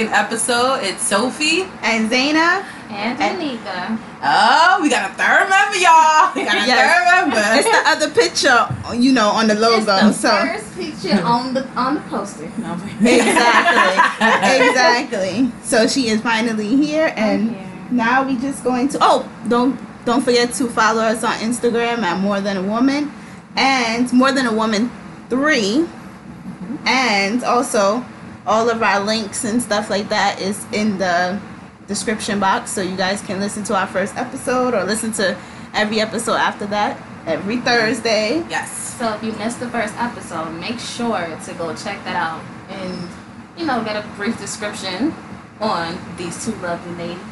[0.00, 0.80] second episode.
[0.82, 3.98] It's Sophie and Zaina and Danica.
[4.22, 6.32] Oh, we got a third member, y'all.
[6.34, 6.80] We got a yes.
[6.80, 7.42] third member.
[7.58, 9.76] It's the other picture, you know, on the logo.
[9.76, 12.50] It's the so first picture on the on the poster.
[12.58, 12.72] No,
[13.02, 15.52] exactly, exactly.
[15.62, 17.86] So she is finally here, and here.
[17.90, 18.98] now we just going to.
[19.02, 23.12] Oh, don't don't forget to follow us on Instagram at More Than a Woman,
[23.54, 24.90] and More Than a Woman
[25.28, 26.88] Three, mm-hmm.
[26.88, 28.02] and also
[28.46, 31.40] all of our links and stuff like that is in the
[31.86, 35.36] description box so you guys can listen to our first episode or listen to
[35.74, 38.44] every episode after that every Thursday.
[38.48, 38.96] Yes.
[38.98, 43.08] So if you missed the first episode, make sure to go check that out and
[43.56, 45.14] you know get a brief description
[45.60, 47.24] on these two lovely ladies.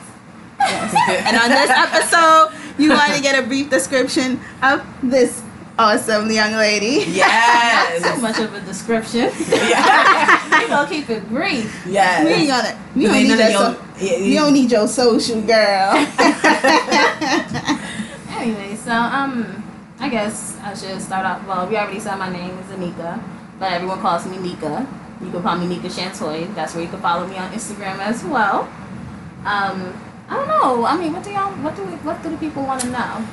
[0.61, 0.95] Yes.
[1.27, 5.43] and on this episode, you want to get a brief description of this
[5.79, 7.05] awesome young lady.
[7.19, 8.03] Yes.
[8.03, 9.31] Not too much of a description.
[9.48, 10.61] Yeah.
[10.62, 11.87] we gonna keep it brief.
[11.87, 12.25] Yes.
[12.25, 12.79] We ain't gonna.
[12.95, 13.51] We don't need your.
[13.51, 14.21] So, yeah, yeah.
[14.21, 15.95] We don't need your social girl.
[18.39, 19.62] anyway, so um,
[19.99, 21.47] I guess I should start off.
[21.47, 23.23] Well, we already said my name is Anika,
[23.59, 24.87] but everyone calls me Nika.
[25.21, 26.55] You can call me Nika Shantoy.
[26.55, 28.69] That's where you can follow me on Instagram as well.
[29.45, 29.95] Um,
[30.29, 30.84] I don't know.
[30.84, 31.51] I mean, what do y'all?
[31.62, 33.27] What do we, what do the people want to know?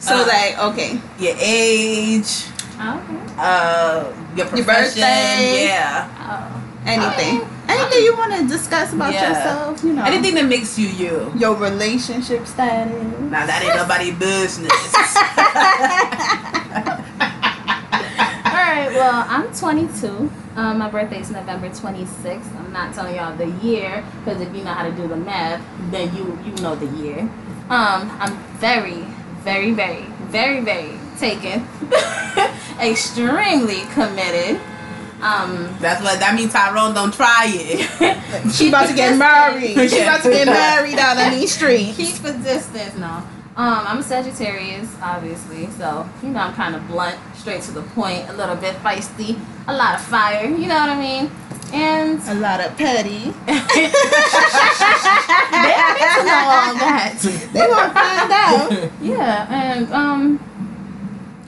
[0.00, 2.46] So uh, like, okay, your age,
[2.80, 3.20] okay.
[3.36, 6.48] uh, your profession, your birthday, yeah, oh.
[6.86, 9.28] anything, anything you want to discuss about yeah.
[9.28, 12.94] yourself, you know, anything that makes you you, your relationship status.
[13.28, 14.72] Now that ain't nobody business.
[18.46, 20.30] All right, well, I'm 22.
[20.56, 22.56] Um, my birthday is November 26th.
[22.56, 25.60] I'm not telling y'all the year because if you know how to do the math,
[25.90, 27.28] then you you know the year.
[27.68, 29.04] Um, I'm very
[29.42, 31.66] very, very, very, very taken,
[32.80, 34.60] extremely committed.
[35.20, 36.52] Um, That's what that means.
[36.52, 38.52] Tyrone don't try it.
[38.52, 39.90] she about to get married.
[39.90, 41.96] She about to get married out on these streets.
[41.96, 43.22] Keep a distance, no.
[43.56, 47.82] Um, I'm a Sagittarius, obviously, so you know I'm kind of blunt, straight to the
[47.82, 50.46] point, a little bit feisty, a lot of fire.
[50.46, 51.30] You know what I mean?
[51.72, 53.30] And a lot of petty.
[53.46, 53.90] they
[55.76, 57.16] don't need to know all that.
[57.52, 58.90] They won't find out.
[59.00, 60.40] Yeah, and um,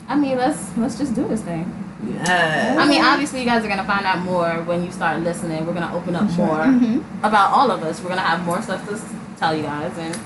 [0.09, 1.66] I mean, let's let's just do this thing.
[2.05, 2.77] Yeah.
[2.78, 5.65] I mean, obviously, you guys are gonna find out more when you start listening.
[5.66, 7.25] We're gonna open up more mm-hmm.
[7.25, 8.00] about all of us.
[8.00, 9.00] We're gonna have more stuff to
[9.38, 10.19] tell you guys, and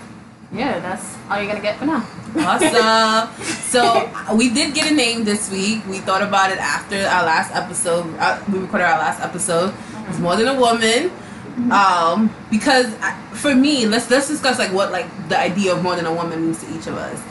[0.52, 2.06] yeah, that's all you're gonna get for now.
[2.36, 3.44] Awesome.
[3.70, 5.86] so we did get a name this week.
[5.86, 8.14] We thought about it after our last episode.
[8.18, 9.74] Uh, we recorded our last episode.
[10.08, 11.10] It's more than a woman.
[11.72, 12.94] Um, because
[13.32, 16.42] for me, let's let's discuss like what like the idea of more than a woman
[16.42, 17.22] means to each of us.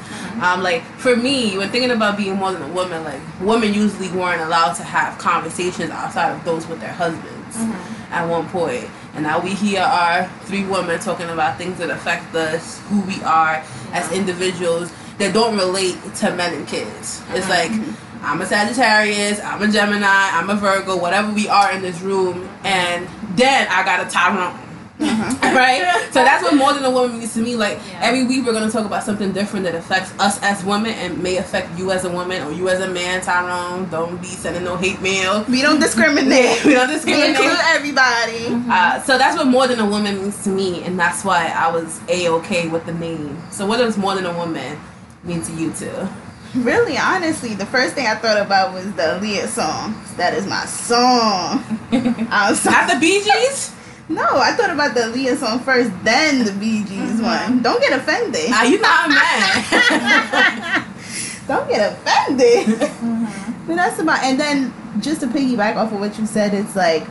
[0.41, 4.09] Um, like for me, when thinking about being more than a woman, like women usually
[4.09, 8.13] weren't allowed to have conversations outside of those with their husbands mm-hmm.
[8.13, 8.89] at one point.
[9.15, 13.21] And now we here are three women talking about things that affect us, who we
[13.23, 17.23] are as individuals that don't relate to men and kids.
[17.29, 18.25] It's like mm-hmm.
[18.25, 22.49] I'm a Sagittarius, I'm a Gemini, I'm a Virgo, whatever we are in this room,
[22.63, 24.59] and then I got a Tyrone.
[24.99, 25.55] Uh-huh.
[25.55, 26.07] right?
[26.11, 27.55] So that's what more than a woman means to me.
[27.55, 27.99] Like yeah.
[28.01, 31.37] every week we're gonna talk about something different that affects us as women and may
[31.37, 33.89] affect you as a woman or you as a man, Tyrone.
[33.89, 35.43] Don't be sending no hate mail.
[35.49, 36.63] We don't discriminate.
[36.65, 37.37] we don't discriminate.
[37.37, 38.45] We include everybody.
[38.45, 38.71] Mm-hmm.
[38.71, 41.71] Uh, so that's what more than a woman means to me, and that's why I
[41.71, 43.41] was a okay with the name.
[43.51, 44.79] So what does more than a woman
[45.23, 46.07] mean to you too?
[46.55, 50.01] Really, honestly, the first thing I thought about was the Aaliyah song.
[50.15, 51.61] That is my song.
[52.31, 52.75] I'm sorry.
[52.75, 53.74] Not the Bee Gees.
[54.07, 57.23] No, I thought about the Aaliyah song first, then the Bee Gees mm-hmm.
[57.23, 57.63] one.
[57.63, 58.51] Don't get offended.
[58.51, 60.85] Are you not mad?
[61.47, 62.67] Don't get offended.
[62.67, 63.67] Mm-hmm.
[63.67, 64.23] but that's about.
[64.23, 67.07] And then just to piggyback off of what you said, it's like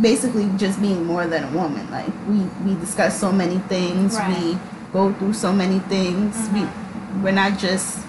[0.00, 1.90] basically just being more than a woman.
[1.90, 4.16] Like we we discuss so many things.
[4.16, 4.42] Right.
[4.42, 4.58] We
[4.92, 6.36] go through so many things.
[6.36, 7.16] Mm-hmm.
[7.16, 8.04] We we're not just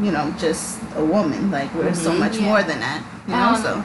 [0.00, 1.52] you know just a woman.
[1.52, 2.20] Like we're so mm-hmm.
[2.20, 2.44] much yeah.
[2.44, 3.04] more than that.
[3.28, 3.54] You know.
[3.54, 3.84] Um,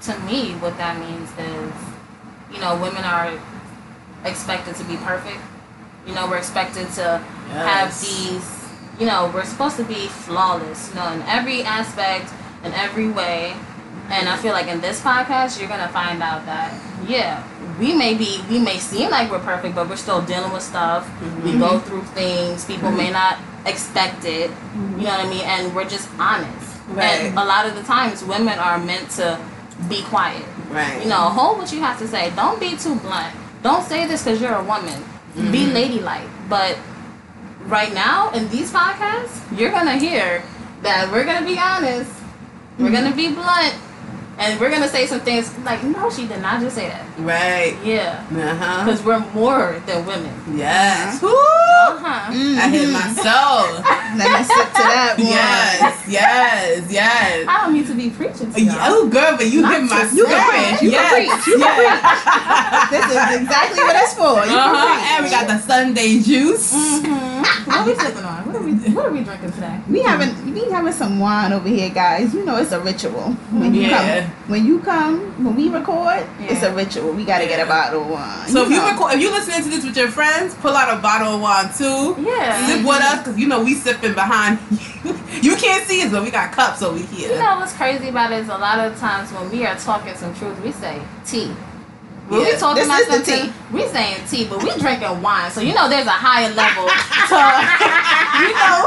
[0.00, 1.91] so to me, what that means is
[2.52, 3.38] you know, women are
[4.24, 5.40] expected to be perfect.
[6.06, 7.66] You know, we're expected to yes.
[7.66, 12.32] have these, you know, we're supposed to be flawless, you know, in every aspect,
[12.64, 13.54] in every way.
[14.10, 16.72] And I feel like in this podcast, you're gonna find out that
[17.08, 17.46] yeah,
[17.78, 21.06] we may be, we may seem like we're perfect, but we're still dealing with stuff.
[21.06, 21.44] Mm-hmm.
[21.44, 22.64] We go through things.
[22.64, 22.96] People mm-hmm.
[22.98, 24.50] may not expect it.
[24.50, 25.00] Mm-hmm.
[25.00, 25.44] You know what I mean?
[25.44, 26.80] And we're just honest.
[26.88, 27.04] Right.
[27.04, 29.40] And a lot of the times, women are meant to
[29.88, 30.44] be quiet.
[30.72, 31.02] Right.
[31.02, 32.32] You know, hold what you have to say.
[32.34, 33.34] Don't be too blunt.
[33.62, 35.02] Don't say this because you're a woman.
[35.36, 35.52] Mm-hmm.
[35.52, 36.28] Be ladylike.
[36.48, 36.78] But
[37.66, 40.42] right now in these podcasts, you're gonna hear
[40.82, 42.10] that we're gonna be honest.
[42.10, 42.84] Mm-hmm.
[42.84, 43.74] We're gonna be blunt.
[44.38, 47.04] And we're gonna say some things like, no, she did not just say that.
[47.18, 47.76] Right.
[47.84, 48.84] Yeah, Uh huh.
[48.84, 50.32] because we're more than women.
[50.56, 51.20] Yes.
[51.22, 51.28] Woo!
[51.28, 52.32] Uh huh.
[52.32, 53.76] I hit my soul.
[54.16, 55.26] Let me sip to that one.
[55.28, 56.04] yes.
[56.08, 56.90] Yes.
[56.90, 57.46] Yes.
[57.48, 59.04] I don't need to be preaching to Yeah, y'all.
[59.04, 60.50] Oh, girl, but you Not hit my to You can soul.
[60.50, 60.82] preach.
[60.82, 61.12] You yes.
[61.12, 61.46] can preach.
[61.46, 62.90] You can yes.
[62.92, 64.44] This is exactly what it's for.
[64.48, 64.98] You Uh-huh.
[64.98, 66.72] can And we got the Sunday juice.
[66.74, 67.68] Mm-hmm.
[67.68, 68.46] What are we sipping on?
[68.46, 69.78] What are we What are we drinking today?
[69.86, 69.92] preach.
[69.92, 72.32] We having we having some wine over here, guys.
[72.34, 73.32] You know it's a ritual.
[73.52, 74.21] When you Yeah.
[74.21, 77.12] come, when you come, when we record, it's a ritual.
[77.12, 78.48] We gotta get a bottle of wine.
[78.48, 78.90] So if you know.
[78.90, 81.70] record, if you listening to this with your friends, pull out a bottle of wine
[81.76, 82.16] too.
[82.22, 82.66] Yeah.
[82.66, 84.58] Sip with us, cause you know we sipping behind
[85.04, 85.18] you.
[85.40, 87.32] You can't see us, but we got cups over here.
[87.32, 90.14] You know what's crazy about it is a lot of times when we are talking
[90.14, 91.52] some truth, we say tea.
[92.28, 93.52] When we talking about something, tea.
[93.72, 95.50] we saying tea, but we drinking wine.
[95.50, 97.36] So you know there's a higher level to
[98.40, 98.78] you know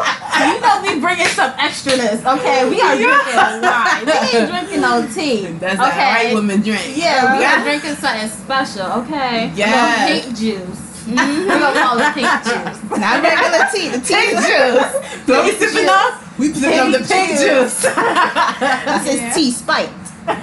[0.50, 2.26] you know we bringing some extraness.
[2.26, 4.06] Okay, we are drinking wine.
[4.06, 5.46] We ain't drinking no tea.
[5.60, 5.90] That's okay.
[5.94, 6.98] that right woman drink.
[6.98, 7.60] Yeah, we Yeah.
[7.60, 8.88] are drinking something special.
[9.04, 10.82] Okay, little pink juice.
[11.06, 11.46] Mhm.
[11.46, 12.80] We're gonna call it pink juice.
[12.98, 13.90] Not regular tea.
[13.94, 15.28] The tea is juice.
[15.28, 16.12] So we sipping on?
[16.40, 17.84] We sipping on the Pink pink juice.
[17.84, 17.94] juice.
[19.06, 19.92] This is tea spiked.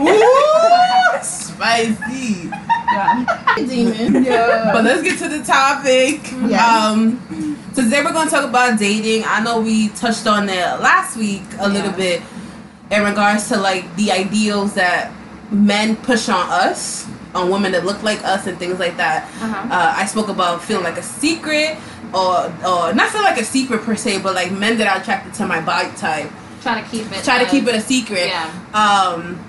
[0.01, 2.49] Ooh, spicy.
[3.57, 4.25] Demon.
[4.25, 4.71] Yeah.
[4.73, 6.21] But let's get to the topic.
[6.49, 6.63] Yes.
[6.63, 9.25] Um, so today we're going to talk about dating.
[9.27, 12.23] I know we touched on it last week a little bit
[12.91, 15.13] in regards to like the ideals that
[15.51, 19.25] men push on us, on women that look like us, and things like that.
[19.43, 19.69] Uh-huh.
[19.73, 21.79] Uh, I spoke about feeling like a secret,
[22.13, 25.35] or or not feel like a secret per se, but like men that are attracted
[25.35, 26.31] to my body type.
[26.61, 27.25] Try to keep it.
[27.25, 28.27] Try to keep it a secret.
[28.27, 28.53] Yeah.
[28.75, 29.43] Um,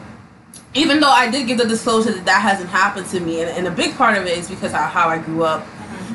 [0.73, 3.67] even though I did give the disclosure that that hasn't happened to me, and, and
[3.67, 5.65] a big part of it is because of how I grew up,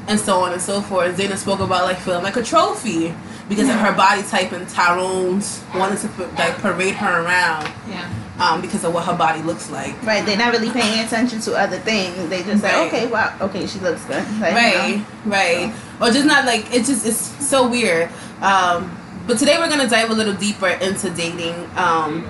[0.08, 1.16] and so on and so forth.
[1.16, 3.14] Zayna spoke about like feeling like a trophy
[3.48, 8.08] because of her body type, and Tyrone's wanted to like parade her around Yeah.
[8.38, 10.00] um, because of what her body looks like.
[10.02, 12.28] Right, they're not really paying attention to other things.
[12.28, 12.72] They just Right.
[12.72, 14.24] say, okay, wow, okay, she looks good.
[14.40, 15.30] Like, you right know.
[15.32, 18.08] right or just not like it's just it's so weird
[18.40, 18.88] um
[19.26, 22.24] but today we're gonna dive a little deeper into dating um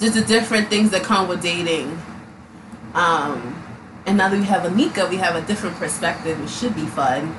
[0.00, 2.00] just the different things that come with dating
[2.94, 3.60] um
[4.06, 6.40] and now that we have Anika, we have a different perspective.
[6.40, 7.34] It should be fun.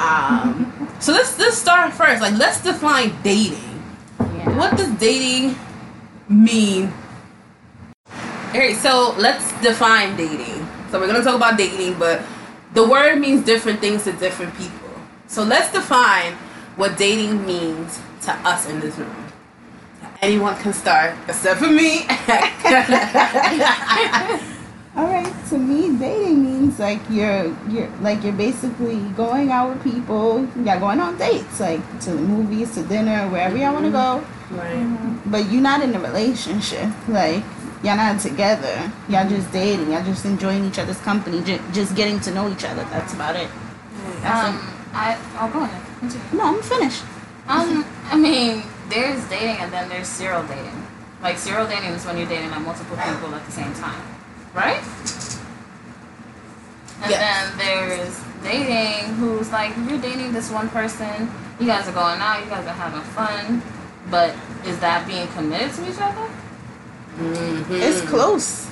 [0.00, 2.20] Um, so let's let's start first.
[2.20, 3.82] Like let's define dating.
[4.18, 4.56] Yeah.
[4.58, 5.56] What does dating
[6.28, 6.92] mean?
[8.48, 10.66] Alright, so let's define dating.
[10.90, 12.22] So we're gonna talk about dating, but
[12.72, 14.90] the word means different things to different people.
[15.26, 16.34] So let's define
[16.76, 19.23] what dating means to us in this room.
[20.24, 21.98] Anyone can start, except for me.
[24.96, 29.84] All right, to me, dating means like you're you're like you're basically going out with
[29.84, 30.48] people.
[30.56, 34.24] You're going on dates, like to the movies, to dinner, wherever y'all want to go.
[34.56, 35.20] right.
[35.26, 36.88] But you're not in a relationship.
[37.06, 37.44] Like
[37.82, 38.90] y'all not together.
[39.10, 39.92] Y'all just dating.
[39.92, 41.42] Y'all just enjoying each other's company.
[41.42, 42.84] Just, just getting to know each other.
[42.84, 43.50] That's about it.
[44.22, 44.56] That's Um,
[44.94, 45.18] I.
[45.38, 45.82] Oh, go ahead.
[46.32, 47.02] No, I'm finished.
[47.46, 50.86] Um, I mean, there's dating and then there's serial dating.
[51.22, 54.00] Like serial dating is when you're dating like multiple people at the same time,
[54.54, 54.82] right?
[57.02, 57.20] And Yes.
[57.20, 61.30] then there's dating who's like you're dating this one person.
[61.60, 62.42] You guys are going out.
[62.44, 63.62] You guys are having fun,
[64.10, 66.28] but is that being committed to each other?
[67.18, 67.70] Mhm.
[67.70, 68.66] It's close.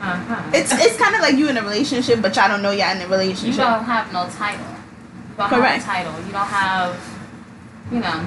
[0.00, 0.42] Uh huh.
[0.52, 3.02] It's it's kind of like you in a relationship, but y'all don't know y'all in
[3.02, 3.56] a relationship.
[3.58, 4.66] you don't have no title.
[4.66, 5.84] You don't Correct.
[5.84, 6.26] have a title.
[6.26, 6.96] You don't have,
[7.90, 8.24] you know.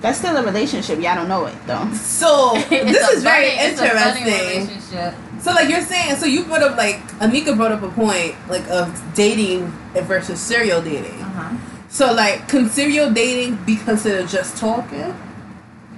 [0.00, 0.98] That's still a relationship.
[1.00, 1.90] Y'all don't know it though.
[1.92, 5.40] So this is very budding- it's a budding interesting.
[5.40, 8.66] So like you're saying, so you brought up like Anika brought up a point like
[8.68, 11.20] of dating versus serial dating.
[11.22, 11.56] Uh-huh.
[11.88, 15.14] So like, can serial dating be considered just talking?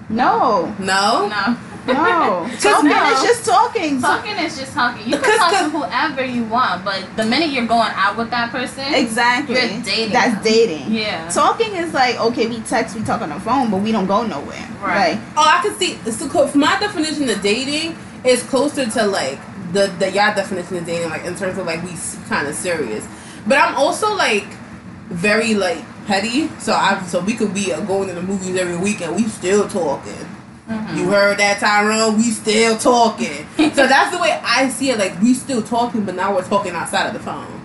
[0.09, 1.29] No, No.
[1.29, 1.57] No.
[1.87, 2.49] No.
[2.61, 3.13] talking No.
[3.13, 4.01] is just talking.
[4.01, 5.05] Talking is just talking.
[5.09, 8.51] You can talk to whoever you want, but the minute you're going out with that
[8.51, 9.55] person, Exactly.
[9.55, 10.45] You're dating That's them.
[10.45, 10.93] dating.
[10.93, 11.29] Yeah.
[11.29, 14.27] Talking is like okay, we text, we talk on the phone, but we don't go
[14.27, 14.69] nowhere.
[14.81, 15.17] Right.
[15.17, 15.21] Right.
[15.37, 15.95] Oh, I can see.
[16.11, 19.39] So co- my definition of dating is closer to like
[19.73, 21.93] the the y'all definition of dating, like in terms of like we
[22.29, 23.07] kind of serious.
[23.47, 24.45] But I'm also like
[25.09, 26.49] very like petty.
[26.59, 29.17] So I so we could be uh, going to the movies every weekend.
[29.17, 30.27] We still talking.
[30.73, 30.97] Mhm.
[30.97, 32.17] You heard that, Tyrone?
[32.17, 33.47] We still talking.
[33.75, 34.99] so that's the way I see it.
[34.99, 37.61] Like we still talking, but now we're talking outside of the phone.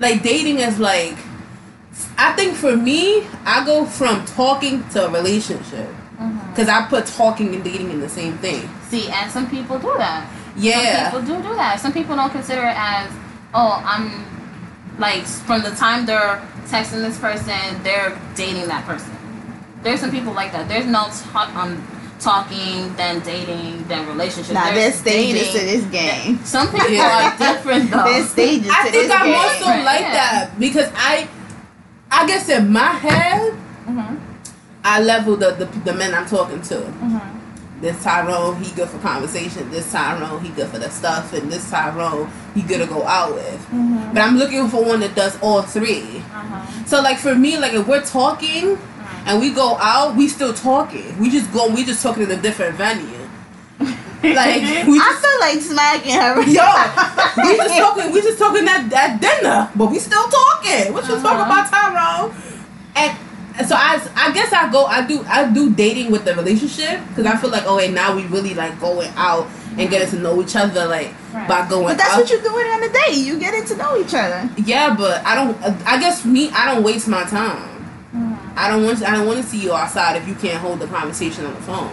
[0.00, 1.16] Like dating is like,
[2.18, 5.88] I think for me, I go from talking to a relationship
[6.50, 8.68] because I put talking and dating in the same thing.
[8.88, 10.28] See, and some people do that.
[10.56, 11.10] Yeah.
[11.10, 11.80] Some people do do that.
[11.80, 13.10] Some people don't consider it as,
[13.54, 14.24] oh, I'm
[14.98, 19.10] like from the time they're texting this person, they're dating that person.
[19.82, 20.68] There's some people like that.
[20.68, 21.82] There's no talk, um,
[22.22, 24.54] talking, then dating, then relationship.
[24.54, 25.66] Now there's stages to dating.
[25.80, 26.44] this game.
[26.44, 27.34] Some people Yeah.
[27.34, 28.04] are different though.
[28.04, 29.34] There's stages I to think this I'm game.
[29.34, 30.14] also Right, like yeah.
[30.14, 31.28] that because I,
[32.10, 33.54] I guess in my head,
[33.88, 34.18] Mhm.
[34.84, 36.74] I level the, the the men I'm talking to.
[36.76, 37.20] Mhm.
[37.80, 39.68] This Tyrone, he good for conversation.
[39.72, 43.34] This Tyrone, he good for the stuff, and this Tyrone, he good to go out
[43.34, 43.66] with.
[43.74, 44.14] Mhm.
[44.14, 46.22] But I'm looking for one that does all three.
[46.32, 46.60] Uh-huh.
[46.86, 48.78] So like for me, like if we're talking
[49.26, 51.18] and we go out, we still talking.
[51.18, 51.68] We just go.
[51.72, 53.06] We just talking in a different venue.
[53.80, 56.40] Like we I feel like smacking her.
[56.42, 58.12] yo, we just talking.
[58.12, 60.92] We just talking at, at dinner, but we still talking.
[60.92, 61.44] What you talking Uh-huh.
[61.44, 62.34] about, Tyrone?
[62.94, 63.18] And
[63.58, 64.86] and so I, I guess I go.
[64.86, 65.24] I do.
[65.26, 68.54] I do dating with the relationship because I feel like oh wait now we really
[68.54, 71.48] like going out and getting to know each other like Right.
[71.48, 71.84] by going.
[71.88, 72.20] But that's out.
[72.20, 73.16] what you're doing on a date.
[73.16, 74.48] You getting to know each other.
[74.58, 75.56] Yeah, but I don't.
[75.86, 76.50] I guess me.
[76.50, 77.71] I don't waste my time.
[78.56, 79.02] I don't want.
[79.02, 81.60] I don't want to see you outside if you can't hold the conversation on the
[81.62, 81.90] phone.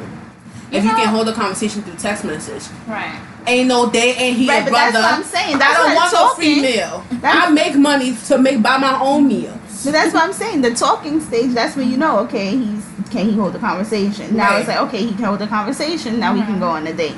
[0.72, 3.20] If You you can't hold the conversation through text message, Right.
[3.48, 5.08] ain't no day, ain't he Right, a but that's brother.
[5.08, 5.58] what I'm saying.
[5.58, 7.04] That's I don't what want no talking- free meal.
[7.22, 9.58] That's- I make money to make buy my own meals.
[9.70, 10.62] So that's what I'm saying.
[10.62, 14.38] The talking stage, that's when you know, okay, he's can he hold the conversation.
[14.38, 14.60] Now Right.
[14.60, 16.20] it's like, okay, he can hold the conversation.
[16.20, 17.16] Now we can go on a date.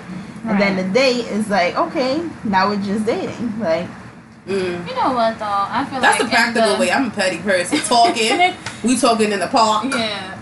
[0.48, 3.53] And then the date is like, okay, now we're just dating.
[3.60, 3.86] Like,
[4.48, 4.88] Mm.
[4.89, 5.45] You know what though?
[5.45, 6.91] I feel That's like the practical in way.
[6.91, 7.77] I'm a petty person.
[7.88, 9.86] Talking, we talking in the park.
[9.93, 10.38] Yeah.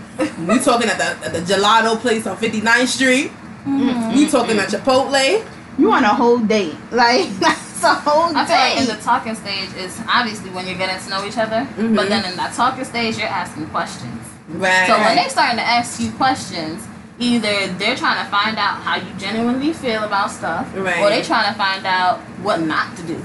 [0.46, 3.30] We talking at the at the gelato place on 59th Street.
[3.66, 4.14] Mhm.
[4.16, 5.44] We talking at Chipotle.
[5.78, 6.74] you on a whole date.
[6.90, 10.76] Like that's a whole I feel like in the talking stage is obviously when you're
[10.78, 11.94] getting to know each other, Mhm.
[11.96, 14.20] but then in that talking stage you're asking questions.
[14.48, 14.86] Right.
[14.86, 16.82] So when they're starting to ask you questions,
[17.18, 21.00] either they're trying to find out how you genuinely feel about stuff, Right.
[21.00, 23.22] or they're trying to find out what not to do.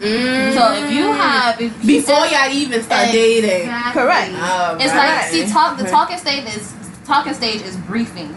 [0.00, 0.54] Mm.
[0.54, 3.40] So if you have if he before says- y'all even start Exactly.
[3.40, 3.68] dating.
[3.92, 4.30] Correct.
[4.34, 5.16] Oh, It's right.
[5.22, 6.72] like see talk the talking stage is
[7.04, 8.34] talking stage is briefing.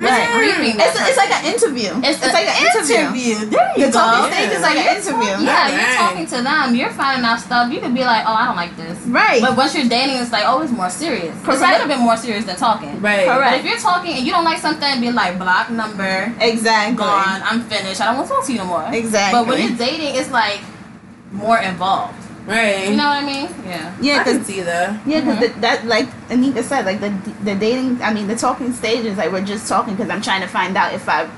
[0.00, 0.22] Right.
[0.24, 0.76] It's briefing.
[0.78, 1.92] that It's, it's like an interview.
[2.00, 3.50] It's, It's, like an interview.
[3.52, 4.00] There you The go.
[4.00, 5.44] talking stage is like an interview.
[5.44, 5.72] Yeah, Right.
[5.76, 6.74] you're talking to them.
[6.74, 7.70] You're finding out stuff.
[7.70, 8.96] You could be like, oh, I don't like this.
[9.04, 9.42] Right.
[9.42, 11.36] But once you're dating, it's like, oh, it's more serious.
[11.36, 12.96] It's a little bit more serious than talking.
[13.02, 13.26] Right.
[13.26, 13.56] But Correct.
[13.60, 16.96] if you're talking and you don't like something, be like, block number, Exactly.
[16.96, 18.00] gone, I'm finished.
[18.00, 18.88] I don't want to talk to you no more.
[18.90, 19.36] Exactly.
[19.38, 20.60] But when you're dating, it's like
[21.32, 22.16] more involved.
[22.46, 22.88] Right.
[22.88, 23.48] You know what I mean?
[23.66, 23.94] Yeah.
[24.00, 25.00] Yeah, I can because see that.
[25.06, 25.60] Yeah, because Mhm.
[25.60, 27.10] that like Anika said, like the
[27.44, 28.00] the dating.
[28.02, 29.16] I mean, the talking stages.
[29.16, 31.28] Like we're just talking because I'm trying to find out if I,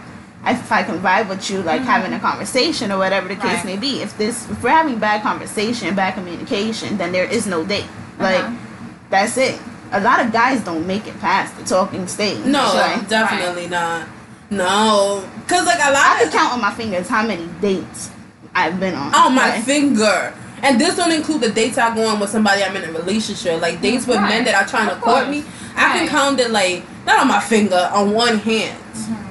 [0.46, 1.86] if I can vibe with you, like Mhm.
[1.86, 3.64] having a conversation or whatever the case Right.
[3.64, 4.00] may be.
[4.00, 7.86] If this, if we're having bad conversation, bad communication, then there is no date.
[8.18, 8.52] Like Uh-huh.
[9.10, 9.58] that's it.
[9.92, 12.38] A lot of guys don't make it past the talking stage.
[12.46, 14.04] No, So, definitely not.
[14.50, 18.08] No, cause like a lot could of count on my fingers how many dates
[18.54, 19.14] I've been on.
[19.14, 20.34] on my Like, finger.
[20.62, 23.60] And this don't include the dates I go on with somebody I'm in a relationship.
[23.60, 24.28] Like dates with Right.
[24.28, 25.44] men that are trying to court me.
[25.76, 28.78] I can count it like not on my finger, on one hand.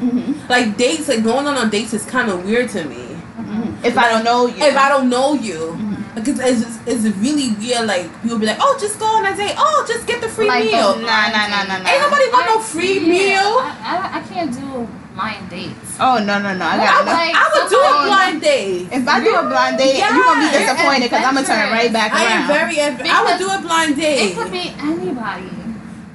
[0.02, 3.16] mhm, Like dates, like going on on dates is kind of weird to me.
[3.40, 3.86] mhm.
[3.86, 5.78] If I don't know you, If I don't know you,
[6.16, 7.86] because it's, it's, it's really weird.
[7.88, 9.56] Like people be like, "Oh, just go on a date.
[9.58, 11.90] Oh, just get the free Like meal." Nah, nah, nah, nah, nah.
[11.90, 13.50] Ain't nobody want no free yeah, meal.
[13.62, 13.72] I,
[14.14, 14.88] I, I can't do
[15.22, 15.98] blind dates.
[16.00, 16.66] Oh no no no!
[16.66, 17.12] I Well, got I'm no.
[17.14, 18.88] like- I would do a blind date.
[18.92, 21.72] If I do a blind date, Yeah, you're gonna be disappointed because I'm gonna turn
[21.72, 22.42] right back I around.
[22.42, 22.80] am very.
[22.80, 24.32] adv- I would do a blind date.
[24.32, 25.50] It could be anybody.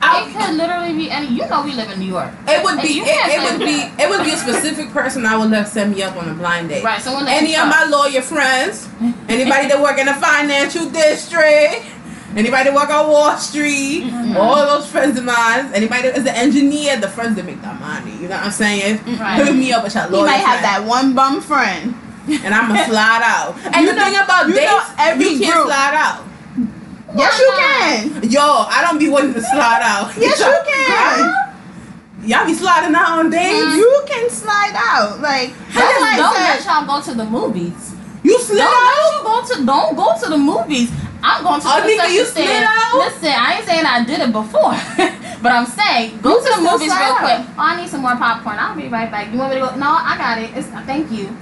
[0.02, 1.28] I- it could literally be any.
[1.28, 2.30] You know, we live in New York.
[2.46, 4.00] It would be it, it would be that.
[4.02, 6.68] it would be a specific person I would let set me up on a blind
[6.68, 6.84] date.
[6.84, 7.00] Right.
[7.00, 8.88] Someone that Any of my lawyer friends,
[9.28, 11.82] anybody that work in the financial district,
[12.36, 14.36] anybody that work on Wall Street, Mhm.
[14.36, 17.80] all those friends of mine, anybody that is an engineer, the friends that make that
[17.80, 18.12] money.
[18.20, 19.00] You know what I'm saying?
[19.18, 19.40] Right.
[19.42, 21.94] Hook me up with your He lawyer might have friend, that one bum friend.
[22.28, 23.54] and I'm gonna slide out.
[23.72, 25.66] And You the know- thing about you dates, know every you can't group.
[25.66, 26.18] slide out.
[27.16, 27.52] Yes, Why you
[28.20, 28.30] can.
[28.30, 30.10] Yo, I don't be wanting to slide out.
[30.18, 31.34] Yes, you can.
[32.24, 33.64] Y'all be sliding out on dates.
[33.64, 33.76] Mhm.
[33.76, 35.20] You can slide out.
[35.22, 37.92] Like that's Don't, why don't I let y'all go to the movies.
[38.24, 38.82] You slid Don't out.
[38.82, 39.64] let you go to.
[39.66, 40.90] Don't go to the movies.
[41.22, 42.22] I'm going to Oh, the nigga, you
[42.66, 42.94] out?
[42.98, 44.72] Listen, I ain't saying I did it before,
[45.42, 47.18] but I'm saying go You to the movies real out.
[47.18, 47.40] quick.
[47.58, 48.56] Oh, I need some more popcorn.
[48.58, 49.32] I'll be right back.
[49.32, 49.76] You want me to go?
[49.76, 50.50] No, I got it.
[50.56, 51.34] It's thank you.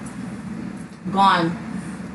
[1.12, 1.56] Gone.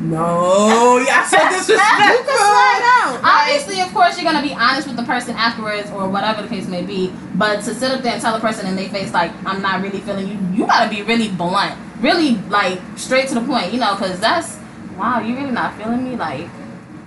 [0.02, 2.24] No, y'all so You disrespectful.
[2.24, 3.20] can slide out.
[3.22, 6.68] Obviously, of course, you're gonna be honest with the person afterwards, or whatever the case
[6.68, 7.12] may be.
[7.36, 9.82] But to sit up there and tell a person in their face like, "I'm not
[9.82, 13.80] really feeling you," you gotta be really blunt, really like straight to the point, you
[13.82, 14.58] know, because that's
[14.98, 16.48] wow, you really not feeling me, like,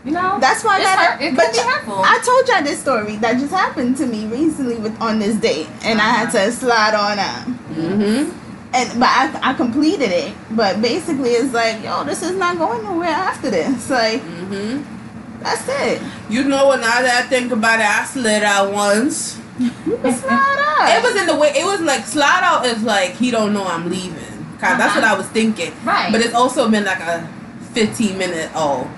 [0.05, 0.39] you know.
[0.41, 1.19] That's why it's that.
[1.19, 1.23] hurt.
[1.23, 2.03] It but could be hurtful.
[2.05, 5.69] I told y'all this story that just happened to me recently with on this date,
[5.85, 7.47] and I had to slide on out.
[7.71, 8.39] Mm-hmm.
[8.75, 10.35] And but I, I completed it.
[10.53, 13.91] But basically, it's like, yo, this is not going nowhere after this.
[13.91, 14.99] Like, Mm-hmm.
[15.43, 16.01] That's it.
[16.31, 16.81] You know what?
[16.81, 19.41] Now that I think about it, I slid out once.
[19.59, 20.89] Slide up.
[20.89, 21.49] It was in the way.
[21.55, 24.15] It was like slide out is like he don't know I'm leaving.
[24.61, 25.01] Cause that's Uh-huh.
[25.01, 25.73] what I was thinking.
[25.85, 26.13] Right.
[26.13, 27.29] But it's also been like a
[27.73, 28.51] 15 minute.
[28.55, 28.89] Oh,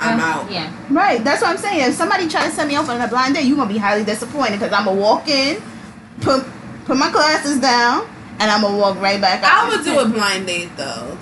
[0.00, 0.50] I'm Uh, out.
[0.50, 0.70] Yeah.
[0.90, 1.80] Right, that's what I'm saying.
[1.90, 4.04] If somebody try to set me up on a blind date, you're gonna be highly
[4.04, 5.62] disappointed because I'm gonna walk in,
[6.20, 6.44] put
[6.84, 8.06] put my glasses down,
[8.40, 9.66] and I'm gonna walk right back out.
[9.66, 11.16] I would do a blind date though,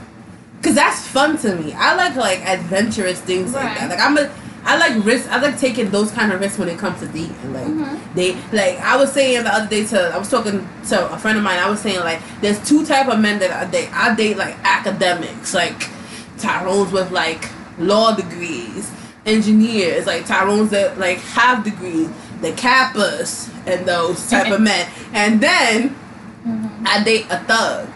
[0.62, 1.72] cause that's fun to me.
[1.74, 3.90] I like like adventurous things like that.
[3.90, 4.30] Like I'm a,
[4.64, 5.30] I like risk.
[5.30, 7.52] I like taking those kind of risks when it comes to dating.
[7.52, 7.98] Like Mhm.
[8.14, 11.36] they, like I was saying the other day to, I was talking to a friend
[11.36, 11.58] of mine.
[11.58, 13.90] I was saying like there's two type of men that I date.
[13.92, 15.88] I date like academics, like
[16.38, 17.44] Tyrone's with like
[17.78, 18.90] law degrees,
[19.26, 22.08] engineers, like Tyrone's that like have degrees,
[22.40, 25.96] the Kappas and those type of men, and then.
[26.84, 27.88] I date a thug.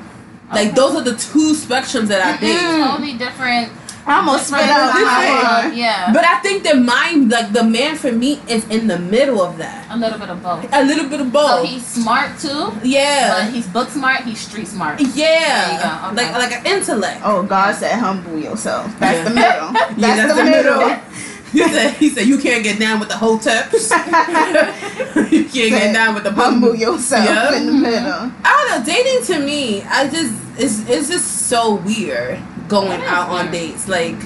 [0.53, 0.75] Like Okay.
[0.77, 2.55] those are the two spectrums that I date.
[2.57, 2.91] Mm.
[2.91, 3.73] Totally different.
[4.07, 5.47] I almost spit different out my different.
[5.47, 5.75] heart.
[5.75, 6.13] Yeah.
[6.13, 9.59] But I think that mine, like the man for me, is in the middle of
[9.59, 9.87] that.
[9.91, 10.65] a little bit of both.
[10.73, 11.67] A little bit of So both.
[11.69, 13.51] he's smart too, but yeah.
[13.51, 14.23] he's book smart.
[14.23, 15.01] He's street smart.
[15.01, 15.11] Yeah.
[15.11, 16.17] There you go, okay.
[16.17, 17.21] Like like an intellect.
[17.25, 18.87] Oh, God said humble yourself.
[19.01, 19.25] That's Yeah.
[19.29, 19.69] the middle.
[19.73, 20.89] That's, Yeah, the, middle.
[21.53, 23.91] he said he said you can't get down with the hoteps.
[25.33, 26.75] you can't get down with the humble bumble.
[26.77, 27.57] yourself Yeah.
[27.57, 28.31] in the middle.
[28.45, 28.85] I don't know.
[28.87, 33.51] Dating to me, I just it's it's just so weird going It is out on
[33.51, 33.89] dates.
[33.89, 34.17] Like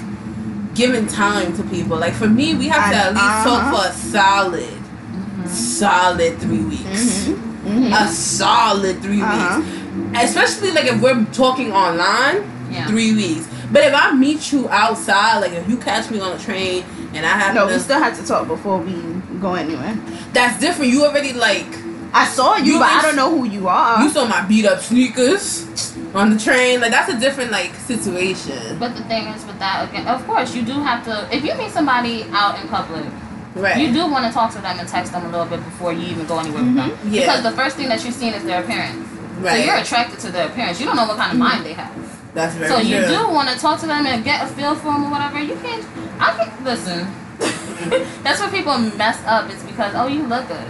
[0.73, 1.97] giving time to people.
[1.97, 3.71] Like for me, we have to at least uh-huh.
[3.71, 5.47] talk for a solid, Mm-hmm.
[5.47, 7.27] solid three weeks.
[7.65, 7.91] Mhm.
[7.93, 9.59] A solid 3 Uh-huh.
[9.61, 10.23] weeks.
[10.23, 12.87] Especially like if we're talking online, Yeah.
[12.87, 13.47] three weeks.
[13.71, 16.83] But if I meet you outside, like if you catch me on a train
[17.13, 18.93] and I have No, to, we still have to talk before we
[19.39, 19.95] go anywhere.
[20.33, 20.91] that's different.
[20.91, 21.67] You already like
[22.13, 24.03] I saw you, You but I don't know who you are.
[24.03, 25.65] you saw my beat up sneakers
[26.13, 26.81] on the train.
[26.81, 28.77] Like that's a different like situation.
[28.79, 31.27] But the thing is with that, again, of course, you do have to.
[31.35, 33.05] If you meet somebody out in public,
[33.53, 33.77] Right.
[33.77, 36.07] you do want to talk to them and text them a little bit before you
[36.07, 37.03] even go anywhere with mm-hmm.
[37.03, 37.13] them.
[37.13, 37.21] Yeah.
[37.21, 39.05] Because the first thing that you're seeing is their appearance.
[39.39, 39.59] right.
[39.59, 40.79] So you're attracted to their appearance.
[40.79, 41.57] You don't know what kind of mm-hmm.
[41.57, 42.33] mind they have.
[42.33, 44.93] that's very So you do want to talk to them and get a feel for
[44.93, 45.41] them or whatever.
[45.41, 45.85] You can't.
[46.19, 47.07] I can listen.
[48.23, 49.49] That's where people mess up.
[49.49, 50.67] It's because oh you look good,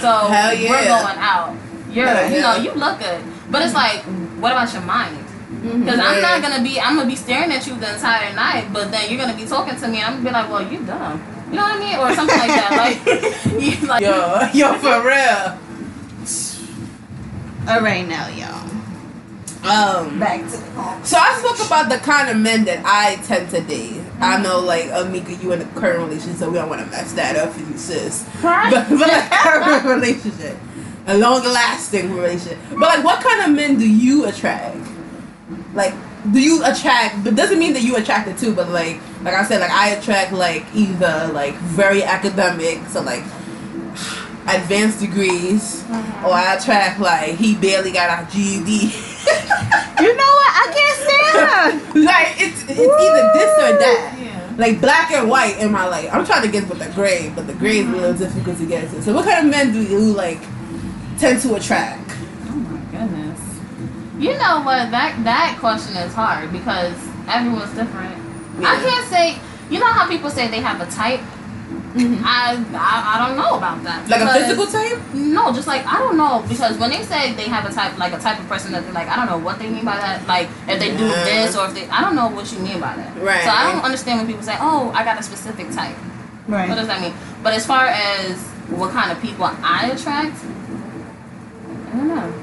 [0.00, 1.56] so Hell we're going out.
[1.90, 2.62] You're Hell you know yeah.
[2.62, 4.02] you look good, but it's like
[4.40, 5.24] what about your mind?
[5.62, 8.90] Because I'm not gonna be I'm gonna be staring at you the entire night, but
[8.90, 11.22] then you're gonna be talking to me and I'm gonna be like, well you dumb.
[11.50, 12.70] You know what I mean, or something like that.
[12.74, 15.58] Like, you like Yo, yo, for real.
[17.68, 18.66] All right, now, y'all.
[19.66, 20.18] Um.
[20.18, 23.60] Back to the So I spoke about the kind of men that I tend to
[23.60, 24.02] date.
[24.20, 27.12] I know, like Anika, you in a current relationship, so we don't want to mess
[27.14, 28.26] that up for you, sis.
[28.42, 30.56] But, but like current relationship,
[31.06, 32.58] a long-lasting relationship.
[32.70, 34.78] But like, what kind of men do you attract?
[35.74, 35.94] Like,
[36.32, 37.24] do you attract?
[37.24, 38.54] But doesn't mean that you attracted too.
[38.54, 43.22] But like, like I said, like I attract like either like very academic, so like
[44.48, 46.28] advanced degrees, uh-huh.
[46.28, 48.92] or I attract like he barely got a GED.
[49.98, 50.52] You know what?
[50.54, 50.95] I can't
[51.94, 54.16] like it's it's either this or that.
[54.18, 54.54] Yeah.
[54.56, 56.08] Like black and white in my life.
[56.12, 58.22] I'm trying to get with the gray, but the gray is a little mm-hmm.
[58.22, 59.02] difficult to get into.
[59.02, 60.40] So what kind of men do you like
[61.18, 62.10] tend to attract?
[62.48, 63.40] Oh my goodness.
[64.18, 64.90] You know what?
[64.90, 66.96] That that question is hard because
[67.28, 68.16] everyone's different.
[68.58, 69.38] I can't say.
[69.68, 71.20] You know how people say they have a type.
[71.96, 74.08] I, I I don't know about that.
[74.08, 74.98] Like a physical type?
[75.14, 78.12] No, just like I don't know because when they say they have a type, like
[78.12, 80.26] a type of person that they're like, I don't know what they mean by that.
[80.28, 82.94] Like if they do this or if they, I don't know what you mean by
[82.96, 83.16] that.
[83.16, 83.44] Right.
[83.44, 85.96] So I don't understand when people say, oh, I got a specific type.
[86.48, 86.68] Right.
[86.68, 87.14] What does that mean?
[87.42, 88.36] But as far as
[88.68, 90.36] what kind of people I attract,
[91.88, 92.42] I don't know.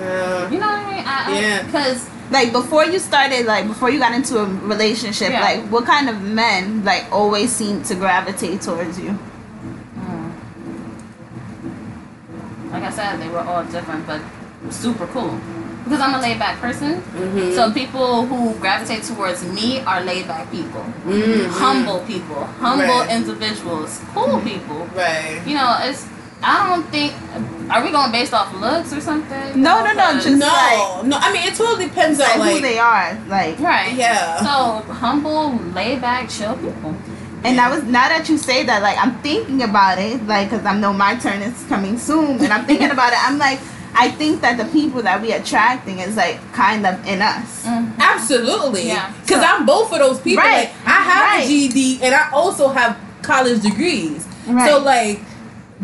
[0.00, 1.04] Uh, You know what I mean?
[1.06, 1.62] I, Yeah.
[1.64, 5.40] Because Like before you started, like before you got into a relationship, Yeah.
[5.48, 9.18] like what kind of men like always seem to gravitate towards you?
[12.72, 14.20] like I said, they were all different, but
[14.70, 15.38] super cool.
[15.84, 17.02] Because I'm a laid back person.
[17.14, 17.54] mhm.
[17.54, 20.84] So people who gravitate towards me are laid back people.
[21.04, 21.48] Mhm.
[21.50, 22.48] Humble people.
[22.60, 23.10] Humble Right.
[23.10, 24.00] individuals.
[24.14, 24.86] Cool people.
[24.96, 25.40] Right.
[25.44, 26.06] You know, it's
[26.42, 27.12] I don't think
[27.70, 29.62] are we going based off looks or something?
[29.62, 31.16] No, no, no, Because- just- No, no.
[31.16, 32.54] I mean, it totally depends Like, on like.
[32.56, 33.58] who they are, like.
[33.60, 33.94] Right.
[33.94, 34.38] Yeah.
[34.42, 36.94] So humble, laid back, chill people.
[37.44, 40.66] And I was now that you say that, like I'm thinking about it, like because
[40.66, 43.18] I know my turn is coming soon, and I'm thinking about it.
[43.24, 43.58] I'm like,
[43.94, 47.64] I think that the people that we attracting is like kind of in us.
[47.64, 48.00] Mm-hmm.
[48.00, 48.86] Absolutely.
[48.88, 49.12] Yeah.
[49.22, 50.42] Because So- I'm both of those people.
[50.44, 50.68] Right.
[50.68, 51.44] Like, I have Right.
[51.44, 54.26] a GED and I also have college degrees.
[54.46, 54.68] Right.
[54.68, 55.20] So like,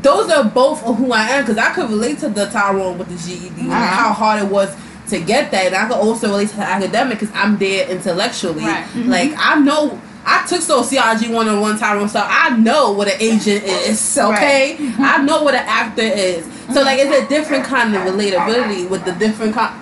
[0.03, 1.45] those are both of who I am.
[1.45, 3.87] Because I could relate to the Tyrone with the GED and Uh-huh.
[3.87, 4.75] how hard it was
[5.09, 5.67] to get that.
[5.67, 8.65] And I could also relate to the academic because I'm there intellectually.
[8.65, 8.85] Right.
[8.85, 9.11] Mm-hmm.
[9.11, 10.01] Like I know.
[10.31, 14.19] I took sociology one on one time, so I know what an agent is.
[14.19, 16.45] Okay, I know what an actor is.
[16.75, 19.75] So like, it's a different kind of relatability with the different kind.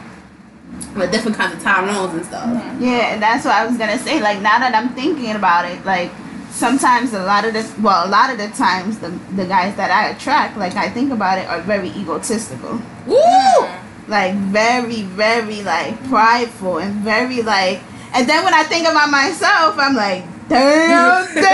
[0.95, 2.47] With different kinds of Tyrones and stuff.
[2.81, 4.21] Yeah, and that's what I was gonna say.
[4.21, 6.11] Like now that I'm thinking about it, like
[6.57, 9.91] sometimes a lot of the well, a lot of the times the the guys that
[9.91, 12.81] I attract, like I think about it, are very egotistical.
[13.07, 13.17] Woo!
[13.17, 14.11] Mm-hmm.
[14.11, 17.81] Like very, very like prideful and very like.
[18.15, 21.45] And then when I think about myself, I'm like, damn, damn,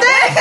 [0.00, 0.40] damn.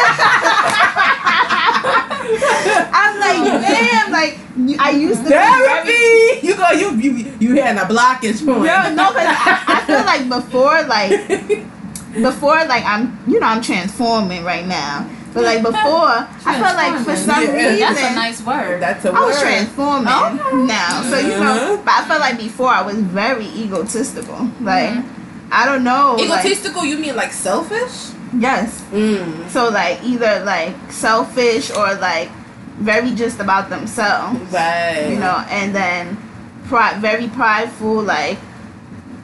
[2.93, 4.39] I'm like, damn, like
[4.79, 6.47] I used to be very Therapy.
[6.47, 6.71] You go.
[6.71, 8.63] You you you hitting a blockage point.
[8.63, 11.65] no, no, because I, I feel like before, like
[12.13, 15.09] before, like I'm, you know, I'm transforming right now.
[15.33, 18.81] But like before, I felt like for some Yeah, reason That's a nice word.
[18.81, 19.41] That's a I was word.
[19.43, 20.65] transforming Okay.
[20.65, 21.03] now.
[21.03, 21.85] So you know, Mhm.
[21.85, 24.49] but I felt like before I was very egotistical.
[24.59, 24.97] Like
[25.51, 26.83] I don't know, like, Egotistical.
[26.85, 28.09] you mean like selfish?
[28.37, 28.81] yes.
[28.91, 29.47] Mm.
[29.49, 32.29] So like either like selfish or like
[32.79, 34.39] very just about themselves.
[34.51, 35.09] Right.
[35.11, 36.17] you know, and then
[36.67, 38.39] pri- very prideful, like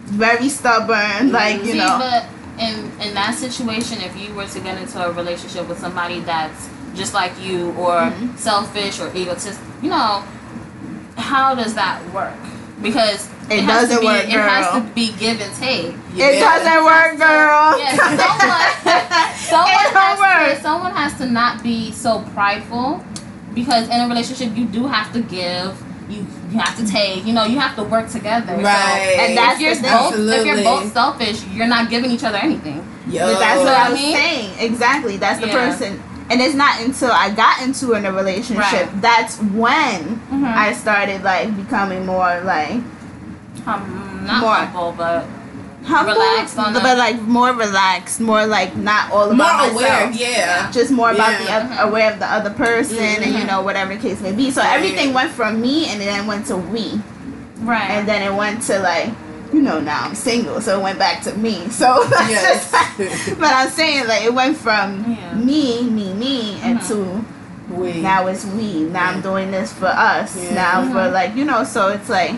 [0.06, 1.98] very stubborn, like you See, know.
[2.00, 2.26] but
[2.60, 6.70] in in that situation, if you were to get into a relationship with somebody that's
[6.96, 8.38] just like you, or Mhm.
[8.38, 10.24] selfish or egotist, you know,
[11.18, 12.34] how does that work?
[12.82, 15.94] Because It has to doesn't be, work, It has to be give and take.
[16.16, 17.78] It doesn't work, girl.
[17.78, 18.68] Yes, someone,
[19.52, 20.58] someone has work.
[20.58, 23.04] to, someone has to not be so prideful,
[23.54, 25.76] because in a relationship you do have to give.
[26.10, 28.48] You, you have to take, you know, you have to work together.
[28.56, 30.30] So, And that's if you're the both thing.
[30.30, 32.78] if you're both selfish, you're not giving each other anything.
[33.10, 33.26] Yo.
[33.34, 34.16] But that's what I what I was mean?
[34.16, 34.52] saying.
[34.60, 35.18] Exactly.
[35.18, 35.54] That's the Yeah.
[35.68, 36.02] person.
[36.30, 39.02] And it's not until I got into in a relationship Right.
[39.02, 40.46] that's when Mhm.
[40.58, 42.82] I started like becoming more like
[43.68, 44.54] Um, not More.
[44.56, 45.26] humble, but
[45.86, 50.08] humble, Relaxed on but like more relaxed, more like not all about more about aware.
[50.08, 50.20] myself.
[50.20, 50.72] Yeah.
[50.72, 51.80] Just more about the Yeah.
[51.82, 53.48] oth- aware of the other person, and you Mhm.
[53.48, 54.52] know whatever the case may be.
[54.52, 54.74] So Right.
[54.76, 57.00] everything went from me, and then went to we.
[57.64, 57.90] right.
[57.92, 59.10] and then it went to like
[59.54, 61.68] you know now I'm single, so it went back to me.
[61.72, 62.72] So that's Yes.
[62.98, 65.34] just, but I'm saying like it went from Yeah.
[65.38, 66.88] me, me, me, and Mhm.
[66.90, 67.26] to
[67.70, 67.94] We.
[68.02, 68.82] now it's we.
[68.92, 70.36] Now I'm doing this for us.
[70.36, 70.54] Yeah.
[70.56, 72.34] Now for like you know, so it's like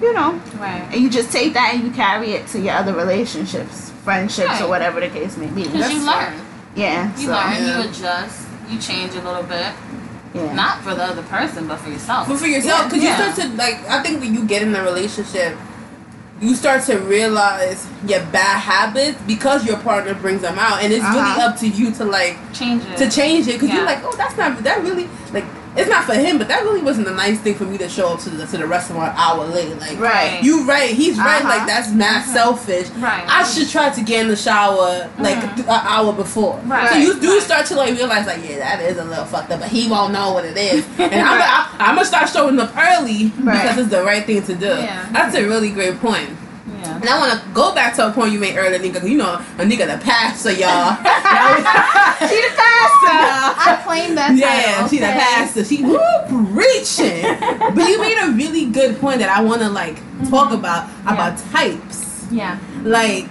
[0.00, 0.86] you know, right.
[0.92, 4.68] and you just take that and you carry it to your other relationships, friendships, or
[4.68, 5.64] whatever the case may be.
[5.64, 6.40] Because you learn.
[6.74, 7.10] Yeah.
[7.16, 7.52] You so, learn.
[7.52, 7.82] Yeah.
[7.82, 8.48] You adjust.
[8.68, 9.72] You change a little bit.
[10.34, 10.52] Yeah.
[10.52, 12.26] Not for the other person, but for yourself.
[12.26, 13.24] But for yourself, because Yeah.
[13.24, 13.88] you start to like.
[13.88, 15.56] I think when you get in a relationship,
[16.40, 21.04] you start to realize your bad habits because your partner brings them out, and it's
[21.04, 21.48] really Uh-huh.
[21.50, 22.96] up to you to like change it.
[22.98, 23.76] to change it because Yeah.
[23.76, 25.44] you're like, oh, that's not that really like
[25.76, 28.08] it's not for him, but that really wasn't a nice thing for me to show
[28.14, 29.76] up to the to the restaurant an hour late.
[29.80, 30.40] Like, Right.
[30.42, 31.42] you right, he's right.
[31.42, 31.48] Uh-huh.
[31.58, 32.88] Like that's mad selfish.
[32.90, 33.24] Right.
[33.28, 35.54] I should try to get in the shower like Mhm.
[35.56, 36.60] th- an hour before.
[36.64, 36.90] Right.
[36.92, 37.42] So you do Right.
[37.42, 40.12] start to like realize like, yeah, that is a little fucked up, but he won't
[40.12, 40.84] know what it is.
[40.98, 43.62] And I'm, I, I'm gonna start showing up early Right.
[43.62, 44.66] because it's the right thing to do.
[44.66, 45.06] Yeah.
[45.12, 46.30] That's a really great point.
[46.66, 46.96] Yeah.
[46.96, 49.00] And I want to go back to a point you made earlier, nigga.
[49.00, 50.96] 'cause You know, a nigga the pastor, y'all.
[52.28, 53.20] She the pastor.
[53.70, 54.88] I claim that Yeah, title.
[54.88, 55.18] she's a okay?
[55.18, 55.64] pastor.
[55.64, 55.98] She woo,
[56.54, 57.22] preaching.
[57.74, 59.98] but you made a really good point that I want to like
[60.30, 62.24] talk about about types.
[62.30, 62.58] Yeah.
[62.82, 63.28] Like,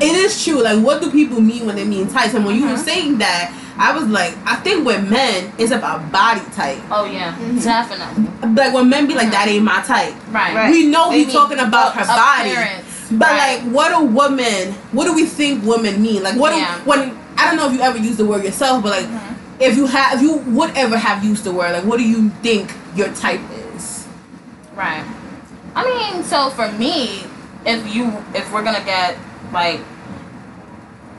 [0.00, 0.62] it is true.
[0.62, 2.34] Like, what do people mean when they mean types?
[2.34, 2.84] And when you were Mhm.
[2.84, 6.78] saying that, I was like, I think with men, it's about body type.
[6.90, 7.32] Oh yeah.
[7.34, 7.62] Mhm.
[7.62, 8.26] Definitely.
[8.54, 10.14] Like when men be like, that ain't my type.
[10.32, 10.54] Right.
[10.54, 10.70] Right.
[10.70, 12.50] We know They he's talking about her body.
[12.50, 12.84] appearance.
[13.12, 13.62] But Right.
[13.62, 14.74] like, what do women?
[14.92, 16.22] What do we think women mean?
[16.22, 16.74] Like, what Yeah.
[16.84, 19.34] do, when I don't know if you ever used the word yourself, but like, Mhm.
[19.60, 22.30] if you have, if you would ever have used the word, like, what do you
[22.42, 23.40] think your type
[23.76, 24.04] is?
[24.76, 25.04] Right.
[25.76, 27.22] I mean, so for me,
[27.64, 29.16] if you if we're gonna get
[29.52, 29.80] like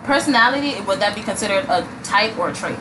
[0.04, 2.78] personality, would that be considered a type or a trait?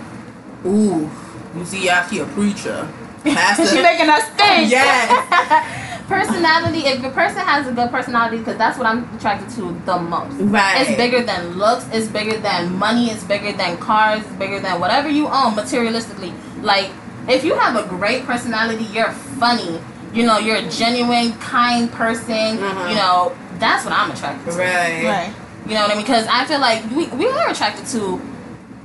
[0.67, 1.11] Ooh,
[1.57, 2.89] you see, I see a preacher,
[3.25, 3.83] pastor.
[3.83, 4.71] making us think.
[4.71, 9.79] yes, personality, if a person has a good personality, because that's what I'm attracted to
[9.85, 10.35] the most.
[10.41, 10.83] right.
[10.87, 11.87] It's bigger than looks.
[11.93, 13.11] It's bigger than money.
[13.11, 14.21] It's bigger than cars.
[14.25, 16.33] It's bigger than whatever you own materialistically.
[16.63, 16.91] Like,
[17.29, 19.81] if you have a great personality, you're funny.
[20.15, 22.57] You know, you're a genuine, kind person.
[22.59, 22.89] Mhm.
[22.91, 24.59] You know, that's what I'm attracted to.
[24.59, 25.05] Right.
[25.05, 25.35] Right.
[25.67, 26.05] You know what I mean?
[26.05, 28.21] Because I feel like we, we are attracted to,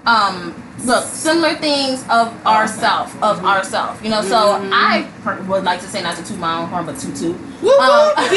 [0.05, 4.03] um, look, similar things of ourself, of ourself.
[4.03, 4.69] You know, so Mhm.
[4.73, 7.37] I per- would like to say not to toot my own horn, but toot toot.
[7.61, 7.79] Woo woo.
[7.79, 8.11] Um,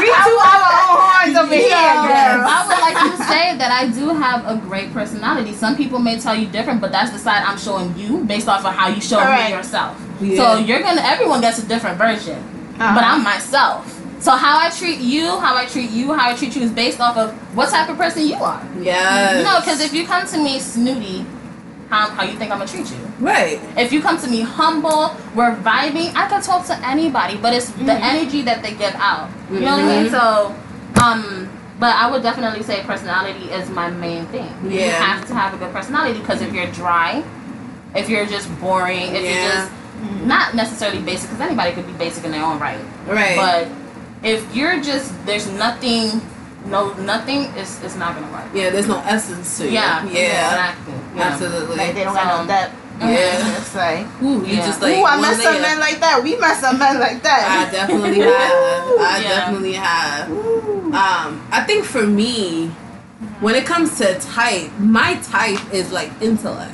[0.00, 2.40] We two our own horns over here, Yes.
[2.48, 5.52] I would like to say that I do have a great personality.
[5.52, 8.64] Some people may tell you different, but that's the side I'm showing you based off
[8.64, 9.50] of how you show Correct.
[9.50, 9.96] me yourself.
[10.20, 10.36] Yeah.
[10.36, 12.38] So you're gonna everyone gets a different version.
[12.80, 12.94] Uh-huh.
[12.94, 13.93] But I'm myself.
[14.24, 16.98] So how I treat you, how I treat you, how I treat you is based
[16.98, 18.66] off of what type of person you are.
[18.80, 19.36] Yeah.
[19.36, 21.26] You know, because if you come to me snooty,
[21.90, 22.96] how, how you think I'm gonna treat you?
[23.20, 23.60] right.
[23.76, 27.68] If you come to me humble, we're vibing, I can talk to anybody, but it's
[27.72, 29.28] the energy that they give out.
[29.52, 30.06] You know what I mean?
[30.06, 30.10] Mhm.
[30.16, 34.48] So, um, but I would definitely say personality is my main thing.
[34.66, 34.86] Yeah.
[34.86, 37.22] You have to have a good personality because if you're dry,
[37.94, 39.30] if you're just boring, if Yeah.
[39.34, 39.70] you're just
[40.24, 42.80] not necessarily basic, because anybody could be basic in their own right.
[43.06, 43.36] Right.
[43.36, 43.83] But
[44.24, 46.20] if you're just there's nothing,
[46.66, 48.48] no nothing, it's it's not gonna work.
[48.54, 49.72] yeah, there's no essence to it.
[49.72, 50.48] Yeah, Yeah.
[50.48, 50.94] exactly.
[51.14, 51.22] Yeah.
[51.28, 51.76] Absolutely.
[51.76, 52.74] Like they don't got no depth.
[53.00, 53.56] Yeah.
[53.58, 54.66] It's like, Ooh, you Yeah.
[54.66, 56.22] just like ooh, I one met some men like that.
[56.22, 57.66] We met some men like that.
[57.68, 58.30] I definitely have.
[58.32, 59.28] I Yeah.
[59.28, 60.30] definitely have.
[60.30, 60.92] Ooh.
[60.94, 62.68] Um, I think for me,
[63.40, 66.70] when it comes to type, my type is like intellect.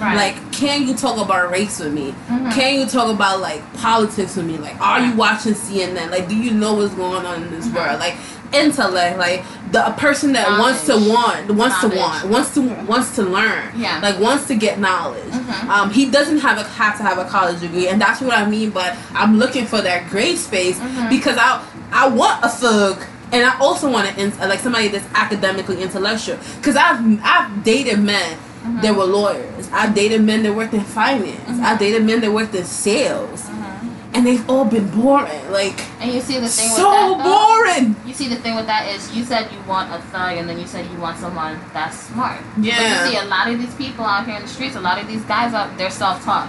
[0.00, 0.16] Right.
[0.16, 2.14] Like, can you talk about race with me?
[2.28, 2.52] Mhm.
[2.54, 4.56] Can you talk about like politics with me?
[4.56, 6.10] Like, are you watching CNN?
[6.10, 7.74] Like, do you know what's going on in this Mhm.
[7.74, 8.00] world?
[8.00, 8.16] Like,
[8.52, 13.14] intellect, like the a person that wants to want, wants to want, wants to wants
[13.14, 13.62] to learn.
[13.76, 14.00] Yeah.
[14.02, 15.30] Like wants to get knowledge.
[15.30, 15.68] Mhm.
[15.68, 18.46] Um, he doesn't have a have to have a college degree, and that's what I
[18.46, 18.70] mean.
[18.70, 21.10] But I'm looking for that gray space Mhm.
[21.10, 21.58] because I
[21.92, 22.96] I want a thug.
[23.32, 28.36] And I also want to like somebody that's academically intellectual, because I've I've dated men
[28.66, 28.82] Mhm.
[28.82, 29.68] that were lawyers.
[29.72, 31.48] I dated men that worked in finance.
[31.62, 31.78] I Mhm.
[31.78, 33.90] dated men that worked in sales, Mhm.
[34.14, 35.50] and they've all been boring.
[35.50, 37.96] Like And you see the thing so with that though, boring.
[38.06, 40.58] You see the thing with that is you said you want a thug and then
[40.58, 42.38] you said you want someone that's smart.
[42.56, 43.04] But Yeah.
[43.04, 45.06] you see a lot of these people out here in the streets, a lot of
[45.08, 46.48] these guys out they're self taught.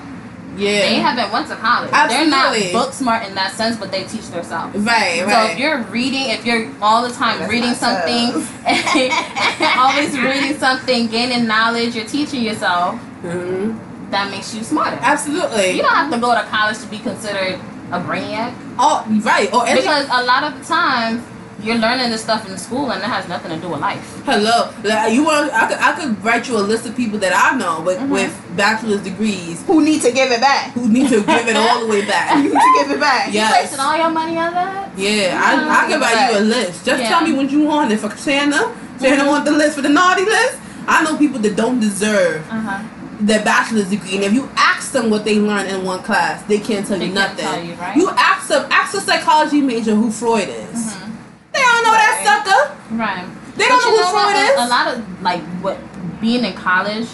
[0.57, 0.81] Yeah.
[0.81, 1.89] They haven't went to college.
[1.93, 2.29] Absolutely.
[2.29, 4.75] They're not book smart in that sense, but they teach themselves.
[4.77, 5.25] right.
[5.25, 5.47] right.
[5.47, 8.03] So if you're reading, if you're all the time That's reading myself.
[8.05, 8.43] something,
[9.77, 13.77] always reading something, gaining knowledge, you're teaching yourself, hmm
[14.11, 14.97] that makes you smarter.
[15.01, 15.71] Absolutely.
[15.71, 17.55] You don't have to go to college to be considered
[17.93, 18.53] a brainiac.
[18.77, 19.49] oh, right.
[19.53, 21.23] Oh, and Because a lot of the time,
[21.63, 24.21] you're learning this stuff in school and it has nothing to do with life.
[24.25, 24.71] hello.
[24.83, 25.53] Like, you want?
[25.53, 28.09] I could I could write you a list of people that I know with Mhm.
[28.09, 30.71] with bachelor's degrees Who need to give it back?
[30.73, 32.35] who need to give it all the way Who back.
[32.43, 33.31] need to give it back?
[33.33, 33.47] Yeah.
[33.49, 34.89] You wasting all your money on that?
[34.97, 36.85] Yeah, I, I can write you a list.
[36.85, 37.09] Just Yeah.
[37.09, 37.91] tell me what you want.
[37.91, 39.27] If Santa, Santa Mhm.
[39.27, 40.57] want the list for the naughty list.
[40.87, 42.77] I know people that don't deserve Uh huh.
[43.19, 46.57] their bachelor's degree, and if you ask them what they learned in one class, they
[46.57, 47.45] can't tell They you can't nothing.
[47.45, 47.95] tell you, right?
[47.95, 50.79] You ask them, ask a psychology major who Freud is.
[50.93, 51.10] Mhm.
[51.81, 52.23] Don't know Right.
[52.23, 52.95] that sucker.
[52.95, 53.27] Right.
[53.57, 54.33] They don't know know who what?
[54.33, 55.77] Freud A, a lot of like what
[56.21, 57.07] being in college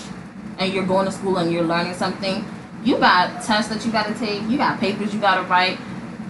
[0.59, 2.45] and you're going to school and you're learning something.
[2.83, 4.41] You got tests that you got to take.
[4.49, 5.77] You got papers you got to write.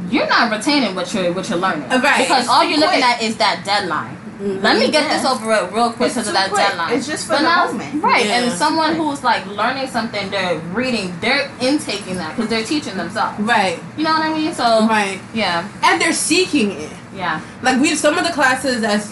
[0.09, 1.89] You're not retaining what you're what you're learning.
[1.89, 2.19] Right.
[2.27, 4.15] Because all you're looking at is that deadline.
[4.39, 4.61] Mhm.
[4.61, 5.17] Let me get Yeah.
[5.17, 6.65] this over it real quick because of that quick.
[6.67, 6.93] deadline.
[6.93, 8.03] It's just for But the now- moment.
[8.03, 8.25] right?
[8.25, 8.33] Yeah.
[8.43, 13.39] And someone who's like learning something, they're reading, they're intaking that because they're teaching themselves.
[13.39, 14.53] Right, You know what I mean?
[14.53, 16.91] So right, yeah, and they're seeking it.
[17.15, 19.11] yeah, Like we, some of the classes as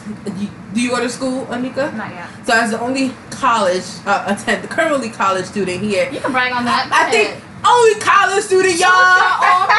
[0.74, 1.96] do you go to school, Anika?
[1.96, 2.26] not yet.
[2.46, 6.66] So as the only college uh, attend, currently college student here, You can brag on
[6.66, 6.88] that.
[6.92, 8.90] I think only college student, y'all.
[8.92, 9.66] all.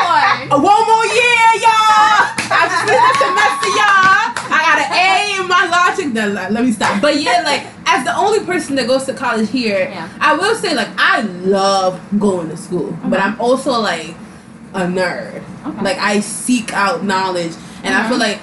[0.49, 2.22] Uh, One more year, y'all.
[2.49, 4.55] I just finished the semester, y'all.
[4.55, 6.12] I got an A in my logic.
[6.12, 7.01] No, let me stop.
[7.03, 10.09] But yeah, like as the only person that goes to college here, Yeah.
[10.20, 13.25] I will say like I love going to school, but Mhm.
[13.25, 14.14] I'm also like
[14.75, 15.42] a nerd.
[15.66, 15.83] Okay.
[15.83, 18.09] Like I seek out knowledge, and I Mhm.
[18.09, 18.38] feel like.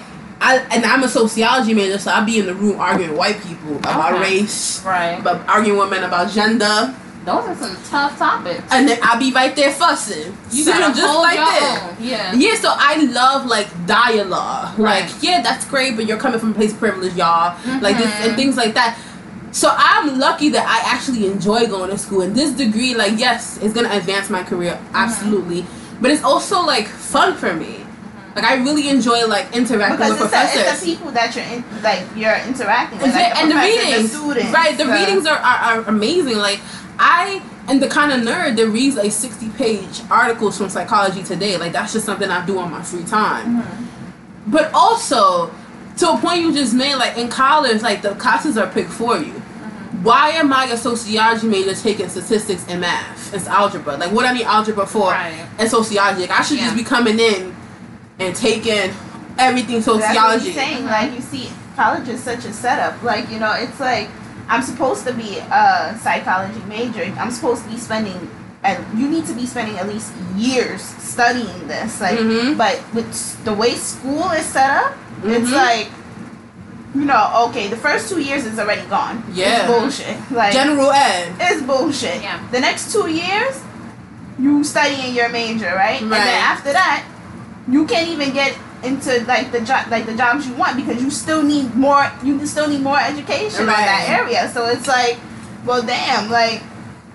[0.45, 3.41] I, and I'm a sociology major, so I'll be in the room arguing with white
[3.47, 4.23] people about Okay.
[4.23, 5.17] race, Right.
[5.17, 6.93] about arguing with men about gender,
[7.25, 8.63] Those are some tough topics.
[8.71, 10.35] and then I'll be right there fussing.
[10.51, 11.81] You So, gotta just hold like your this.
[11.81, 11.95] own.
[12.01, 12.33] Yeah.
[12.33, 14.77] Yeah, so I love like dialogue.
[14.77, 15.03] Right.
[15.05, 17.55] Like, yeah, that's great, but you're coming from a place of privilege, y'all.
[17.81, 18.97] Like this and things like that.
[19.51, 22.21] So I'm lucky that I actually enjoy going to school.
[22.21, 24.95] And this degree, like, yes, it's gonna advance my career, Mm-hmm.
[24.95, 25.65] absolutely.
[26.01, 27.85] But it's also like fun for me.
[28.35, 30.71] Like I really enjoy like interacting Because with it's the, professors.
[30.73, 33.55] it's the people that you're in, like you're interacting with, And like the- and the
[33.55, 34.75] professor, readings, students, right?
[34.77, 36.37] The the- readings are, are, are amazing.
[36.39, 36.59] Like
[36.99, 41.57] I am the kind of nerd that reads like sixty page articles from Psychology Today.
[41.57, 43.61] Like that's just something I do on my free time.
[43.61, 44.51] Mm-hmm.
[44.51, 45.53] But also,
[45.97, 49.17] to a point you just made, like in college, like the classes are picked for
[49.17, 49.33] you.
[49.33, 50.03] Mm-hmm.
[50.03, 53.33] Why am I a sociology major taking statistics and math?
[53.33, 53.97] It's algebra.
[53.97, 55.47] Like what I need algebra for Right.
[55.57, 56.21] and sociology.
[56.21, 56.65] Like I should Yeah.
[56.65, 57.55] just be coming in
[58.19, 58.93] and taking
[59.39, 60.53] everything That's what sociology.
[60.53, 60.85] saying.
[60.85, 63.01] Like you see, college is such a setup.
[63.01, 64.09] Like you know, it's like
[64.53, 67.01] I'm supposed to be a psychology major.
[67.17, 68.29] I'm supposed to be spending,
[68.63, 71.99] and you need to be spending at least years studying this.
[71.99, 72.55] Like, Mhm.
[72.55, 73.09] but with
[73.45, 74.93] the way school is set up,
[75.25, 75.57] it's Mhm.
[75.65, 75.87] like.
[76.93, 79.23] You know, okay, the first two years is already gone.
[79.33, 79.65] Yeah.
[79.65, 80.17] It's bullshit.
[80.29, 81.33] Like General ed.
[81.41, 82.21] it's bullshit.
[82.21, 82.37] Yeah.
[82.51, 83.55] The next two years,
[84.37, 85.97] you studying your major, right?
[85.97, 86.01] right.
[86.03, 87.01] And then after that,
[87.67, 91.09] you can't even get into like the job like the jobs you want because you
[91.09, 94.49] still need more you still need more education in that area.
[94.49, 95.17] So it's like,
[95.65, 96.61] well, damn, like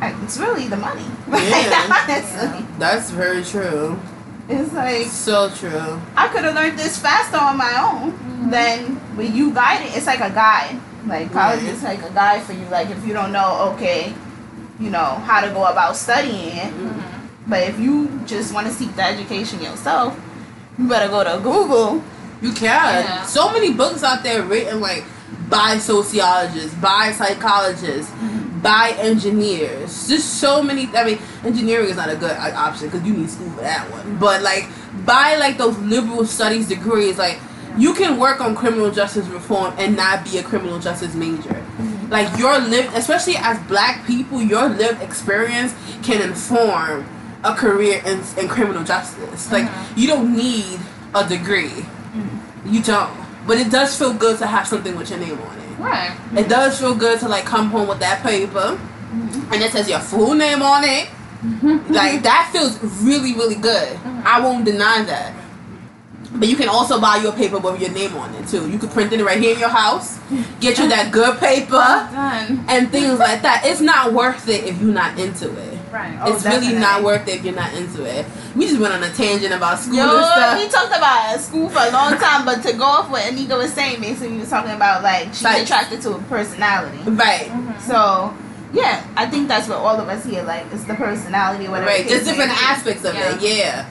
[0.00, 1.04] it's really the money.
[1.28, 2.04] Like, Yeah.
[2.09, 3.98] honestly, That's very true.
[4.48, 6.00] it's like So true.
[6.16, 8.50] I could have learned this faster on my own mm-hmm.
[8.50, 9.96] than when you guide it.
[9.96, 10.78] It's like a guide.
[11.07, 11.70] Like college Right.
[11.74, 12.66] is like a guide for you.
[12.66, 14.14] Like if you don't know, okay,
[14.81, 16.72] you know how to go about studying it.
[17.46, 20.18] But if you just want to seek the education yourself,
[20.78, 22.02] you better go to Google.
[22.40, 23.04] You can.
[23.04, 23.22] Yeah.
[23.24, 25.04] So many books out there written like
[25.48, 28.12] by sociologists, by psychologists,
[28.62, 30.08] by engineers.
[30.08, 30.86] Just so many.
[30.94, 33.90] I mean, engineering is not a good uh, option because you need school for that
[33.90, 34.18] one.
[34.18, 34.68] But like
[35.04, 37.38] by like those liberal studies degrees, like
[37.76, 41.64] you can work on criminal justice reform and not be a criminal justice major.
[42.08, 47.06] Like your lived, especially as black people, your lived experience can inform
[47.48, 49.50] a career in, in criminal justice.
[49.50, 49.94] Like uh-huh.
[49.96, 50.78] you don't need
[51.14, 51.84] a degree.
[52.12, 52.72] Mm.
[52.72, 53.11] You don't.
[53.46, 55.78] But it does feel good to have something with your name on it.
[55.78, 56.18] Right.
[56.37, 59.52] It does feel good to like come home with that paper mm-hmm.
[59.52, 61.08] and it says your full name on it.
[61.42, 61.92] Mm-hmm.
[61.92, 63.94] Like that feels really, really good.
[63.94, 64.22] Uh-huh.
[64.24, 65.34] I won't deny that.
[66.32, 68.70] But you can also buy your paper with your name on it too.
[68.70, 70.18] You could print it right here in your house,
[70.61, 72.64] get you that good paper Done.
[72.68, 73.62] and things like that.
[73.64, 75.77] It's not worth it if you're not into it.
[75.92, 76.18] Right.
[76.22, 78.27] Oh, it's really not worth it if you're not into it.
[78.55, 80.59] We just went on a tangent about school Yo, and stuff.
[80.59, 83.72] we talked about school for a long time, but to go off what Anika was
[83.72, 86.98] saying, basically, we was talking about like she's Like- attracted to a personality.
[87.11, 87.51] Right.
[87.81, 88.35] So,
[88.72, 90.66] yeah, I think that's what all of us here like.
[90.72, 91.87] It's the personality, whatever.
[91.88, 92.05] Right.
[92.05, 93.40] the Just case different may aspects of it.
[93.40, 93.87] Yeah.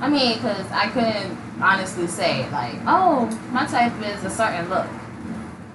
[0.00, 4.86] I mean, because I couldn't honestly say like, oh, my type is a certain look.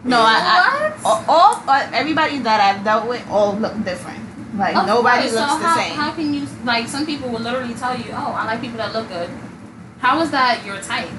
[0.04, 0.34] No, I, What?
[0.34, 4.20] I all, all uh, everybody that I've dealt with all look different.
[4.58, 5.94] Like Of nobody course, looks so the how, same.
[5.96, 6.88] How can you like?
[6.88, 9.30] Some people will literally tell you, "Oh, I like people that look good."
[10.00, 11.10] How is that your type?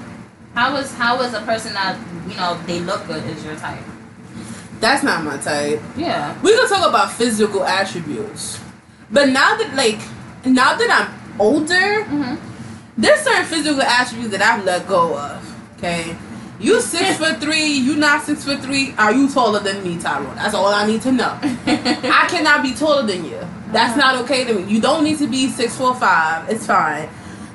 [0.53, 1.97] How is how is a person that
[2.27, 3.83] you know they look good is your type?
[4.81, 5.81] That's not my type.
[5.97, 6.35] Yeah.
[6.41, 8.59] We can talk about physical attributes.
[9.11, 9.99] But now that like
[10.45, 12.35] now that I'm older, Mm-hmm.
[12.97, 15.39] there's certain physical attributes that I've let go of.
[15.77, 16.15] Okay.
[16.59, 20.35] You six foot three, you not six foot three, are you taller than me, Tyrone?
[20.35, 21.39] That's all I need to know.
[21.41, 23.39] I cannot be taller than you.
[23.71, 24.63] That's not okay to me.
[24.63, 26.49] You don't need to be six foot five.
[26.49, 27.09] It's fine.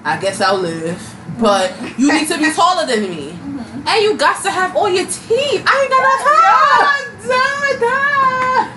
[0.04, 0.98] I guess I'll live.
[1.38, 3.30] But you need to be taller than me.
[3.86, 5.64] And you got to have all your teeth.
[5.66, 6.34] I ain't got no time.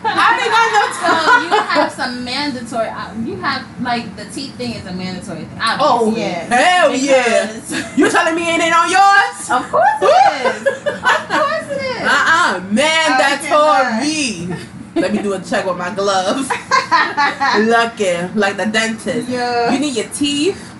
[0.10, 1.10] I ain't got no So
[1.44, 2.88] you have some mandatory.
[2.90, 5.60] uh, You have like the teeth thing is a mandatory thing.
[5.62, 6.14] Oh.
[6.16, 6.46] Yeah.
[6.46, 7.54] hell yeah!
[7.54, 9.50] Because- You telling me it ain't on yours?
[9.52, 10.06] Of course it
[10.46, 10.68] is.
[10.68, 12.02] Of course it is.
[12.02, 14.56] Uh uh man, I that's for me.
[14.96, 16.50] Let me do a check with my gloves.
[17.60, 19.30] Looking like the dentist.
[19.30, 19.72] Yeah.
[19.72, 20.74] You need your teeth.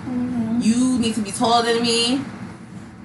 [0.60, 2.20] You need to be taller than me.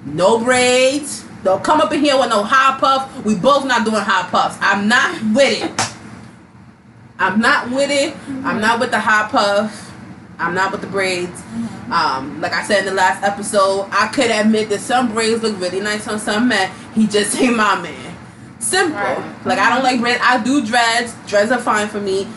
[0.06, 1.24] No braids.
[1.44, 3.24] Don't come up in here with no high puff.
[3.24, 4.56] We both not doing high puffs.
[4.60, 5.93] I'm not with it.
[7.24, 8.14] I'm not with it.
[8.44, 9.90] I'm not with the high puff.
[10.38, 11.42] I'm not with the braids.
[11.90, 15.58] Um, like I said in the last episode, I could admit that some braids look
[15.58, 16.70] really nice on some men.
[16.92, 18.14] He just ain't my man.
[18.58, 18.98] Simple.
[18.98, 19.46] Right.
[19.46, 20.20] Like I don't like braids.
[20.22, 21.16] I do dreads.
[21.26, 22.28] Dreads are fine for me.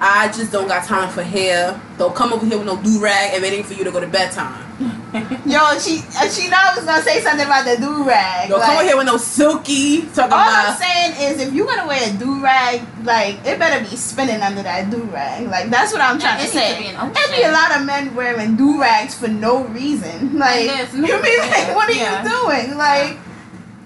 [0.00, 1.78] I just don't got time for hair.
[1.98, 4.06] Don't come over here with no do rag and waiting for you to go to
[4.06, 5.02] bedtime.
[5.46, 8.48] Yo, she uh, she know I was gonna say something about the do rag.
[8.48, 12.02] Don't come here with no silky talking All I'm saying is, if you're gonna wear
[12.02, 15.46] a do rag, like it better be spinning under that do rag.
[15.46, 16.74] Like that's what I'm trying it to say.
[16.74, 20.36] to be an There be a lot of men wearing do rags for no reason.
[20.44, 22.22] Like There's you no- mean like, what are yeah.
[22.24, 22.76] you doing?
[22.76, 23.16] Like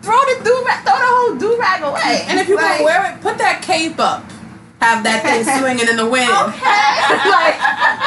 [0.01, 2.25] throw the do rag, throw the whole do rag away.
[2.27, 4.25] And if you like, gonna wear it, put that cape up.
[4.81, 6.31] Have that thing swinging in the wind.
[6.31, 6.55] okay.
[7.35, 7.59] like,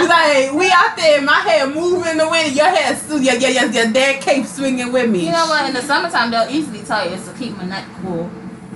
[0.07, 3.65] like we out there, my hair moving in the wind, your hair yeah, yeah, yeah,
[3.65, 5.25] your damn cape swinging with me.
[5.25, 5.67] You know what?
[5.67, 8.29] In the summertime, they'll easily tell you it's to keep my neck cool.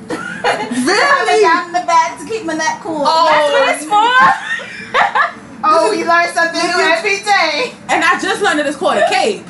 [0.09, 3.03] Having got in the back to keep my neck cool.
[3.05, 3.31] Oh.
[3.31, 5.63] That's what it's for.
[5.63, 7.73] oh, we learn something new every day.
[7.89, 9.45] And I just learned that it's called a cape.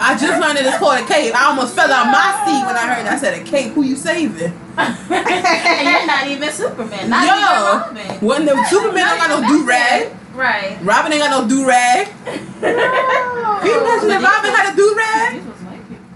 [0.00, 1.34] I just learned that it's called a cape.
[1.34, 3.14] I almost fell out my seat when I heard that.
[3.14, 3.72] I said a cape.
[3.72, 4.52] Who you saving?
[4.78, 7.10] and you're not even Superman.
[7.10, 8.26] Not Yo, even Robin.
[8.26, 10.14] when the Superman ain't got no do rag.
[10.34, 10.78] Right.
[10.82, 12.06] Robin ain't got no do rag.
[12.24, 12.34] Can
[13.66, 15.34] you imagine if Robin had a do rag?
[15.34, 16.06] These was white people.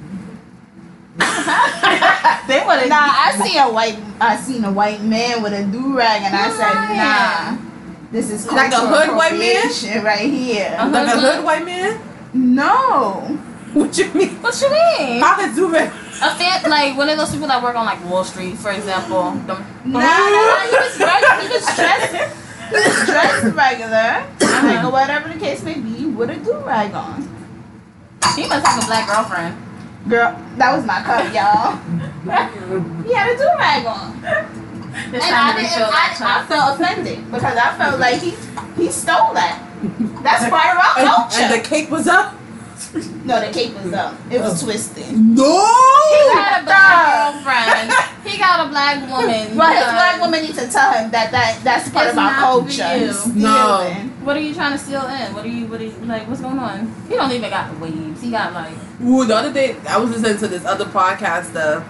[2.46, 2.88] they would have.
[2.88, 6.34] Nah, I see a white, I seen a white man with a do rag, and
[6.36, 6.96] I said, Lying.
[6.98, 7.58] nah,
[8.12, 10.04] this is Like a hood white man?
[10.04, 10.76] right here.
[10.78, 10.88] Uh-huh.
[10.90, 12.00] Like a hood white man?
[12.32, 13.38] No,
[13.74, 14.36] What you mean?
[14.42, 15.20] What you mean?
[15.20, 15.88] How can do rag?
[15.88, 19.32] A fan, like one of those people that work on like Wall Street, for example.
[19.48, 22.12] Them, nah, nah, nah, you was regular, you was dressed,
[22.70, 24.28] you was dressed regular,
[24.68, 27.22] like or whatever the case may be, with a do rag on.
[28.36, 29.56] he must have a black girlfriend.
[30.08, 31.76] Girl, that was my cup, y'all.
[33.08, 34.20] he had a do rag on.
[35.10, 38.34] This And I, didn't, I, I felt offended because I felt like he
[38.76, 39.64] he stole that.
[40.22, 41.40] That's part of our culture.
[41.42, 42.34] and the cake was up.
[43.24, 44.14] No, the cape was up.
[44.30, 44.66] It was Oh.
[44.66, 45.12] twisted.
[45.12, 45.66] No.
[46.12, 47.92] He got a black girlfriend.
[48.24, 49.56] He got a black woman.
[49.56, 52.34] But his black woman needs to tell him that, that that's part It's of our
[52.34, 52.96] culture.
[52.96, 53.12] you.
[53.42, 53.90] No.
[54.24, 55.34] What are you trying to steal in?
[55.34, 55.66] What are you?
[55.66, 56.28] What are you like?
[56.28, 56.92] What's going on?
[57.08, 58.20] He don't even got the waves.
[58.22, 58.72] He got like.
[59.04, 61.56] Ooh, the other day I was listening to this other podcast.
[61.56, 61.82] Uh,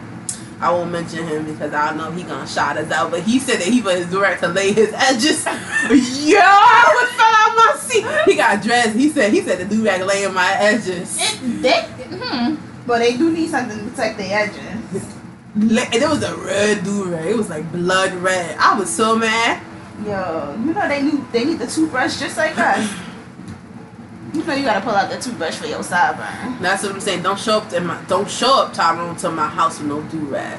[0.63, 3.11] I won't mention him because I don't know he gonna shout us out.
[3.11, 5.45] But he said that he was direct to lay his edges.
[5.45, 8.31] Yo, I was fell out my seat.
[8.31, 8.95] He got dressed.
[8.95, 11.19] He said he said the do rag laying my edges.
[11.21, 12.55] It, they, hmm.
[12.87, 15.05] But they do need something to protect their edges.
[15.55, 17.27] And it was a red do rag.
[17.27, 18.57] It was like blood red.
[18.57, 19.61] I was so mad.
[20.07, 22.89] Yo, you know they need they need the toothbrush just like us.
[24.33, 26.59] You know you gotta pull out the toothbrush for your sideburn.
[26.61, 27.23] That's what I'm saying.
[27.23, 30.19] Don't show up to my don't show up Tyrone to my house with no do
[30.21, 30.59] rag.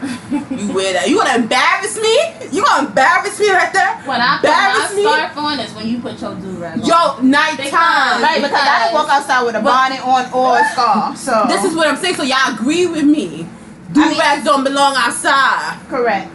[0.52, 1.10] You wear that.
[1.10, 2.16] You gonna embarrass me?
[2.52, 3.96] You gonna embarrass me right there?
[4.06, 5.04] When I put my Embarrass me?
[5.04, 6.86] scarf on is when you put your do rag on.
[6.86, 7.58] Yo, nighttime.
[7.58, 11.18] Because- Right, because I didn't walk outside with a bonnet on or a scarf.
[11.18, 12.16] So This is what I'm saying.
[12.16, 13.48] So y'all agree with me?
[13.92, 15.80] Do I mean- rags don't belong outside.
[15.90, 16.30] correct.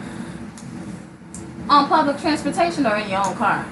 [1.69, 3.63] on public transportation or in your own car.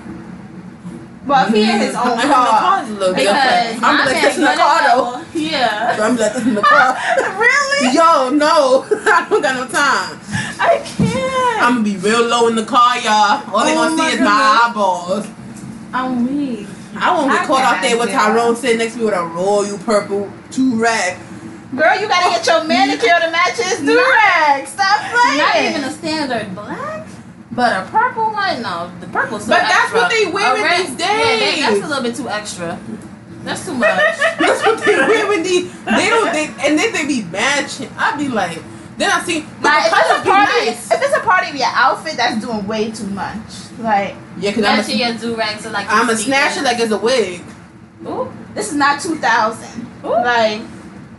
[1.28, 2.59] Well, if he in his own I have no car.
[2.59, 3.84] car's a little Because different.
[3.84, 5.25] I'm like this in the car though.
[5.34, 5.97] Yeah.
[6.01, 6.97] I'm like this in the car.
[7.38, 7.93] really?
[7.95, 10.19] Yo, no, I don't got no time.
[10.59, 11.61] I can't.
[11.61, 13.43] I'm gonna be real low in the car, y'all.
[13.53, 15.28] All they Oh gonna see is my eyeballs.
[15.93, 16.67] I'm weak.
[16.95, 19.13] I won't get I caught out there with do Tyrone sitting next to me with
[19.13, 21.17] a royal purple two rag.
[21.75, 24.65] Girl, you gotta get your manicure to match his durag.
[24.65, 25.38] Stop playing.
[25.38, 26.97] Not even a standard black,
[27.58, 28.62] but a purple one.
[28.62, 31.60] No, the purple's so But that's what they wearing A red- these Yeah, they, days.
[31.66, 32.80] that's a little bit too extra.
[33.43, 33.88] That's too much.
[34.39, 35.72] That's what they wear with these.
[35.86, 36.34] They don't.
[36.34, 37.89] They, and then they be matching.
[37.97, 38.60] I'd be like,
[38.97, 39.39] then I see.
[39.62, 40.91] Like, the if it's a party, nice.
[40.91, 43.38] if it's a party of your outfit, that's doing way too much.
[43.80, 45.88] Like, Yeah, cause I'm a, your do rag to like.
[45.89, 47.41] I'm a your snatch it like it's a wig.
[48.05, 49.88] Ooh, this is not 2000.
[50.03, 50.10] ooh.
[50.10, 50.62] Like,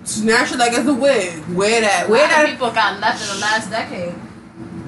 [0.05, 1.49] Snatch it like it's a wig.
[1.49, 2.11] Wear that.
[2.11, 2.47] Wear Where that.
[2.51, 4.15] people got left in the last decade.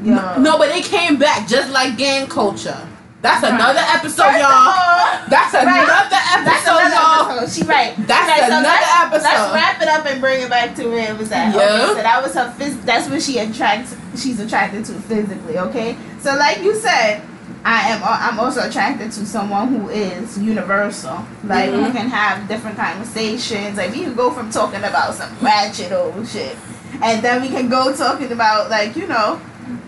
[0.03, 0.37] Yo.
[0.39, 2.77] No, but they came back just like gang culture.
[3.23, 3.53] That's Right.
[3.53, 4.49] another episode, First y'all.
[4.51, 5.63] all, That's Right.
[5.67, 7.39] another That's episode, another y'all.
[7.39, 7.53] episode.
[7.55, 7.95] She right.
[8.07, 8.43] That's right.
[8.49, 9.23] another let's, episode.
[9.25, 11.55] Let's wrap it up and bring it back to where it was at.
[11.55, 11.61] Yeah.
[11.61, 12.55] Okay, so that was her.
[12.59, 13.95] Phys- that's what she attracts.
[14.17, 15.59] She's attracted to physically.
[15.59, 15.97] Okay.
[16.23, 17.21] So like you said,
[17.63, 18.01] I am.
[18.03, 21.23] I'm also attracted to someone who is universal.
[21.45, 21.93] Like we Mhm.
[21.93, 23.77] can have different conversations.
[23.77, 26.57] Like we can go from talking about some ratchet old shit,
[27.03, 29.39] and then we can go talking about like you know.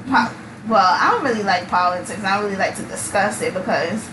[0.08, 0.32] Po-
[0.68, 2.22] well, I don't really like politics.
[2.22, 4.08] I don't really like to discuss it because.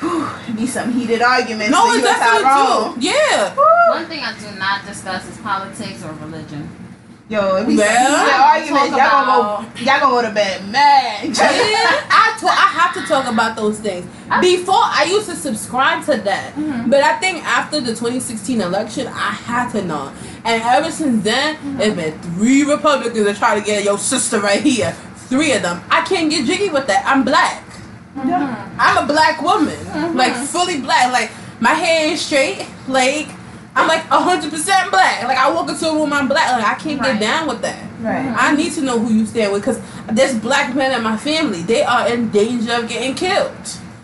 [0.00, 1.70] Whew, it'd be some heated arguments.
[1.70, 2.92] No, it's you and definitely Tyrone.
[2.92, 3.02] true.
[3.02, 3.54] Yeah.
[3.56, 3.94] Woo.
[3.94, 6.68] One thing I do not discuss is politics or religion.
[7.30, 8.90] Yo, it be Well, some heated arguments.
[8.90, 9.40] Y'all gonna go.
[9.40, 11.24] about- Y'all gonna go to bed mad.
[11.24, 14.04] I to- I have to talk about those things.
[14.42, 16.90] Before I used to subscribe to that, Mhm.
[16.90, 20.12] but I think after the 2016 election, I had to not.
[20.44, 24.60] And ever since then, it's been three Republicans that try to get your sister right
[24.60, 24.94] here.
[25.28, 25.82] Three of them.
[25.90, 27.04] I can't get jiggy with that.
[27.06, 27.62] I'm black.
[28.24, 28.68] Yeah.
[28.78, 30.14] I'm a black woman, Mhm.
[30.14, 31.12] like fully black.
[31.12, 32.66] Like my hair is straight.
[32.88, 33.28] Like
[33.74, 35.22] I'm like hundred percent black.
[35.24, 36.50] Like I walk into a room, I'm black.
[36.52, 37.12] Like I can't Right.
[37.12, 37.76] get down with that.
[38.00, 38.32] Right.
[38.38, 39.80] I need to know who you stand with because
[40.12, 41.62] there's black men in my family.
[41.62, 43.50] They are in danger of getting killed.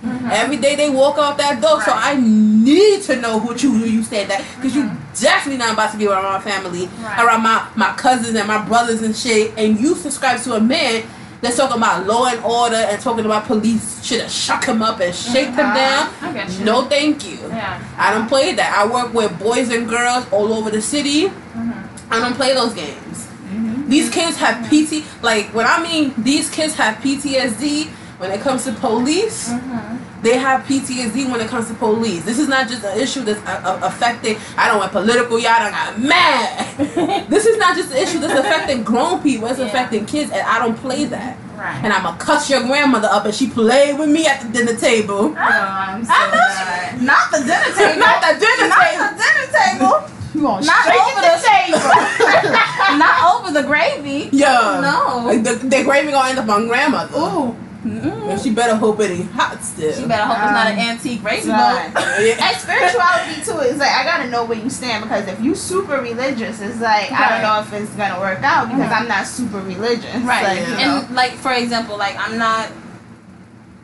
[0.04, 3.84] Every day they walk out that door, so I need to know who you who
[3.84, 4.90] you stand that because you
[5.20, 7.20] definitely not about to be around my family, Right.
[7.24, 9.52] around my my cousins and my brothers and shit.
[9.56, 11.04] And you subscribe to a man
[11.40, 14.98] that's talking about law and order and talking about police should have shuck him up
[15.00, 15.74] and shake him Mhm.
[15.74, 16.64] down.
[16.64, 17.38] No, thank you.
[17.48, 17.78] Yeah.
[17.98, 18.76] I don't play that.
[18.76, 21.28] I work with boys and girls all over the city.
[21.56, 21.72] Mhm.
[22.10, 23.26] I don't play those games.
[23.52, 23.88] Mhm.
[23.88, 25.04] These kids have PT.
[25.20, 27.88] Like when I mean these kids have PTSD
[28.22, 29.48] when it comes to police.
[29.50, 29.98] Mhm.
[30.22, 32.22] They have PTSD when it comes to police.
[32.22, 34.36] This is not just an issue that's uh, uh, affecting.
[34.56, 35.36] I don't want political.
[35.40, 36.64] Y'all done got mad.
[37.28, 39.48] this is not just an issue that's affecting grown people.
[39.48, 39.66] It's Yeah.
[39.66, 41.36] affecting kids, and I don't play that.
[41.58, 41.80] Right.
[41.82, 45.34] And I'ma cuss your grandmother up, and she played with me at the dinner table.
[45.36, 47.04] Oh, I'm so I know.
[47.04, 47.98] Not the dinner table.
[47.98, 49.04] Not the dinner Not table.
[49.10, 50.08] the dinner table.
[50.34, 52.98] Not over the table.
[52.98, 54.28] Not over the gravy.
[54.32, 54.80] Yeah.
[54.80, 55.26] No.
[55.26, 57.18] Like the, the gravy gonna end up on grandmother.
[57.18, 57.56] Ooh.
[57.84, 59.92] And she better hope it ain't hot still.
[59.92, 61.90] She better hope it's not an Um, antique gravy Right.
[62.40, 65.98] And spirituality too is like I gotta know where you stand because if you super
[66.00, 68.96] religious, it's like I don't know if it's gonna work out because Mhm.
[69.00, 70.14] I'm not super religious.
[70.22, 70.44] Right.
[70.44, 70.98] Like, you know.
[71.06, 72.68] And like for example, like I'm not.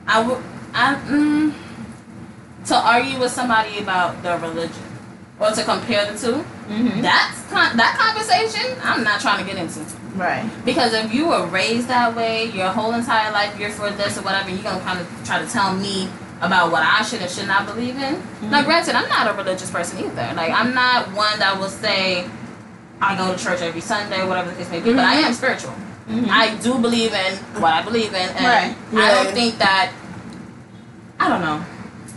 [0.06, 0.38] I would.
[0.74, 1.52] I mm,
[2.66, 4.82] to argue with somebody about their religion
[5.40, 6.44] or to compare the two.
[6.70, 7.02] Mhm.
[7.02, 8.76] That's con- that conversation.
[8.84, 9.80] I'm not trying to get into.
[10.18, 10.50] Right.
[10.64, 14.22] Because if you were raised that way, your whole entire life you're for this or
[14.22, 16.08] whatever, you're gonna kind of try to tell me
[16.40, 18.22] about what I should and should not believe in.
[18.50, 20.32] Now, granted, I'm not a religious person either.
[20.34, 22.26] Like, I'm not one that will say
[23.00, 24.92] I go to church every Sunday, whatever the case may be.
[24.92, 25.74] But I am spiritual.
[26.10, 26.28] Mhm.
[26.30, 28.74] I do believe in what I believe in, and Right.
[28.96, 29.90] I don't think that.
[31.20, 31.60] I don't know.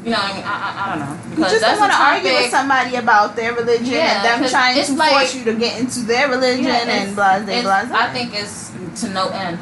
[0.04, 0.43] You know what I mean?
[0.43, 1.45] I, I, I don't know.
[1.45, 4.84] You just don't want to argue with somebody about their religion Yeah, and them trying
[4.84, 7.97] to like- force you to get into their religion Yeah, and it's- blah blah blah.
[7.97, 8.72] I think it's
[9.02, 9.60] to no end.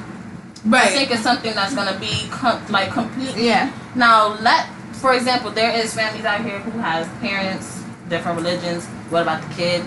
[0.65, 0.83] Right.
[0.83, 3.47] I think it's something that's gonna be com- like completely.
[3.47, 3.71] Yeah.
[3.95, 8.85] Now, let for example, there is families out here who has parents, different religions.
[9.09, 9.83] What about the kid?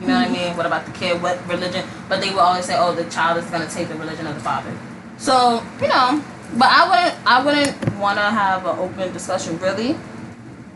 [0.00, 0.34] You know what I mm-hmm.
[0.34, 0.56] mean?
[0.56, 1.22] What about the kid?
[1.22, 1.84] What religion?
[2.08, 4.40] But they will always say, "Oh, the child is gonna take the religion of the
[4.40, 4.72] father."
[5.16, 6.22] So you know,
[6.58, 7.26] but I wouldn't.
[7.26, 9.96] I wouldn't want to have an open discussion really.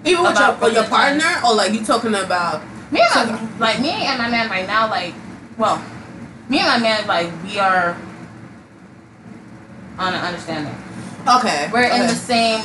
[0.05, 2.63] Even with your, your partner, or like you talking about?
[2.93, 5.13] Me and my, like me and my man right now, like,
[5.59, 5.83] well,
[6.49, 7.97] me and my man, like, we are
[9.99, 10.75] on an understanding.
[11.27, 11.69] Okay.
[11.73, 12.61] We're in the same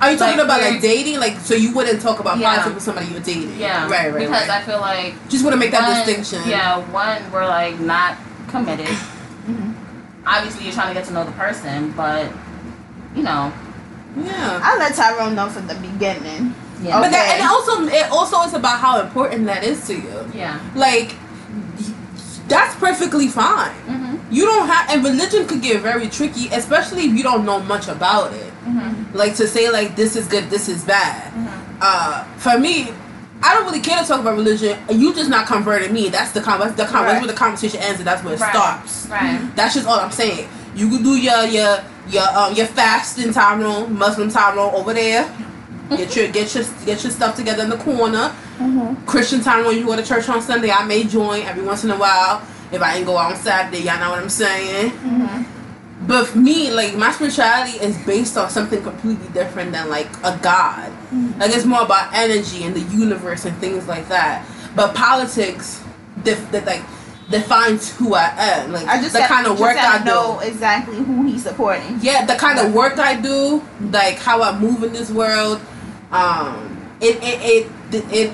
[0.00, 1.18] Are you talking like, about like dating?
[1.18, 2.50] Like, so you wouldn't talk about Yeah.
[2.50, 3.58] politics with somebody you're dating?
[3.58, 4.12] Yeah, Right.
[4.12, 4.20] Right.
[4.20, 4.62] Because right.
[4.62, 6.48] I feel like Just want to make that one, distinction.
[6.48, 8.16] Yeah, one we're like not
[8.48, 8.86] committed.
[8.86, 9.72] Mm-hmm.
[10.26, 12.30] Obviously, you're trying to get to know the person, but
[13.14, 13.52] you know,
[14.16, 14.60] Yeah.
[14.62, 16.54] I let Tyrone know from the beginning.
[16.82, 20.30] yeah, But that, and also, it also is about how important that is to you.
[20.34, 20.58] yeah.
[20.74, 21.16] Like,
[22.48, 23.72] that's perfectly fine.
[23.88, 24.18] Mhm.
[24.30, 27.88] You don't have, and religion could get very tricky, especially if you don't know much
[27.88, 28.52] about it.
[28.66, 29.06] Mhm.
[29.14, 31.32] Like to say like this is good, this is bad.
[31.32, 31.48] Mhm.
[31.80, 32.92] Uh, for me,
[33.42, 34.76] I don't really care to talk about religion.
[34.90, 36.08] You just not converting me.
[36.08, 37.12] That's the con- the con- Right.
[37.12, 38.50] that's where the conversation ends, and that's where it Right.
[38.54, 39.06] stops.
[39.10, 39.38] Right.
[39.56, 40.46] That's just all I'm saying.
[40.74, 41.78] You could do your your
[42.08, 45.32] your um your fasting Tyrone, Muslim Tyrone over there.
[45.90, 48.34] Get your get your get your stuff together in the corner.
[48.58, 49.04] Mm-hmm.
[49.06, 50.70] Christian Tyrone, you go to church on Sunday.
[50.70, 52.46] I may join every once in a while.
[52.72, 54.90] If I ain't go out on Saturday, y'all know what I'm saying.
[54.90, 56.06] Mm-hmm.
[56.06, 60.38] But for me, like my spirituality is based on something completely different than like a
[60.42, 60.90] god.
[60.90, 61.40] Mm-hmm.
[61.40, 64.46] Like it's more about energy and the universe and things like that.
[64.74, 65.82] But politics,
[66.22, 66.82] def- that like
[67.30, 68.72] defines who I am.
[68.72, 70.04] Like I just the got- kind of work gotta I do.
[70.10, 71.98] know exactly who he's supporting.
[72.00, 75.60] Yeah, the kind of work I do, like how I move in this world,
[76.12, 78.32] um, it it it it,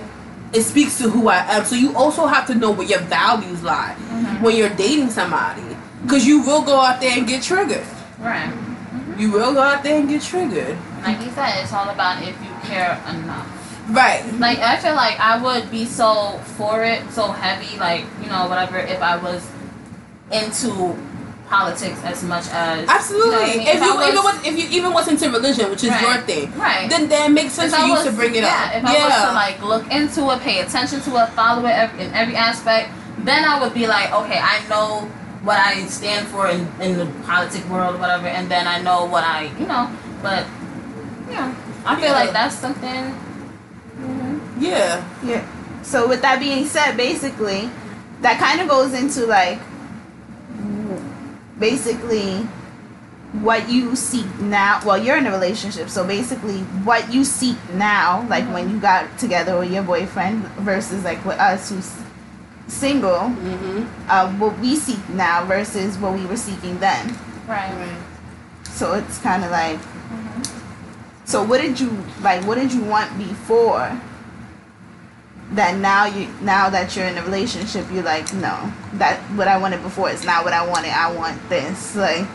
[0.53, 1.65] it speaks to who I am.
[1.65, 3.95] So you also have to know where your values lie
[4.41, 5.63] when you're dating somebody,
[6.03, 7.87] because you will go out there and get triggered.
[8.19, 8.53] Right.
[9.17, 10.77] You will go out there and get triggered.
[11.03, 13.47] Like you said, it's all about if you care enough.
[13.91, 14.23] Right.
[14.39, 18.47] Like I feel like I would be so for it, so heavy, like you know
[18.49, 19.47] whatever, if I was
[20.31, 20.97] into
[21.49, 23.31] politics as much as Absolutely.
[23.31, 23.67] You know I mean?
[23.67, 26.03] If you I even was, if you even was into religion, which is Right.
[26.03, 26.89] your thing, right.
[26.89, 28.77] then then it makes sense If for you was- to bring it yeah, up.
[28.77, 31.99] If I was to like look into it, pay attention to it, follow it ev-
[31.99, 35.09] in every aspect, then I would be like, okay, I know
[35.43, 39.25] what I stand for in, in the politic world, whatever, and then I know what
[39.25, 39.91] I, you know,
[40.23, 40.47] but
[41.31, 41.53] yeah,
[41.85, 42.13] I feel Yeah.
[42.13, 43.13] like that's something.
[44.59, 45.05] Yeah.
[45.25, 45.83] Yeah.
[45.83, 47.71] So with that being said, basically,
[48.21, 49.59] that kind of goes into like
[51.59, 52.39] basically
[53.41, 54.81] what you seek now.
[54.85, 59.19] Well, you're in a relationship, so basically what you seek now, like when you got
[59.19, 61.95] together with your boyfriend versus like with us who's
[62.67, 63.85] single, Mm-hmm.
[64.09, 67.17] uh, what we seek now versus what we were seeking then.
[67.47, 67.97] Right.
[68.65, 69.79] So it's kind of like.
[71.31, 72.45] So what did you like?
[72.45, 73.97] What did you want before?
[75.53, 79.57] That now you now that you're in a relationship, you're like, no, that what I
[79.57, 80.91] wanted before is not what I wanted.
[80.91, 82.27] I want this, like,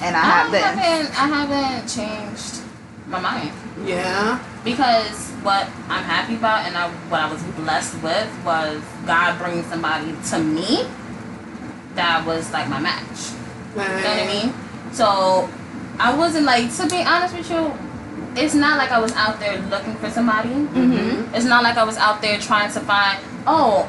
[0.00, 0.62] and I have this.
[0.62, 2.62] haven't, I haven't changed
[3.06, 3.52] my mind
[3.84, 4.42] Yeah.
[4.64, 9.64] because what I'm happy about and I, what I was blessed with was God bringing
[9.64, 10.88] somebody to me
[11.96, 13.32] that was like my match.
[13.72, 14.54] You know what I mean?
[14.94, 15.50] So
[15.98, 17.87] I wasn't like to be honest with you.
[18.42, 20.50] It's not like I was out there looking for somebody.
[20.50, 21.34] Mm-hmm.
[21.34, 23.18] It's not like I was out there trying to find.
[23.46, 23.88] Oh,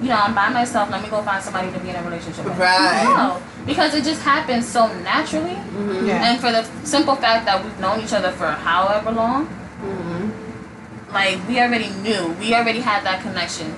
[0.00, 0.90] you know, I'm by myself.
[0.90, 2.58] Let me go find somebody to be in a relationship with.
[2.58, 3.04] Right.
[3.04, 6.06] No, because it just happens so naturally, Mm-hmm.
[6.06, 6.30] Yeah.
[6.30, 9.46] and for the simple fact that we've known each other for however long,
[9.84, 11.12] Mm-hmm.
[11.12, 13.74] like we already knew, we already had that connection.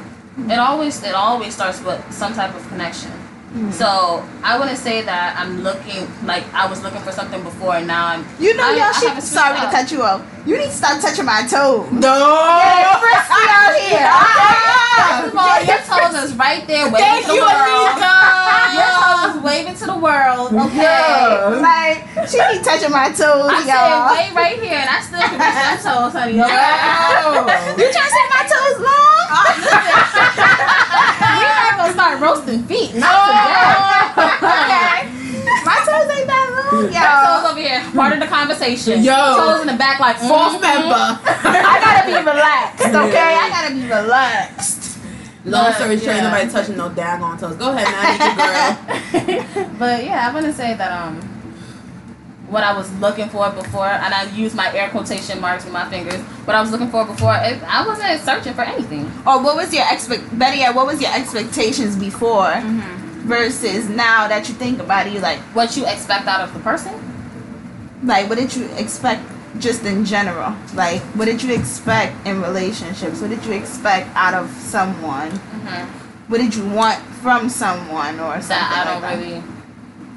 [0.50, 3.10] It always it always starts with some type of connection.
[3.54, 3.72] Mm.
[3.72, 7.86] So I wouldn't say that I'm looking like I was looking for something before and
[7.86, 9.08] now I'm You know, I- y'all I shit.
[9.08, 10.20] haven't Sorry to cut you off.
[10.44, 11.86] You need to stop touching my toes.
[11.90, 12.02] No.
[12.02, 14.02] Get frisky out here.
[14.10, 15.22] Ah!
[15.22, 17.96] First of all, your toes is right there waving Thank to the you, world.
[18.76, 20.52] Your toes is waving to the world.
[20.52, 20.82] Okay.
[20.82, 21.56] Yeah.
[21.62, 24.10] Like she keep touching my toes, I y'all.
[24.10, 26.36] said wait right here and I still can reach them toes, honey.
[26.42, 26.50] Okay?
[27.78, 29.24] You trying to say my toes long?
[32.22, 34.16] And feet, not today.
[34.46, 35.16] okay.
[35.64, 39.02] My toes ain't that long, Toes over here, part of the conversation.
[39.02, 39.14] Yo.
[39.14, 40.62] Toes in the back, like Fourth mhm.
[40.62, 41.20] member.
[41.22, 43.36] I gotta be relaxed, okay?
[43.36, 44.98] I gotta be relaxed.
[45.44, 46.22] Long But, story short, yeah.
[46.22, 47.54] nobody touching no daggone toes.
[47.56, 48.34] Go ahead, Maddie,
[49.54, 49.68] girl.
[49.78, 51.20] but yeah, I want to say that um,
[52.48, 55.88] what I was looking for before, and I use my air quotation marks with my
[55.90, 56.20] fingers.
[56.46, 59.04] What I was looking for before, it, I wasn't searching for anything.
[59.26, 60.36] Or what was your expect?
[60.38, 62.54] Better yet, what was your expectations before
[63.26, 65.12] versus now that you think about it?
[65.12, 66.92] You like, What you expect out of the person?
[68.02, 69.22] like, what did you expect
[69.58, 70.54] just in general?
[70.74, 73.20] Like, what did you expect in relationships?
[73.20, 75.30] What did you expect out of someone?
[75.30, 76.30] Mm-hmm.
[76.30, 78.48] What did you want from someone or something?
[78.48, 79.24] That I don't like that?
[79.24, 79.42] really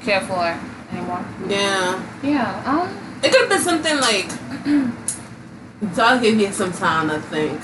[0.01, 0.59] care for
[0.91, 1.25] anymore.
[1.47, 2.03] Yeah.
[2.23, 2.63] Yeah.
[2.65, 2.89] Um.
[3.23, 4.31] It could have been something like.
[5.95, 7.59] so I'll give you some time to think.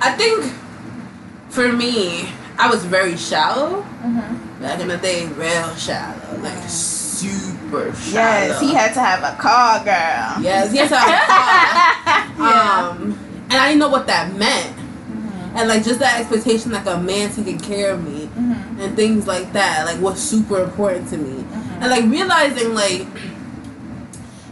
[0.00, 0.44] I think
[1.50, 2.28] for me,
[2.58, 3.82] I was very shallow.
[4.02, 4.60] mhm.
[4.60, 6.38] Back in the day, real shallow.
[6.40, 8.46] Like super shallow.
[8.46, 10.42] Yes, he had to have a car, girl.
[10.42, 11.90] Yes, he had to have a car.
[12.36, 12.88] Yeah.
[12.90, 13.18] Um,
[13.50, 14.76] and I didn't know what that meant.
[15.56, 18.80] And like just that expectation, like a man taking care of me Mhm.
[18.80, 21.44] and things like that, like was super important to me.
[21.84, 23.06] And like realizing like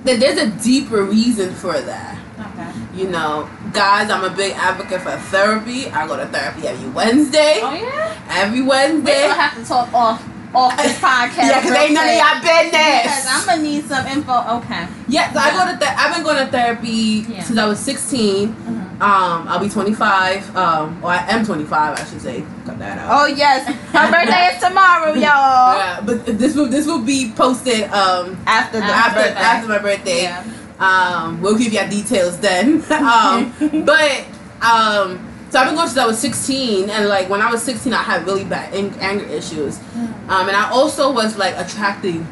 [0.05, 2.19] that there's a deeper reason for that.
[2.39, 2.73] Okay.
[3.01, 5.87] You know, guys, I'm a big advocate for therapy.
[5.89, 7.61] I go to therapy every Wednesday.
[7.63, 8.21] Oh yeah.
[8.29, 9.23] Every Wednesday.
[9.23, 11.37] We gonna have to talk off off this podcast.
[11.49, 13.03] Yeah, because ain't none of y'all business.
[13.03, 14.59] Because I'm gonna need some info.
[14.59, 14.87] Okay.
[15.09, 17.43] Yeah, so I go to th- I've been going to therapy Yeah.
[17.43, 18.49] since I was 16.
[18.51, 18.82] Uh-huh.
[19.03, 20.55] Um, I'll be 25.
[20.57, 22.45] Um, or I am 25, I should say.
[22.65, 23.09] Cut that out.
[23.11, 25.75] Oh yes, her birthday is tomorrow, y'all.
[25.75, 29.41] Yeah, but this will this will be posted um After the after birthday.
[29.41, 30.23] after my birthday.
[30.23, 30.45] Yeah.
[30.79, 32.83] Um, we'll give you details then.
[32.93, 33.53] um,
[33.85, 34.25] but
[34.63, 35.19] um,
[35.51, 38.03] so I've been going since I was 16, and like when I was 16, I
[38.03, 39.79] had really bad anger issues.
[40.29, 42.27] Um, and I also was like attracting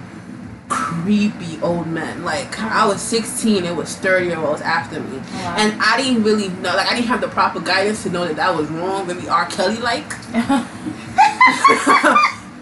[0.71, 2.25] creepy old men.
[2.25, 5.57] Like I was 16, it was 30 year olds after me, Wow.
[5.59, 6.75] and I didn't really know.
[6.75, 9.07] Like I didn't have the proper guidance to know that that was wrong.
[9.07, 9.45] Maybe R.
[9.47, 10.05] Kelly like.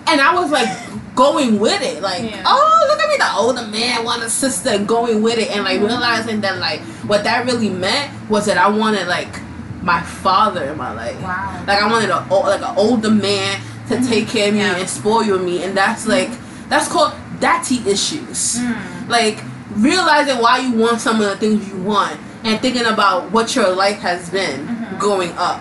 [0.08, 0.68] and I was like
[1.14, 2.42] going with it, like, Yeah.
[2.46, 5.64] oh look at me, the older man want a sister, and going with it, and
[5.64, 9.28] like realizing that like what that really meant was that I wanted like
[9.82, 11.20] my father in my life.
[11.22, 11.64] Wow.
[11.66, 14.08] Like I wanted a like an older man to mm-hmm.
[14.08, 14.76] take care of me Yeah.
[14.76, 16.30] and spoil me, and that's like
[16.68, 18.58] that's called daddy issues.
[18.58, 19.08] Mm.
[19.08, 19.38] Like
[19.76, 23.74] realizing why you want some of the things you want, and thinking about what your
[23.74, 24.98] life has been Mhm.
[24.98, 25.60] growing up.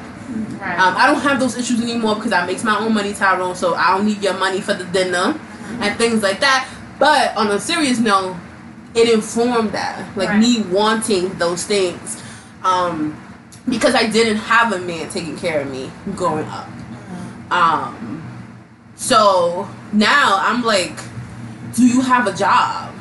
[0.62, 0.80] Right.
[0.80, 3.56] Um, I don't have those issues anymore because I make my own money, Tyrone.
[3.56, 5.36] So I don't need your money for the dinner
[5.82, 6.68] and things like that.
[7.00, 8.36] But on a serious note,
[8.96, 10.40] it informed that, like Right.
[10.40, 12.18] me wanting those things,
[12.64, 13.16] um,
[13.70, 16.68] because I didn't have a man taking care of me growing up.
[17.52, 18.24] Um,
[18.96, 20.98] so now I'm like,
[21.78, 22.94] do you have a job?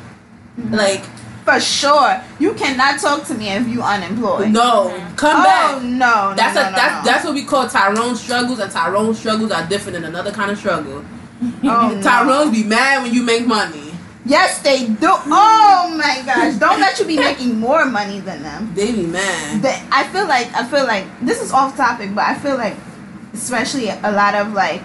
[0.69, 1.03] Like,
[1.45, 4.51] For sure, you cannot talk to me if you unemployed.
[4.51, 5.81] no, come oh back.
[5.83, 5.87] no,
[6.31, 9.51] no, That's no, a no, that's that's what we call Tyrone struggles, and Tyrone struggles
[9.51, 11.03] are different than another kind of struggle.
[11.03, 12.01] Oh, no.
[12.01, 13.93] Tyrone's be mad when you make money.
[14.25, 15.07] Yes, they do.
[15.07, 16.55] Oh my gosh!
[16.59, 18.73] Don't let you be making more money than them.
[18.75, 19.61] They be mad.
[19.61, 22.75] But I feel like I feel like this is off topic, but I feel like,
[23.33, 24.83] especially a lot of like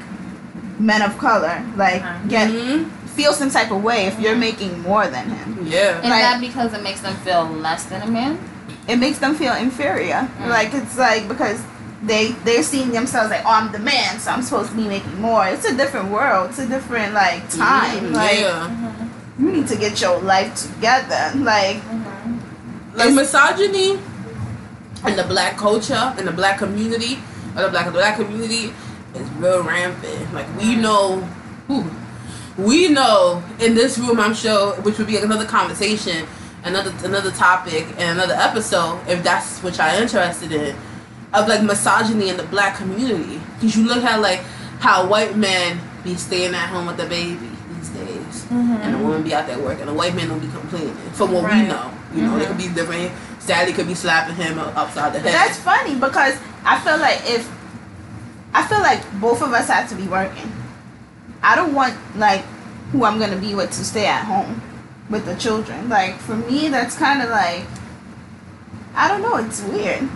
[0.78, 2.86] men of color, like get Mhm.
[3.12, 5.66] Feel some type of way if you're making more than him.
[5.66, 5.98] Yeah.
[5.98, 8.38] Is like- that because it makes them feel less than a man?
[8.88, 10.28] It makes them feel inferior.
[10.40, 10.48] Mm.
[10.48, 11.60] Like it's like because
[12.02, 15.20] they they're seeing themselves like, oh, I'm the man, so I'm supposed to be making
[15.20, 15.46] more.
[15.46, 16.50] It's a different world.
[16.50, 18.10] It's a different like time.
[18.10, 19.06] Mhm, Like yeah.
[19.38, 21.30] you need to get your life together.
[21.36, 21.80] Like
[22.94, 23.98] Like misogyny
[25.06, 27.18] in the black culture in the black community
[27.56, 28.72] or the black the black community
[29.14, 30.34] is real rampant.
[30.34, 31.20] Like we know
[31.68, 31.84] whew,
[32.58, 36.26] we know in this room I'm sure which would be another conversation,
[36.64, 40.76] another another topic and another episode if that's what y'all interested in.
[41.34, 43.40] Of like misogyny in the black community.
[43.60, 44.40] Cause you look at like
[44.80, 48.46] how white men be staying at home with the baby these days.
[48.50, 49.02] And the mm-hmm.
[49.02, 49.86] woman be out there working.
[49.86, 50.94] The white man don't be complaining.
[51.14, 51.90] From what we know.
[52.14, 52.74] You know, they could be mm-hmm.
[52.74, 53.12] different.
[53.38, 55.32] Sally could be slapping him upside the head.
[55.32, 57.50] That's funny because I feel like if
[58.52, 60.52] I feel like both of us have to be working.
[61.42, 62.42] I don't want like
[62.92, 64.60] who I'm gonna be with to stay at home
[65.10, 65.88] with the children.
[65.88, 67.64] Like for me, that's kind of like
[68.94, 69.36] I don't know.
[69.36, 70.08] It's weird.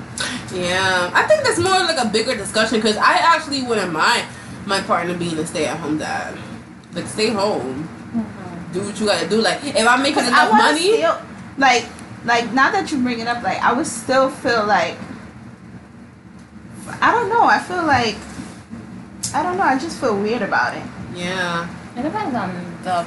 [0.53, 4.27] Yeah, I think that's more like a bigger discussion because I actually wouldn't mind
[4.67, 6.39] my partner being a stay-at-home dad.
[6.93, 8.73] Like, stay home, mm-hmm.
[8.73, 9.41] do what you gotta do.
[9.41, 11.21] Like, if I'm making enough money, still
[11.59, 11.87] like
[12.25, 14.97] like now that you bring it up, like I would still feel like
[17.01, 17.45] I don't know.
[17.45, 18.17] I feel like
[19.35, 19.65] I don't know.
[19.65, 20.83] I just feel weird about it.
[21.17, 21.67] Yeah.
[21.97, 22.51] It depends on
[22.85, 23.07] the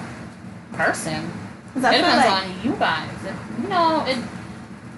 [0.75, 1.31] person.
[1.73, 3.09] 'Cause I it depends like on you guys.
[3.25, 4.17] If, you know, it.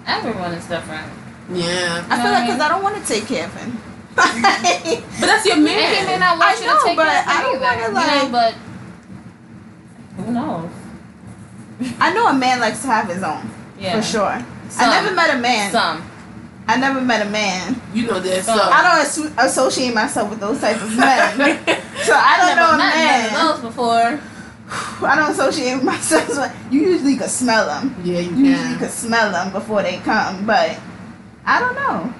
[0.06, 1.06] Everyone is different.
[1.52, 2.02] Yeah.
[2.08, 3.78] I feel like because I don't want to take care of him.
[4.16, 6.20] But that's your And he may man.
[6.20, 8.22] not want I you know, to take but care of I don't wanna, you like-
[8.22, 8.54] know, but
[10.24, 10.70] who knows?
[12.00, 13.96] I know a man likes to have his own Yeah.
[13.96, 14.44] for sure.
[14.68, 14.88] Some.
[14.90, 15.70] I never met a man.
[15.72, 16.02] Some.
[16.68, 17.80] I never met a man.
[17.92, 18.46] You know this.
[18.46, 18.54] So.
[18.56, 21.36] So- I don't asso- associate myself with those types of men.
[22.04, 23.32] so I don't Never know a met man.
[23.32, 24.20] none of those before.
[25.08, 26.72] I don't associate myself with.
[26.72, 27.94] You usually could smell them.
[28.04, 28.78] Yeah, you You usually can.
[28.78, 30.78] could smell them before they come, but
[31.44, 32.14] I don't know.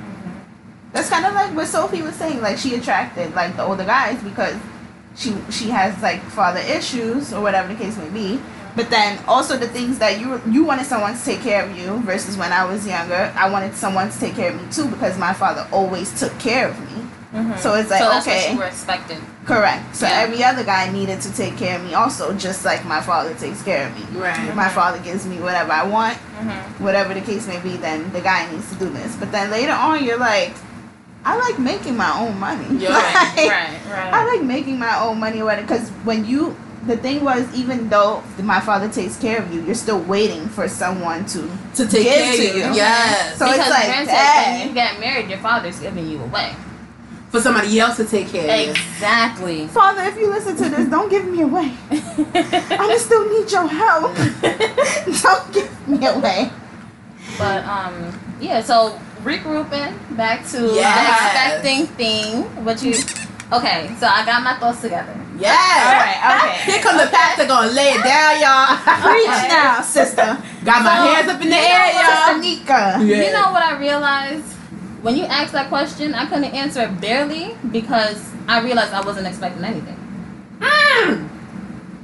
[0.93, 2.43] That's kind of like what Sophie was saying.
[2.43, 4.57] Like she attracted like the older guys because
[5.14, 8.40] she she has like father issues or whatever the case may be.
[8.74, 11.98] But then also the things that you you wanted someone to take care of you
[12.02, 15.18] versus when I was younger, I wanted someone to take care of me too because
[15.18, 17.02] my father always took care of me.
[17.34, 17.58] Mhm.
[17.58, 19.20] So it's like so that's okay, what you were expecting.
[19.46, 19.96] correct.
[19.96, 20.20] So Yeah.
[20.24, 23.62] every other guy needed to take care of me also, just like my father takes
[23.62, 24.04] care of me.
[24.20, 24.54] Right.
[24.54, 26.84] My father gives me whatever I want, Mm-hmm.
[26.84, 29.16] whatever the case may be, then the guy needs to do this.
[29.16, 30.52] But then later on, you're like,
[31.24, 32.66] I like making my own money.
[32.76, 34.12] Yeah, Like, Right, right.
[34.12, 35.40] I like making my own money.
[35.62, 36.54] Because when you,
[36.86, 40.68] the thing was, even though my father takes care of you, you're still waiting for
[40.68, 41.48] someone to.
[41.76, 42.62] To take Give care to of you.
[42.64, 42.74] you.
[42.74, 43.38] Yes.
[43.38, 44.58] So it's because like, granted, dang.
[44.58, 46.54] when you get married, your father's giving you away.
[47.30, 48.70] For somebody else to take care of you.
[48.72, 49.66] Exactly.
[49.68, 51.72] Father, if you listen to this, don't give me away.
[51.90, 54.14] I still need your help.
[55.22, 56.50] don't give me away.
[57.38, 58.60] But um, yeah.
[58.60, 61.62] So regrouping back to Yes.
[61.62, 62.42] the expecting thing.
[62.64, 62.94] What you?
[63.53, 65.12] Okay, so I got my thoughts together.
[65.38, 65.53] Yes.
[65.84, 66.64] All right, okay.
[66.72, 68.80] Here comes the pastor gonna lay it down, y'all.
[69.12, 70.38] Preach now, sister.
[70.64, 72.38] Got my So, hands up in the you air, y'all.
[72.38, 72.96] Nika.
[73.05, 73.26] Yeah.
[73.26, 74.46] You know what I realized?
[75.03, 79.26] When you asked that question, I couldn't answer it barely because I realized I wasn't
[79.26, 79.98] expecting anything.
[80.61, 81.28] Mm.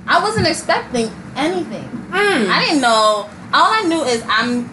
[0.06, 1.88] I wasn't expecting anything.
[2.10, 2.48] Mm.
[2.50, 3.30] I didn't know.
[3.54, 4.68] All I knew is I'm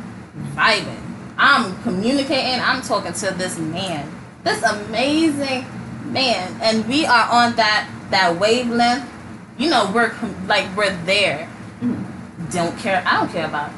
[0.56, 1.00] vibing.
[1.38, 2.60] I'm communicating.
[2.60, 4.12] I'm talking to this man,
[4.44, 5.66] this amazing
[6.12, 9.10] man, and we are on that that wavelength.
[9.58, 10.14] You know, we're
[10.48, 11.50] like we're there.
[11.82, 12.50] Mm-hmm.
[12.52, 13.04] Don't care.
[13.06, 13.72] I don't care about.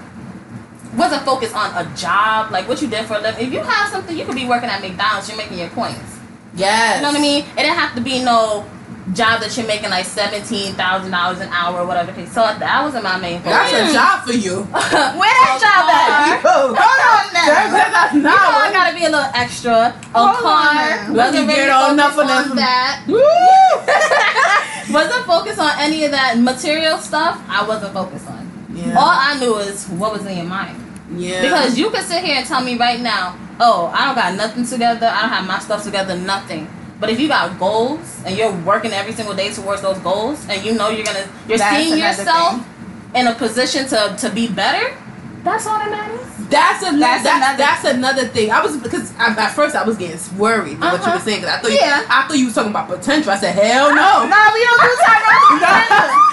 [0.96, 3.48] Wasn't focused on a job, like what you did for a living.
[3.48, 5.28] If you have something, you could be working at McDonald's.
[5.30, 6.20] You're making your coins.
[6.56, 6.98] Yes.
[6.98, 7.44] You know what I mean?
[7.44, 8.66] It didn't have to be no
[9.14, 12.12] job that you're making like seventeen thousand dollars an hour or whatever.
[12.12, 12.26] the.
[12.28, 13.72] So that wasn't my main focus.
[13.72, 13.94] That's a mm.
[13.94, 14.56] job for you.
[14.64, 16.44] Where that job at?
[16.44, 17.46] Yo, Hold on now.
[17.48, 19.96] that's, that's You know, I gotta be a little extra.
[20.14, 20.76] A Hold car.
[20.76, 22.58] Let me Wasn't get really on enough focused of on them.
[22.58, 23.04] that.
[23.08, 24.94] Woo!
[24.94, 27.42] wasn't focused on any of that material stuff.
[27.48, 28.48] I wasn't focused on.
[28.74, 28.98] Yeah.
[28.98, 30.78] All I knew is what was in your mind.
[31.16, 31.42] yeah.
[31.42, 34.66] Because you can sit here and tell me right now, oh, I don't got nothing
[34.66, 35.08] together.
[35.08, 36.16] I don't have my stuff together.
[36.18, 36.68] Nothing.
[37.00, 40.64] But if you got goals and you're working every single day towards those goals, and
[40.66, 42.66] you know you're gonna, you're That's seeing yourself
[43.14, 44.96] in a position to to be better.
[45.44, 46.37] That's all that matters.
[46.50, 47.00] That's another.
[47.00, 48.52] That's That's, another- that's, another thing.
[48.52, 51.16] I was because I, at first I was getting worried with what you Uh-huh.
[51.16, 52.00] were saying because I thought Yeah.
[52.02, 53.32] you, I thought you was talking about potential.
[53.32, 54.26] I said hell no.
[54.30, 55.24] No, we don't do time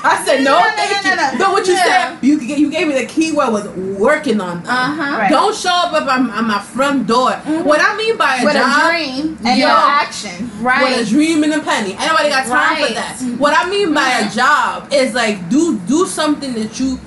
[0.06, 1.16] I said no, No, no, thank no, you.
[1.16, 1.38] no, no.
[1.38, 2.10] But what you Yeah.
[2.14, 3.66] said, you you gave me the key word was
[3.98, 4.58] working on.
[4.66, 5.18] Uh huh.
[5.18, 5.30] Right.
[5.30, 7.32] Don't show up at my, at my front door.
[7.64, 9.66] What I mean by a With a dream and Yo.
[9.66, 10.50] no action.
[10.62, 11.96] with a dream and a penny.
[11.98, 12.52] Anybody got time
[12.82, 12.86] Right.
[12.88, 13.16] for that.
[13.38, 14.34] What I mean by a Mhm.
[14.36, 17.00] job is like do do something that you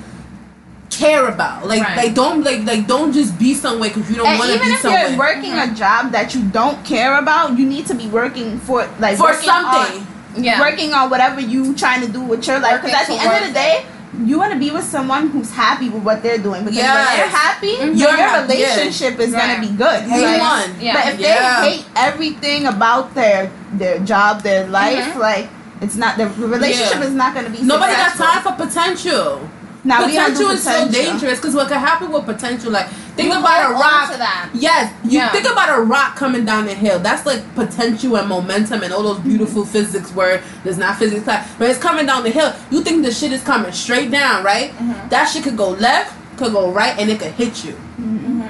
[0.98, 1.68] care about.
[1.68, 1.98] Like Right.
[1.98, 4.78] like don't like like don't just be somewhere because you don't want to be somewhere.
[4.78, 7.96] even be if you're working a job that you don't care about, you need to
[7.96, 10.02] be working for like for something.
[10.02, 10.60] on, Yeah.
[10.60, 12.82] working on whatever you trying to do with your life.
[12.82, 13.86] Because Working at the end of the day,
[14.26, 16.64] you want to be with someone who's happy with what they're doing.
[16.64, 17.98] Because when they're happy, Mhm.
[17.98, 19.58] your You're happy, relationship is Right.
[19.58, 20.02] gonna be good.
[20.04, 20.70] Hey, Like, one.
[20.80, 20.94] Yeah.
[20.94, 21.62] But if Yeah.
[21.62, 25.20] they hate everything about their their job, their life, Mhm.
[25.20, 25.48] like
[25.82, 26.28] it's not the
[26.58, 27.08] relationship Yeah.
[27.10, 27.62] is not gonna be.
[27.62, 29.42] Nobody got time for potential.
[29.88, 33.72] Now potential is so dangerous because what could happen with potential, like think You about
[33.72, 34.10] a rock.
[34.18, 34.50] that.
[34.54, 35.30] Yes, you Yeah.
[35.32, 37.00] think about a rock coming down the hill.
[37.00, 41.48] That's like potential and momentum and all those beautiful physics where there's not physics class,
[41.58, 42.54] but it's coming down the hill.
[42.70, 44.78] You think the shit is coming straight down, right?
[44.78, 45.10] Mhm.
[45.10, 47.76] That shit could go left, could go right, and it could hit you.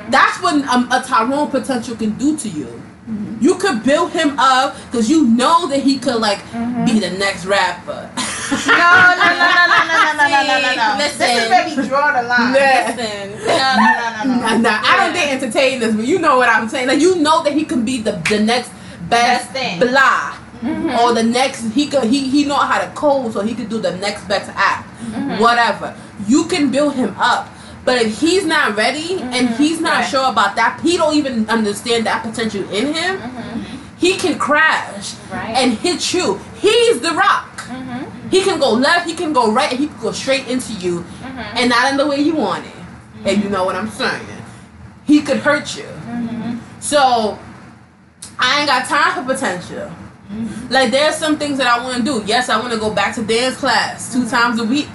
[0.10, 2.82] That's what um, a Tyrone potential can do to you.
[3.40, 6.40] You could build him up because you know that he could like
[6.86, 8.10] be the next rapper.
[8.52, 10.96] No, no, no, no, no, no, no, no, no, no, no.
[10.98, 11.20] Listen.
[11.20, 12.54] This is where we draw the line.
[12.54, 13.32] Listen.
[13.46, 14.58] No, no, no, no, Nah, no.
[14.70, 16.88] nah, I don't think entertain this, but you know what I'm saying.
[16.88, 18.72] Like you know that he can be the the next
[19.10, 19.80] best, Best thing.
[19.80, 20.98] blah, Mhm.
[21.00, 23.80] or the next he could he he know how to code, so he could do
[23.80, 25.40] the next best act, Mhm.
[25.40, 25.94] whatever.
[26.28, 27.50] You can build him up.
[27.86, 29.58] But if he's not ready and Mhm.
[29.58, 30.10] he's not Right.
[30.10, 33.14] sure about that, he don't even understand that potential in him.
[33.18, 33.64] Mhm.
[33.98, 35.56] He can crash Right.
[35.56, 36.40] and hit you.
[36.60, 37.64] He's the rock.
[37.72, 38.04] Mm-hmm.
[38.32, 41.02] He can go left, he can go right, and he can go straight into you,
[41.22, 41.58] Mm-hmm.
[41.58, 42.74] and not in the way you want it.
[43.26, 44.26] And you know what I'm saying?
[45.06, 45.84] He could hurt you.
[45.84, 46.58] Mm-hmm.
[46.80, 47.38] So
[48.40, 49.92] I ain't got time for potential.
[50.70, 52.22] Like there's some things that I want to do.
[52.26, 54.90] Yes, I want to go back to dance class 2 times a week.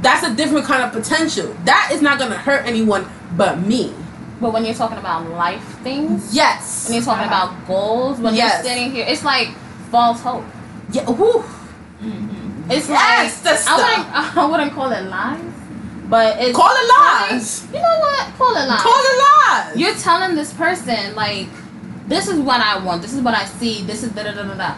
[0.00, 1.52] That's a different kind of potential.
[1.64, 3.04] That is not gonna hurt anyone
[3.36, 3.92] but me.
[4.40, 6.84] But when you're talking about life things, Yes.
[6.86, 7.48] when you're talking Uh-huh.
[7.48, 8.62] about goals, when Yes.
[8.62, 9.48] you're sitting here, it's like
[9.90, 10.44] false hope.
[10.92, 11.02] Yeah.
[11.06, 11.42] Whew.
[12.00, 12.70] Mm-hmm.
[12.70, 15.40] It's Yes, like I wouldn't, I wouldn't call it lies,
[16.08, 17.66] but it's Call it lies.
[17.72, 18.34] You know what?
[18.36, 18.82] Call it lies.
[18.82, 19.76] Call it lies.
[19.76, 21.48] You're telling this person like,
[22.06, 23.02] this is what I want.
[23.02, 23.82] This is what I see.
[23.82, 24.74] This is da da da da da.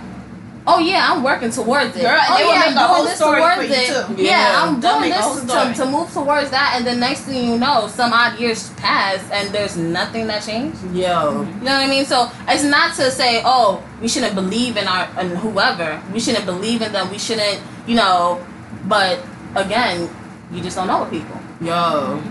[0.67, 2.03] Oh yeah, I'm working towards it.
[2.03, 4.19] Girl, oh they yeah, make a I'm whole doing this story towards it.
[4.19, 6.87] Yeah, Yeah, I'm they'll doing make a whole this to, to move towards that, and
[6.87, 10.77] the next thing you know, some odd years pass, and there's nothing that changed.
[10.93, 10.93] Yo.
[10.93, 12.05] You know what I mean?
[12.05, 16.01] So it's not to say, oh, we shouldn't believe in our in whoever.
[16.13, 17.11] We shouldn't believe in them.
[17.11, 18.45] We shouldn't, you know.
[18.85, 19.19] But
[19.57, 20.09] again,
[20.53, 21.41] you just don't know with people.
[21.61, 22.23] Yo.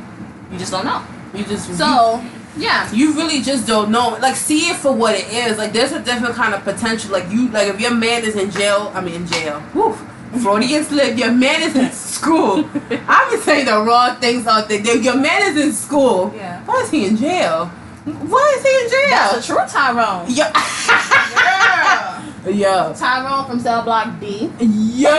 [0.52, 1.04] You just don't know.
[1.34, 2.24] You just So
[2.60, 4.18] yeah, you really just don't know.
[4.20, 5.58] Like, see it for what it is.
[5.58, 7.10] Like, there's a different kind of potential.
[7.12, 9.62] Like, you, like, if your man is in jail, I mean, in jail.
[9.74, 9.96] Whew.
[10.42, 11.18] Freudian slip.
[11.18, 11.90] Your man is in
[12.20, 12.66] school.
[13.08, 14.82] I've been saying the wrong things out there.
[14.98, 16.34] Your man is in school.
[16.36, 16.62] Yeah.
[16.66, 17.72] Why is he in jail?
[18.06, 19.10] Why is he in jail?
[19.10, 20.26] that's a true Tyrone.
[20.30, 20.44] Yo.
[22.44, 22.54] Girl.
[22.54, 22.94] Yo.
[22.98, 24.50] Tyrone from Cell Block D.
[24.60, 24.62] Yo.
[24.62, 25.10] You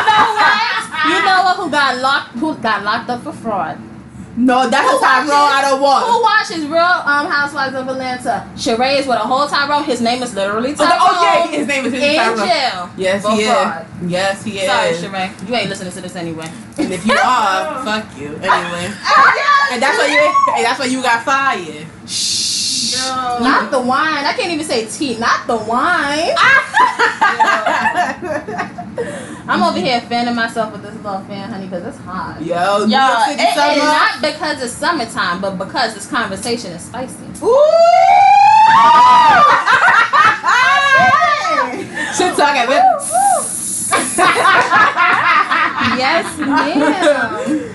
[0.00, 0.60] know what?
[1.06, 1.56] You know what?
[1.56, 2.30] Who got locked?
[2.38, 3.78] Who got locked up for fraud?
[4.36, 6.06] No, that's Who a Tyrone watches- I don't want.
[6.06, 8.48] Who watches Real um, Housewives of Atlanta?
[8.56, 9.84] Sheree is with a whole Tyrone.
[9.84, 10.98] His name is literally Oh, Tyrone.
[11.00, 12.38] oh, yeah, his name is in Tyrone.
[12.48, 12.90] jail.
[12.96, 14.10] Yes, he is.
[14.10, 14.66] Yes, he is.
[14.66, 15.48] Sorry, Sheree.
[15.48, 16.50] You ain't listening to this anyway.
[16.78, 18.28] And if you are, fuck you.
[18.34, 18.90] Anyway.
[19.06, 21.86] Oh, And that's why you and that's why you got fired.
[22.94, 23.40] Girl.
[23.40, 24.24] Not the wine.
[24.24, 25.16] I can't even say tea.
[25.18, 26.34] Not the wine.
[29.46, 32.40] I'm over here fanning myself with this little fan, honey, because it's hot.
[32.40, 36.80] Yo, New Yo, York City it not because it's summertime, but because this conversation is
[36.82, 37.24] spicy.
[37.42, 37.44] Ooh!
[42.16, 42.84] Shit talking, man.
[45.98, 47.70] yes, ma'am.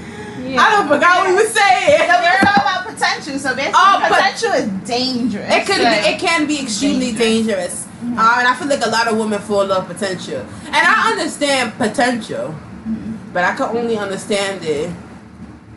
[0.50, 0.62] Yeah.
[0.62, 2.00] I don't forgot what we were saying.
[2.10, 3.38] So we're talking about potential.
[3.38, 5.54] So basically, Oh, potential is dangerous.
[5.54, 6.06] It could Right.
[6.16, 9.66] it can be extremely dangerous, Uh, and I feel like a lot of women fall
[9.66, 10.40] love potential.
[10.66, 12.56] And I understand potential,
[13.34, 14.90] but I can only understand it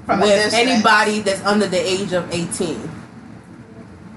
[0.07, 2.89] From with anybody that's under the age of eighteen.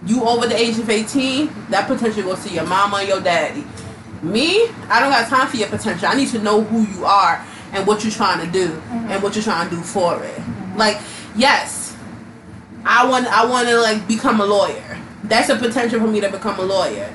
[0.06, 3.64] You over the age of eighteen, that potential goes to your mama and your daddy.
[4.22, 6.08] Me, I don't got time for your potential.
[6.08, 7.44] I need to know who you are
[7.74, 10.42] and what you're trying to do and what you're trying to do for it.
[10.76, 11.00] Like,
[11.36, 11.98] yes,
[12.86, 15.00] I want I want to like become a lawyer.
[15.24, 17.10] That's a potential for me to become a lawyer.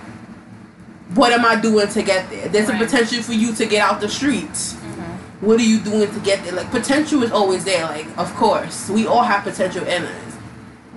[1.14, 2.48] What am I doing to get there?
[2.48, 2.80] There's Right.
[2.80, 4.74] a potential for you to get out the streets.
[4.74, 5.46] Mm-hmm.
[5.46, 6.52] What are you doing to get there?
[6.52, 7.84] Like potential is always there.
[7.86, 10.36] Like of course, we all have potential in us,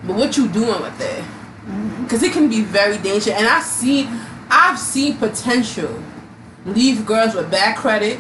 [0.04, 1.24] but what you doing with it?
[1.24, 2.04] Mm-hmm.
[2.04, 3.30] Because it can be very dangerous.
[3.36, 4.08] And I've seen,
[4.50, 5.98] I've seen potential
[6.66, 8.20] leave girls with bad credit.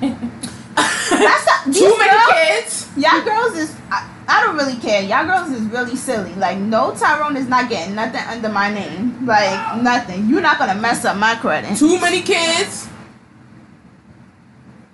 [0.00, 2.88] That's not, these Too many girls- kids.
[2.96, 5.02] Y'all girls is I, I don't really care.
[5.02, 6.34] Y'all girls is really silly.
[6.34, 9.26] Like no Tyrone is not getting nothing under my name.
[9.26, 10.28] Like nothing.
[10.28, 11.76] You're not gonna mess up my credit.
[11.76, 12.88] Too many kids.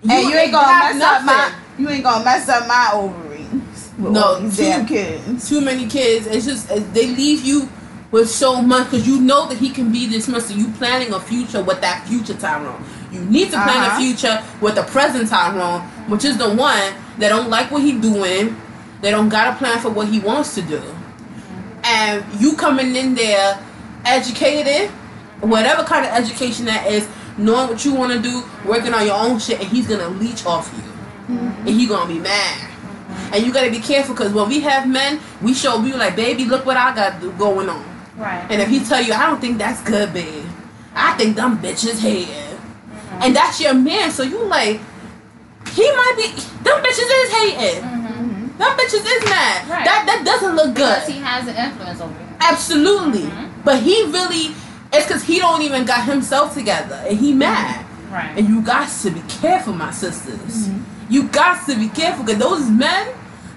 [0.08, 0.66] and you ain't gonna
[0.98, 1.54] mess up my nothing.
[1.78, 3.92] you ain't gonna mess up my ovaries.
[3.98, 5.48] No, two- damn kids.
[5.48, 6.26] too many kids.
[6.26, 7.68] It's just they leave you
[8.10, 10.44] with so much because you know that he can be this much.
[10.44, 12.82] So you planning a future with that future Tyrone.
[13.12, 13.96] You need to plan Uh-huh.
[13.96, 17.92] a future with the present Tyrone, which is the one that don't like what he
[17.92, 18.56] doing.
[19.00, 20.82] They don't got a plan for what he wants to do,
[21.84, 23.58] and you coming in there
[24.04, 24.90] educated,
[25.40, 29.16] whatever kind of education that is, knowing what you want to do, working on your
[29.16, 30.82] own shit, and he's gonna leech off you,
[31.34, 31.66] mm-hmm.
[31.66, 32.68] and he gonna be mad.
[33.32, 36.44] And you gotta be careful because when we have men, we show we like, baby,
[36.44, 37.84] look what I got going on.
[38.16, 38.46] Right.
[38.50, 40.44] And if he tell you, I don't think that's good, babe.
[40.94, 42.26] I think them bitches hating.
[42.26, 43.22] Mm-hmm.
[43.22, 44.80] And that's your man, so you like,
[45.72, 46.28] he might be,
[46.64, 47.99] them bitches is hating.
[48.60, 48.76] Mm-hmm.
[48.76, 49.68] Them bitches is mad.
[49.68, 49.84] Right.
[49.84, 50.94] That that doesn't look good.
[50.94, 52.26] Because he has an influence over you.
[52.40, 53.22] Absolutely.
[53.22, 53.50] Mhm.
[53.64, 54.54] But he really,
[54.92, 57.84] it's because he don't even got himself together, and he mad.
[58.10, 58.32] Right.
[58.36, 60.68] And you got to be careful, my sisters.
[61.08, 63.08] You got to be careful because those men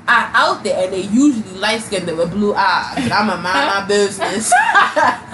[0.08, 2.98] are out there and they usually light skinned with blue eyes.
[2.98, 4.52] And I'm a mind my business.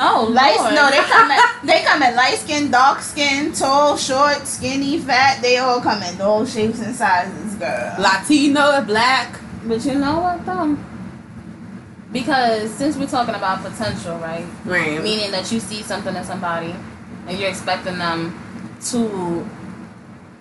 [0.01, 4.47] Oh, Light, no, they come in, they come in light skin, dark skin, tall, short,
[4.47, 5.41] skinny, fat.
[5.41, 7.95] They all come in all shapes and sizes, girl.
[7.99, 9.37] Latino, black.
[9.65, 10.77] But you know what, though?
[12.11, 14.45] Because since we're talking about potential, right?
[14.65, 15.01] Right.
[15.03, 16.73] Meaning that you see something in somebody
[17.27, 18.39] and you're expecting them
[18.85, 19.47] to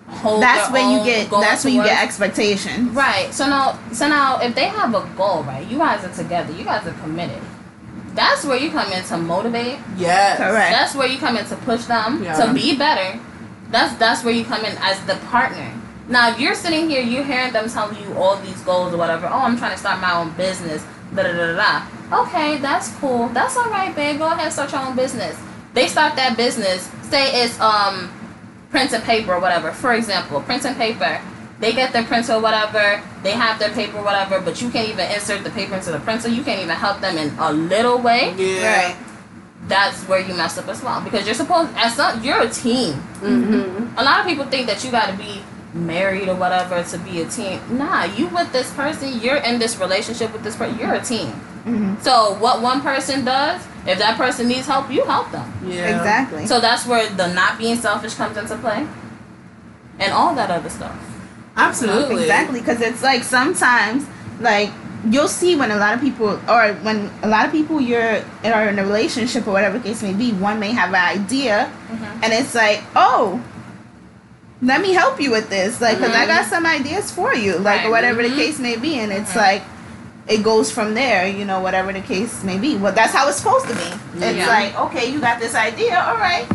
[0.07, 0.41] hold.
[0.41, 1.29] That's when you get.
[1.29, 2.89] That's when you get expectations.
[2.91, 3.31] Right.
[3.33, 5.67] So now, so now, if they have a goal, right?
[5.67, 6.51] You guys are together.
[6.53, 7.41] You guys are committed.
[8.15, 9.77] That's where you come in to motivate.
[9.95, 10.37] Yes.
[10.39, 10.71] Correct.
[10.71, 12.33] That's where you come in to push them Yeah.
[12.45, 13.19] to be better.
[13.69, 15.71] That's that's where you come in as the partner.
[16.09, 19.27] Now, if you're sitting here, you're hearing them telling you all these goals or whatever.
[19.27, 20.83] Oh, I'm trying to start my own business.
[21.15, 21.85] Da da da da.
[22.09, 22.21] da.
[22.23, 23.29] Okay, that's cool.
[23.29, 24.17] That's all right, babe.
[24.17, 25.37] Go ahead, start your own business.
[25.75, 26.89] They start that business.
[27.03, 28.11] Say it's um,
[28.71, 29.71] print and paper or whatever.
[29.71, 31.21] For example, print and paper.
[31.59, 33.03] They get their printer or whatever.
[33.21, 35.99] They have their paper or whatever, but you can't even insert the paper into the
[35.99, 36.29] printer.
[36.29, 38.87] You can't even help them in a little way Yeah.
[38.87, 38.95] Right.
[39.67, 42.93] that's where you mess up as well because you're supposed as some you're a team.
[43.21, 43.97] Mm-hmm.
[43.99, 45.43] A lot of people think that you got to be
[45.73, 47.59] married or whatever to be a team.
[47.77, 50.79] Nah, you with this person, you're in this relationship with this person.
[50.79, 51.27] You're a team.
[51.63, 55.51] hmm So what one person does, if that person needs help, you help them.
[55.65, 55.95] Yeah.
[55.97, 56.47] Exactly.
[56.47, 58.87] So that's where the not being selfish comes into play,
[59.99, 60.95] and all that other stuff.
[61.55, 62.21] Absolutely.
[62.23, 64.05] Exactly, because it's like sometimes,
[64.39, 64.69] like
[65.09, 68.67] you'll see when a lot of people, or when a lot of people you're are
[68.67, 72.23] in a relationship or whatever case may be, one may have an idea, Mhm.
[72.23, 73.41] and it's like, oh,
[74.61, 76.27] let me help you with this, like, because I Mhm.
[76.27, 77.85] got some ideas for you, like, Right.
[77.87, 78.29] or whatever Mhm.
[78.29, 79.37] the case may be, and it's Mhm.
[79.37, 79.61] like.
[80.27, 82.75] It goes from there, you know, whatever the case may be.
[82.77, 83.89] Well, that's how it's supposed to be.
[84.21, 84.45] It's Yeah.
[84.47, 86.45] like, okay, you got this idea, all right.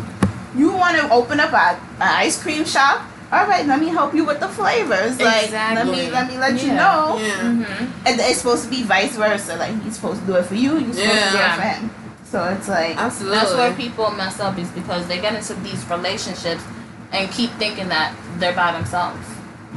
[0.55, 3.01] You want to open up a, an ice cream shop?
[3.33, 5.19] All right, let me help you with the flavors.
[5.19, 7.19] Like, let me let me let you know.
[7.19, 7.33] Yeah.
[7.33, 7.85] Mm-hmm.
[8.05, 9.57] And it's supposed to be vice versa.
[9.57, 10.77] Like he's supposed to do it for you.
[10.79, 11.89] You're supposed to do it for him.
[12.31, 13.39] So it's like, Absolutely.
[13.39, 16.63] That's where people mess up is because they get into these relationships
[17.11, 19.19] and keep thinking that they're by themselves.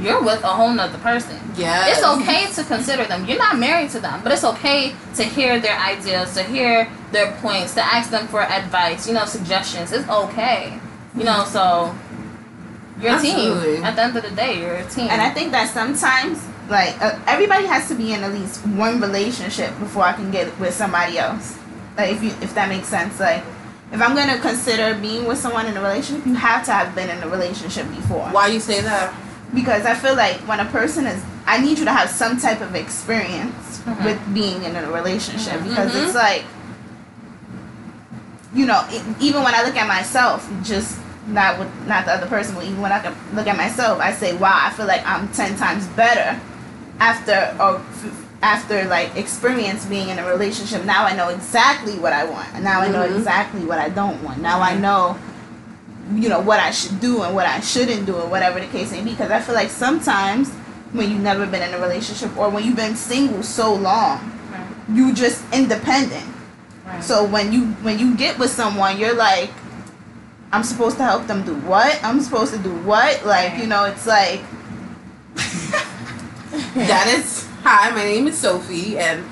[0.01, 1.41] You're with a whole nother person.
[1.57, 1.89] Yeah.
[1.89, 3.26] It's okay to consider them.
[3.26, 7.33] You're not married to them, but it's okay to hear their ideas, to hear their
[7.41, 9.91] points, to ask them for advice, you know, suggestions.
[9.93, 10.79] It's okay.
[11.16, 11.95] You know, so
[13.01, 13.76] you're a Absolutely.
[13.76, 13.85] team.
[13.85, 15.09] At the end of the day, you're a team.
[15.11, 19.01] and I think that sometimes like uh, everybody has to be in at least one
[19.01, 21.59] relationship before I can get with somebody else.
[21.97, 23.18] Like if you if that makes sense.
[23.18, 23.43] Like
[23.93, 27.09] if I'm gonna consider being with someone in a relationship, you have to have been
[27.09, 28.26] in a relationship before.
[28.28, 29.12] Why you say that?
[29.55, 32.61] because I feel like when a person is, I need you to have some type
[32.61, 34.05] of experience Mhm.
[34.05, 35.68] with being in a relationship Mhm.
[35.70, 36.05] because Mhm.
[36.05, 36.45] it's like,
[38.55, 42.26] you know, e even when I look at myself, just not with not the other
[42.26, 45.03] person, but even when I can look at myself, I say, wow, I feel like
[45.07, 46.39] I'm ten times better
[47.01, 48.12] after or f-
[48.43, 50.84] after like experience being in a relationship.
[50.84, 52.49] Now I know exactly what I want.
[52.55, 53.16] and Now I know Mhm.
[53.18, 54.41] exactly what I don't want.
[54.41, 55.16] Now I know
[56.14, 58.93] you know what I should do and what I shouldn't do and whatever the case
[58.93, 59.11] may be.
[59.11, 60.49] Because I feel like sometimes
[60.93, 64.61] when you've never been in a relationship or when you've been single so long, Right.
[64.95, 66.24] you just independent.
[66.86, 67.05] Right.
[67.05, 69.51] So when you when you get with someone, you're like,
[70.51, 71.99] I'm supposed to help them do what?
[72.03, 73.26] I'm supposed to do what?
[73.26, 74.41] Like you know, it's like
[76.74, 77.90] That is hi.
[77.90, 79.24] My name is Sophie, and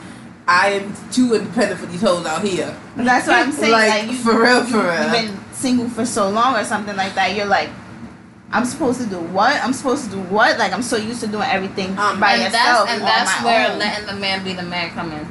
[0.46, 2.76] I am too independent for these hoes out here.
[2.96, 3.72] that's what I'm saying.
[3.72, 5.02] Like, Like, you, for real, for real.
[5.02, 7.34] You've been single for so long or something like that.
[7.36, 7.70] You're like.
[8.52, 9.60] I'm supposed to do what?
[9.62, 10.56] I'm supposed to do what?
[10.56, 13.78] Like I'm so used to doing everything Um, by and that's and that's where own.
[13.80, 15.26] letting the man be the man come in.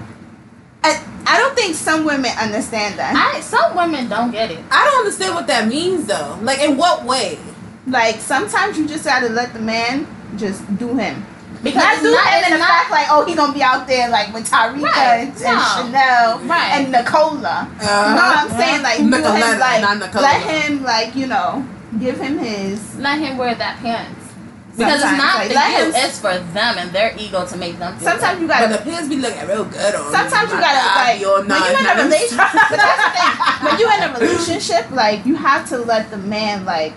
[0.84, 3.16] I, I don't think some women understand that.
[3.16, 4.60] I some women don't get it.
[4.70, 6.38] I don't understand what that means though.
[6.42, 7.40] Like in what way?
[7.88, 11.26] Like sometimes you just gotta let the man just do him.
[11.66, 13.64] Because not it's do not- it's in the not- fact like, oh, he gonna be
[13.64, 15.28] out there like with Tarika Right.
[15.28, 16.72] and, and Chanel Right.
[16.78, 17.68] and Nicola.
[17.68, 18.82] Uh, you know what I'm saying?
[18.84, 20.22] Like do Nicoletta, him like not Nicola.
[20.22, 21.66] let him like you know
[22.00, 22.96] give him his.
[22.98, 24.22] Let him wear that pants.
[24.78, 27.46] Because Sometimes, it's not like, for let you, him- it's for them and their ego
[27.48, 28.68] to make them feel Sometimes you gotta.
[28.68, 30.12] But the pants be looking real good on.
[30.12, 32.38] Sometimes you My gotta God, like you're when you in a relationship.
[32.70, 33.66] but that's the thing.
[33.66, 36.92] When you in a relationship, like you have to let the man like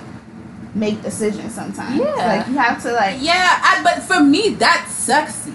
[0.79, 1.99] make decisions sometimes.
[2.01, 2.14] Yeah.
[2.14, 3.16] Like you have to like.
[3.20, 5.53] Yeah, I, but for me that's sexy,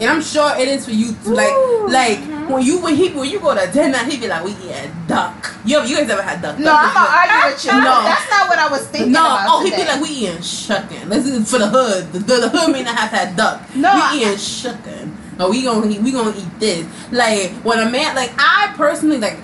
[0.00, 1.34] and I'm sure it is for you too.
[1.34, 1.88] Like, Ooh.
[1.88, 2.48] like Mhm.
[2.50, 5.54] when you when he when you go to dinner, he be like, "We eating duck."
[5.64, 6.58] You you guys ever had duck?
[6.58, 7.72] No, Duck I'm argue with you.
[7.72, 8.02] No.
[8.04, 9.46] that's not what I was thinking No, about.
[9.48, 9.82] oh, he today.
[9.84, 11.08] be like, we eating shucking.
[11.08, 12.12] This is for the hood.
[12.12, 13.62] The, the, the hood may not have had duck.
[13.74, 15.16] No, I- we eating shucking.
[15.38, 16.86] Oh, we gonna eat, we gonna eat this.
[17.10, 19.36] Like when a man, like I personally like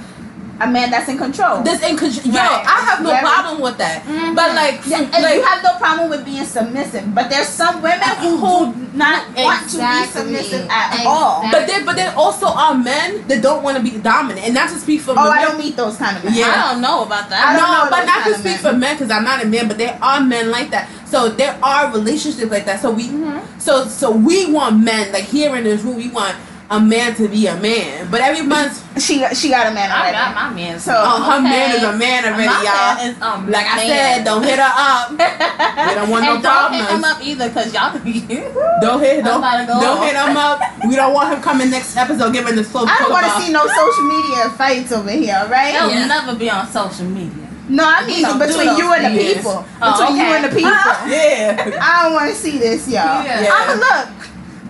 [0.63, 1.63] a man that's in control.
[1.63, 1.83] this.
[1.83, 2.65] In control, yo, Right.
[2.67, 4.05] I have no Very- problem with that.
[4.07, 4.35] Mhm.
[4.35, 7.83] But like, Yeah, and like you have no problem with being submissive, but there's some
[7.83, 11.43] women who do not want to be submissive at all.
[11.43, 11.51] Exactly.
[11.53, 14.69] but then, but then also are men that don't want to be dominant, and not
[14.71, 15.45] to speak for Oh, I men.
[15.49, 16.35] don't meet those kind of men.
[16.35, 16.53] Yeah.
[16.55, 17.57] I don't know about I that.
[17.59, 18.73] don't know no, but those not kind to speak men.
[18.73, 20.89] for men because I'm not a man, but there are men like that.
[21.11, 22.81] So there are relationships like that.
[22.81, 23.41] So we, Mhm.
[23.59, 25.97] so so we want men like here in this room.
[25.97, 26.35] We want
[26.71, 28.09] a man to be a man.
[28.11, 30.79] But every month, She got she got a man I got my man.
[30.79, 31.49] So- oh, her Okay.
[31.49, 32.95] man is a man already, My y'all.
[32.97, 35.11] man is a Like I said, don't hit her up.
[35.89, 38.21] We don't want no and don't hit him up either, cause y'all could be.
[38.83, 40.05] Don't hit, don't, go don't off.
[40.05, 40.61] hit him up.
[40.89, 43.53] We don't want him coming next episode giving the slow I don't want to see
[43.53, 45.73] no social media fights over here, right?
[45.75, 46.07] He'll Yeah.
[46.07, 47.47] never be on social media.
[47.69, 49.65] No, I mean don't between you and the people.
[49.81, 50.71] Oh, between you and the people.
[51.07, 51.79] Yeah.
[51.81, 53.23] I don't want to see this, y'all.
[53.25, 53.41] Yeah.
[53.43, 53.51] Yeah.
[53.55, 54.09] I'ma look.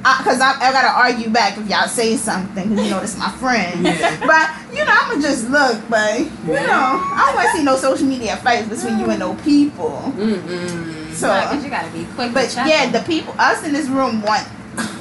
[0.02, 3.30] Because I, I gotta argue back if y'all say something, because you know this my
[3.32, 3.84] friend.
[3.84, 4.18] Yeah.
[4.26, 6.66] But, you know, I'ma just look, but, you Yeah.
[6.66, 10.12] know, I don't want to see no social media fights between you and no people.
[10.16, 11.12] Mm-mm.
[11.14, 12.34] So, Right, 'cause you gotta be quick.
[12.34, 14.48] but to yeah, the people, us in this room want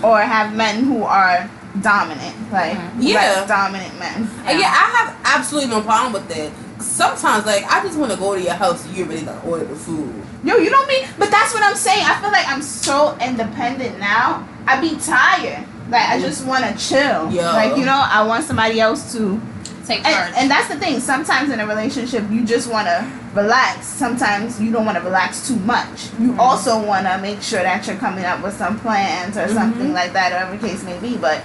[0.03, 1.49] or have men who are
[1.81, 2.91] dominant, like, Mhm.
[2.99, 3.37] Yeah.
[3.39, 4.29] like dominant men.
[4.45, 6.51] And yeah, I have absolutely no problem with that.
[6.83, 9.65] Sometimes, like, I just want to go to your house and you already done order
[9.65, 10.13] the food.
[10.43, 11.05] No, you don't mean.
[11.17, 12.03] but that's what I'm saying.
[12.05, 14.47] I feel like I'm so independent now.
[14.67, 15.65] I be tired.
[15.89, 17.31] Like I just want to chill.
[17.31, 17.51] Yeah.
[17.53, 19.39] Like you know, I want somebody else to.
[19.85, 20.27] take charge.
[20.27, 20.99] And, and that's the thing.
[20.99, 23.03] Sometimes in a relationship, you just want to
[23.33, 23.87] relax.
[23.87, 26.05] Sometimes you don't want to relax too much.
[26.19, 26.37] You Mhm.
[26.39, 29.93] also want to make sure that you're coming up with some plans or something Mhm.
[29.93, 31.17] like that, or whatever the case may be.
[31.17, 31.39] But.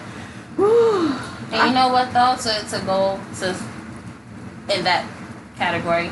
[0.56, 1.16] whew,
[1.52, 3.54] And you know what though, to to go to
[4.74, 5.04] in that
[5.56, 6.10] category,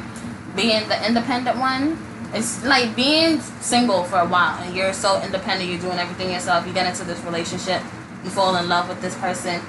[0.57, 1.99] being the independent one,
[2.35, 6.66] it's like being single for a while and you're so independent, you're doing everything yourself,
[6.66, 7.80] you get into this relationship,
[8.24, 9.61] you fall in love with this person.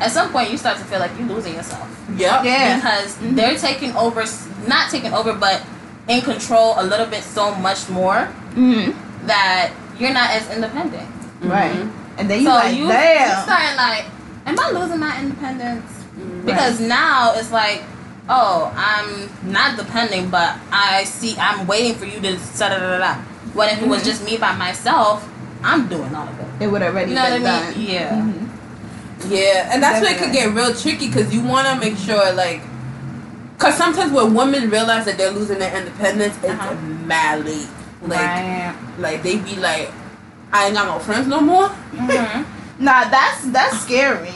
[0.00, 1.88] At some point you start to feel like you're losing yourself.
[2.16, 2.44] Yep.
[2.44, 2.76] Yeah.
[2.76, 3.36] Because Mhm.
[3.36, 4.24] they're taking over
[4.66, 5.62] not taking over but
[6.08, 8.94] in control a little bit so much more mhm,
[9.26, 11.08] that you're not as independent.
[11.40, 11.72] Right.
[11.74, 11.90] Mhm.
[12.18, 13.42] And then you so like, you, you damn.
[13.42, 14.04] starting like,
[14.46, 15.90] am I losing my independence?
[16.18, 16.46] Mhm.
[16.46, 17.82] Because now it's like,
[18.28, 22.98] oh, I'm not depending, but I see I'm waiting for you to da da da
[22.98, 23.14] da.
[23.52, 24.04] What if it was Mhm.
[24.04, 25.28] just me by myself?
[25.62, 26.46] I'm doing all of it.
[26.64, 27.44] It would already You know what I mean?
[27.44, 27.74] done.
[27.76, 28.10] Yeah.
[28.10, 28.48] Mhm.
[29.30, 32.32] Yeah, and that's where it could get real tricky because you want to make sure,
[32.32, 32.60] like,
[33.56, 36.74] because sometimes when women realize that they're losing their independence, it's Uh-huh.
[37.06, 37.68] mad late.
[38.06, 38.74] Like, right.
[38.98, 39.90] like they be like,
[40.52, 41.68] I ain't got no friends no more.
[41.68, 42.42] hmm
[42.78, 44.34] Nah, that's that's scary.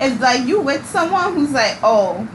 [0.00, 2.26] It's like you with someone who's like, oh,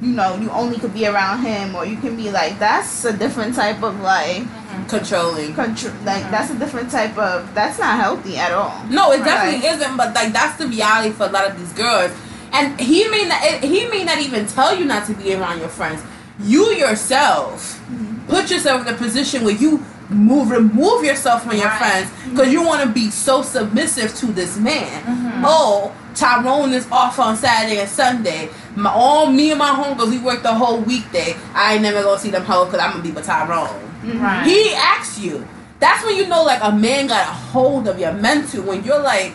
[0.00, 3.12] you know, you only could be around him, or you can be like, that's a
[3.12, 4.86] different type of like, mm-hmm.
[4.86, 5.54] Controlling.
[5.54, 5.92] control.
[6.04, 6.30] Like Mhm.
[6.30, 7.52] that's a different type of.
[7.54, 8.72] That's not healthy at all.
[8.88, 9.24] No, it Right.
[9.24, 9.96] definitely isn't.
[9.96, 12.10] But like that's the reality for a lot of these girls.
[12.52, 13.40] And he may not.
[13.62, 16.00] He may not even tell you not to be around your friends.
[16.42, 18.26] You yourself mm-hmm.
[18.26, 21.78] put yourself in a position where you move remove yourself from your Right.
[21.78, 22.30] friends mm-hmm.
[22.30, 25.42] because you want to be so submissive to this man.
[25.44, 28.48] Oh, Tyrone is off on Saturday and Sunday.
[28.76, 31.34] My all me and my homegirls we work the whole weekday.
[31.54, 33.68] I ain't never gonna see them hoes because I'm gonna be with Tyrone.
[34.04, 34.20] Mhm.
[34.22, 34.46] Right.
[34.46, 35.46] He asks you.
[35.78, 39.00] That's when you know like a man got a hold of your mental when you're
[39.02, 39.32] like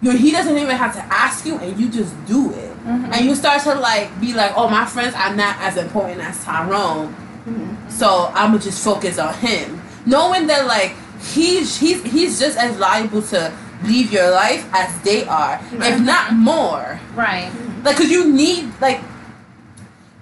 [0.00, 2.86] you he doesn't even have to ask you and you just do it.
[2.86, 3.12] Mhm.
[3.16, 6.42] And you start to like be like, Oh, my friends are not as important as
[6.44, 7.14] Tyrone.
[7.48, 7.90] Mhm.
[7.90, 9.80] So I'ma just focus on him.
[10.06, 13.52] Knowing that like he's he's he's just as liable to
[13.84, 15.60] leave your life as they are.
[15.72, 17.00] If not more.
[17.14, 17.50] Right.
[17.84, 19.00] Like cause you need like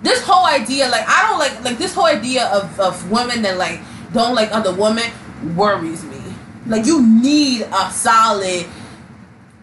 [0.03, 3.57] this whole idea, like I don't like like this whole idea of, of women that
[3.57, 3.81] like
[4.13, 5.11] don't like other women
[5.57, 6.21] worries me.
[6.67, 8.67] Like you need a solid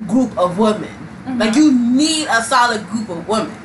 [0.08, 0.90] group of women.
[1.26, 1.40] Mhm.
[1.40, 3.56] Like you need a solid group of women.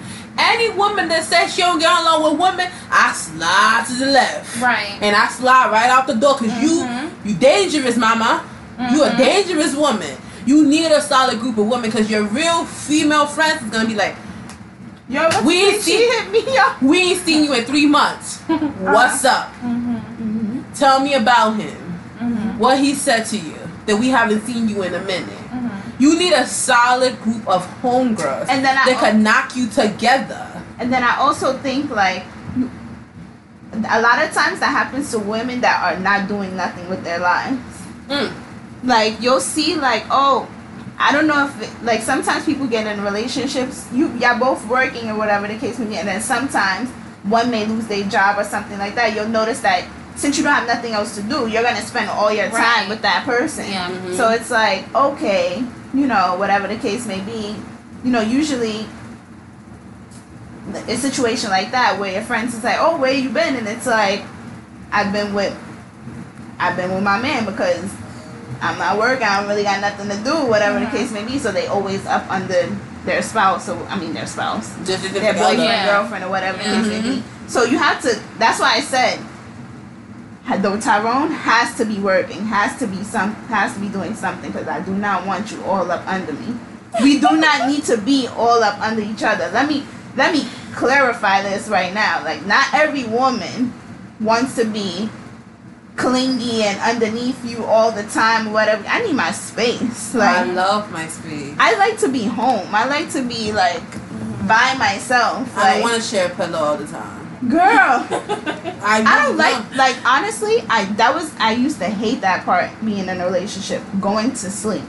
[0.40, 4.60] Any woman that says she don't get along with women, I slide to the left.
[4.62, 4.96] Right.
[5.02, 6.62] And I slide right out the door because Mhm.
[6.62, 8.44] you you dangerous, mama.
[8.78, 9.18] You a Mhm.
[9.18, 10.16] dangerous woman.
[10.46, 13.94] You need a solid group of women because your real female friends is gonna be
[13.94, 14.16] like,
[15.10, 16.82] Yo, We we ain't she see- hit me up.
[16.82, 18.40] we ain't seen you in three months.
[18.46, 19.50] What's up?
[19.64, 20.00] Mhm.
[20.20, 20.62] Mhm.
[20.78, 21.76] Tell me about him.
[22.20, 22.59] Mhm.
[22.59, 23.56] What he said to you
[23.86, 25.50] that we haven't seen you in a minute.
[25.50, 25.70] Mhm.
[25.98, 29.66] You need a solid group of homegirls And then I that al- could knock you
[29.68, 30.46] together.
[30.78, 32.24] And then I also think like
[33.90, 37.18] a lot of times that happens to women that are not doing nothing with their
[37.18, 37.56] lives.
[38.10, 38.30] Mm.
[38.84, 40.48] Like you'll see like oh
[40.98, 45.09] I don't know if it, like sometimes people get in relationships you y'all both working
[45.10, 46.88] or whatever the case may be and then sometimes
[47.24, 49.84] one may lose their job or something like that you'll notice that
[50.16, 52.88] since you don't have nothing else to do you're gonna spend all your time Right.
[52.88, 53.90] with that person Yeah.
[53.90, 54.16] Mhm.
[54.16, 55.62] so it's like okay
[55.94, 57.55] you know whatever the case may be
[58.05, 58.86] you know usually
[60.88, 63.86] a situation like that where your friends is like oh where you been and it's
[63.86, 64.22] like
[64.92, 65.56] I've been with
[66.59, 67.90] I've been with my man because
[68.60, 69.24] I'm not working.
[69.26, 71.39] I don't really got nothing to do, whatever the case may be.
[71.39, 72.66] So they always up under
[73.05, 73.64] their spouse.
[73.66, 75.86] So I mean their spouse, their boyfriend, Yeah.
[75.86, 77.16] girlfriend, or whatever the case may be.
[77.18, 77.22] Mhm.
[77.48, 78.18] So you have to.
[78.39, 79.20] That's why I said,
[80.59, 84.51] though Tyrone has to be working, has to be some, has to be doing something
[84.51, 86.55] because I do not want you all up under me.
[87.02, 89.51] we do not need to be all up under each other.
[89.52, 89.85] Let me
[90.16, 92.22] let me clarify this right now.
[92.24, 93.72] Like not every woman
[94.20, 95.09] wants to be
[95.98, 98.82] clingy and underneath you all the time whatever.
[98.86, 100.14] I need my space.
[100.14, 101.54] Like I love my space.
[101.58, 102.68] I like to be home.
[102.72, 103.82] I like to be like
[104.48, 105.54] by myself.
[105.58, 107.48] I don't want to share a pillow all the time.
[107.50, 108.06] girl.
[108.80, 112.70] I, I don't like like honestly, I that was I used to hate that part
[112.84, 114.84] being in a relationship, going to sleep.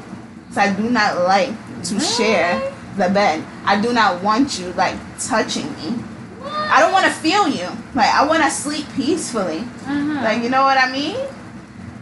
[0.52, 1.52] So I do not like
[1.86, 3.44] to share the bed.
[3.66, 6.04] I do not want you like touching me.
[6.70, 7.68] I don't want to feel you.
[7.96, 9.60] Like I want to sleep peacefully.
[9.60, 10.22] Uh-huh.
[10.24, 11.18] Like you know what I mean?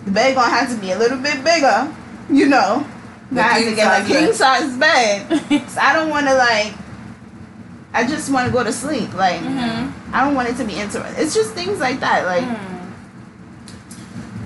[0.06, 1.94] The bed gonna have to be a little bit bigger.
[2.30, 2.86] You know,
[3.32, 5.32] The I have to get a king size bed.
[5.70, 6.74] So I don't want to like.
[7.94, 9.14] I just want to go to sleep.
[9.14, 9.92] Like Mhm.
[10.12, 11.16] I don't want it to be interesting.
[11.18, 12.26] It's just things like that.
[12.26, 12.92] Like Mm.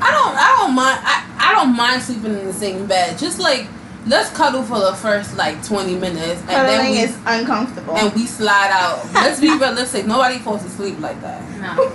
[0.02, 0.36] I don't.
[0.36, 1.00] I don't mind.
[1.04, 3.18] I, I don't mind sleeping in the same bed.
[3.18, 3.68] Just like
[4.08, 7.96] let's cuddle for the first like twenty minutes, and then cuddling we is uncomfortable.
[7.98, 9.06] and we slide out.
[9.14, 10.06] Let's be realistic.
[10.06, 11.78] Nobody falls asleep like that.
[11.78, 11.92] No.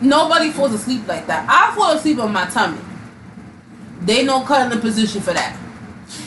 [0.00, 1.46] Nobody falls asleep like that.
[1.48, 2.80] I fall asleep on my tummy.
[4.02, 5.56] They no cuddling position for that.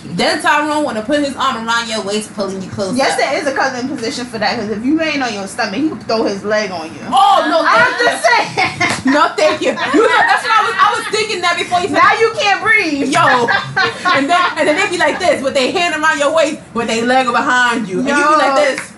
[0.04, 2.96] Then Tyrone want to put his arm around your waist, pulling you close.
[2.96, 3.18] yes, up.
[3.18, 4.56] there is a cousin position for that.
[4.56, 7.02] Because if you ain't on your stomach, he can throw his leg on you.
[7.06, 7.66] Oh no!
[7.66, 9.14] I'm just saying.
[9.14, 9.72] No, thank you.
[9.94, 10.76] You know that's what I was.
[10.78, 11.98] I was thinking that before you said.
[11.98, 13.10] now you can't breathe.
[13.10, 13.22] Yo,
[14.14, 16.88] and then and then they be like this with their hand around your waist, with
[16.88, 18.94] their leg behind you, and you be like this.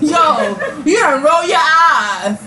[0.00, 2.38] Yo, you don't roll your eyes.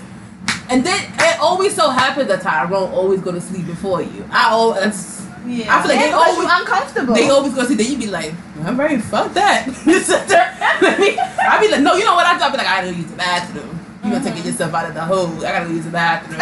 [0.70, 4.24] And then it always so happens that Tyrone always go to sleep before you.
[4.30, 5.19] I always,
[5.50, 5.76] Yeah.
[5.76, 7.14] I feel like Yeah, they always, uncomfortable.
[7.14, 7.74] they always go to.
[7.74, 8.32] Then you be like,
[8.62, 8.98] I'm ready.
[8.98, 9.66] Fuck that.
[9.66, 12.44] I be like, no, you know what I do?
[12.44, 13.80] I be like, I gotta use the bathroom.
[14.04, 14.46] You gonna take mm-hmm.
[14.46, 15.44] yourself out of the hole?
[15.44, 16.40] I gotta use the bathroom.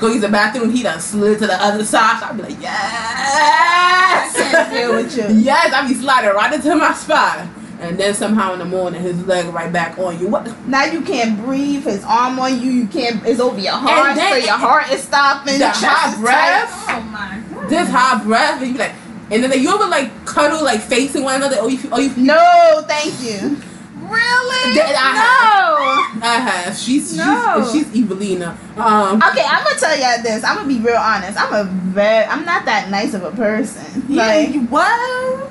[0.00, 0.70] go use the bathroom.
[0.70, 2.20] He done slid to the other side.
[2.20, 4.34] So I be like, yes.
[4.70, 5.28] deal with you.
[5.44, 7.46] Yes, I be sliding right into my spot.
[7.80, 10.28] And then somehow in the morning, his leg right back on you.
[10.28, 10.46] What?
[10.68, 11.84] Now you can't breathe.
[11.84, 12.70] His arm on you.
[12.70, 13.24] You can't.
[13.26, 14.16] It's over your heart.
[14.16, 15.54] then- so your heart is stopping.
[15.54, 16.84] The your chest hot is breath.
[16.88, 17.68] Oh my god.
[17.70, 18.92] This hot breath, and you be like,
[19.30, 22.12] and then you ever like cuddle like facing one another, or you, or you.
[22.16, 23.56] No, thank you.
[23.96, 24.74] Really?
[24.74, 26.26] That I No.
[26.26, 26.76] I have.
[26.76, 27.66] She's No.
[27.72, 28.56] she's she's Evelina.
[28.76, 30.42] Um, Okay, I'm gonna tell y'all this.
[30.44, 31.38] I'm gonna be real honest.
[31.40, 32.24] I'm a very.
[32.26, 34.04] I'm not that nice of a person.
[34.08, 35.50] Like you- what?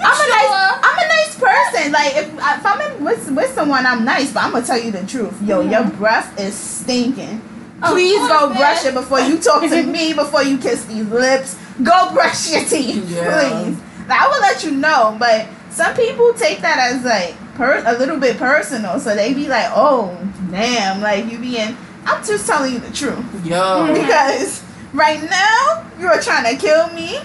[0.00, 0.78] I'm a nice.
[0.82, 1.92] I'm a nice person.
[1.92, 4.32] Like if, if I'm in with, with someone, I'm nice.
[4.32, 5.40] But I'm gonna tell you the truth.
[5.42, 5.98] Yo, your mm-hmm.
[5.98, 7.40] breath is stinking.
[7.82, 8.56] Of Please course, go man.
[8.58, 10.12] brush it before you talk to me.
[10.14, 13.62] Before you kiss these lips, go brush your teeth, Yeah.
[13.64, 13.78] please.
[14.08, 18.18] I will let you know, but some people take that as like per- a little
[18.18, 18.98] bit personal.
[19.00, 20.16] So they be like, "Oh,
[20.50, 21.76] damn!" Like you being.
[22.06, 23.92] I'm just telling you the truth Yo.
[23.92, 24.62] because
[24.92, 27.18] right now you are trying to kill me,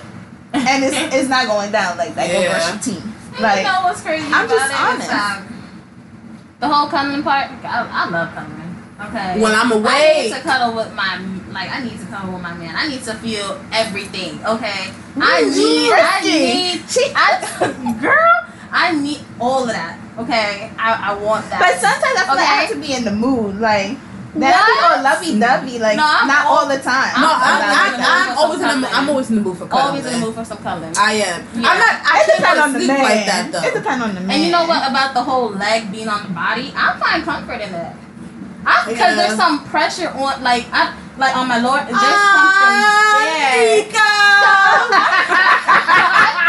[0.53, 2.31] and it's it's not going down like that.
[2.31, 2.49] Go Yeah.
[2.51, 3.39] brush your teeth.
[3.39, 4.79] Like you know what's crazy I'm about just it?
[4.79, 5.07] honest.
[5.07, 5.47] Is, um,
[6.59, 7.49] the whole cuddling part.
[7.63, 8.61] I, I love cuddling.
[9.01, 9.41] Okay.
[9.41, 11.17] When I'm away, I need to cuddle with my
[11.51, 11.69] like.
[11.71, 12.75] I need to cuddle with my man.
[12.75, 14.37] I need to feel everything.
[14.45, 14.91] Okay.
[15.17, 15.91] I need.
[15.91, 16.81] I need.
[17.15, 18.37] I, girl.
[18.71, 19.99] I need all of that.
[20.19, 20.71] Okay.
[20.77, 21.59] I, I want that.
[21.59, 23.59] But sometimes I feel like I have to be in the mood.
[23.59, 23.97] Like
[24.31, 24.87] that I be What?
[24.87, 25.75] all lovey dovey.
[25.79, 27.11] Like No, I'm not all- all the time.
[27.19, 28.93] no, I'm- I'm, I'm- I'm, I'm, I'm always in the cuddling.
[28.95, 29.87] I'm always in the mood for cuddling.
[29.91, 30.93] always in the mood for some cuddling.
[30.97, 31.39] I am.
[31.55, 31.67] Yeah.
[31.67, 31.93] I'm not.
[31.99, 33.03] I it can't depends on the sleep man.
[33.03, 33.63] like that though.
[33.67, 34.31] It depends on the man.
[34.31, 36.71] And you know what about the whole leg being on the body?
[36.75, 37.95] I find comfort in that.
[38.87, 39.15] Because Yeah.
[39.15, 41.81] there's some pressure on, like, I, like on my lower.
[41.83, 42.05] There's Ah,
[42.39, 43.91] something Nika.
[43.91, 45.41] there.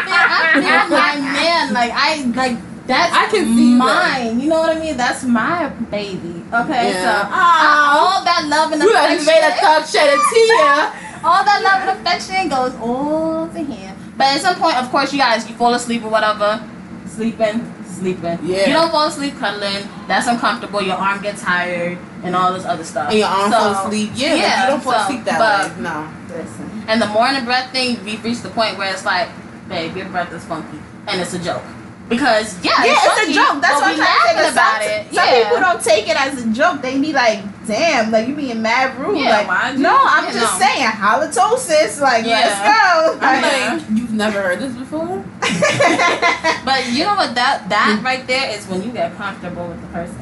[0.03, 1.73] So I feel, I feel my man.
[1.73, 3.79] Like I like that's I can see that.
[3.79, 4.41] mine.
[4.41, 4.97] You know what I mean?
[4.97, 6.43] That's my baby.
[6.53, 7.23] Okay, Yeah.
[7.23, 7.29] so.
[7.33, 10.93] I- all that love and You done made a thug shed a tear.
[11.25, 13.97] all that love and affection goes all to him.
[14.17, 16.61] But at some point, of course, you guys you fall asleep or whatever,
[17.07, 18.39] sleeping, sleeping.
[18.43, 18.67] Yeah.
[18.67, 19.89] You don't fall asleep cuddling.
[20.09, 20.83] That's uncomfortable.
[20.83, 23.11] Your arm gets tired and all this other stuff.
[23.11, 24.11] And your arm So, fall asleep.
[24.15, 25.83] Yeah, yeah, you don't fall so, asleep that but- way.
[25.83, 26.09] No.
[26.29, 26.85] Listen.
[26.89, 29.29] And the morning breath thing, we've reached the point where it's like,
[29.69, 31.63] babe, your breath is funky, and it's a joke.
[32.13, 33.57] Because yeah, Yeah, it's funky, a joke.
[33.63, 34.53] That's what I'm trying to say.
[34.53, 35.15] about some, it.
[35.15, 35.43] some yeah.
[35.43, 36.83] people don't take it as a joke.
[36.83, 40.61] They be like, "Damn, like you being mad rude." Yeah, like, no, I'm you just
[40.61, 40.67] know.
[40.67, 42.01] saying halitosis.
[42.01, 42.45] Like, Yeah.
[42.45, 43.19] let's go.
[43.27, 45.25] I'm Like, like, you've never heard this before?
[46.65, 47.35] But you know what?
[47.35, 48.05] That that mm.
[48.05, 50.22] right there is when you get comfortable with the person.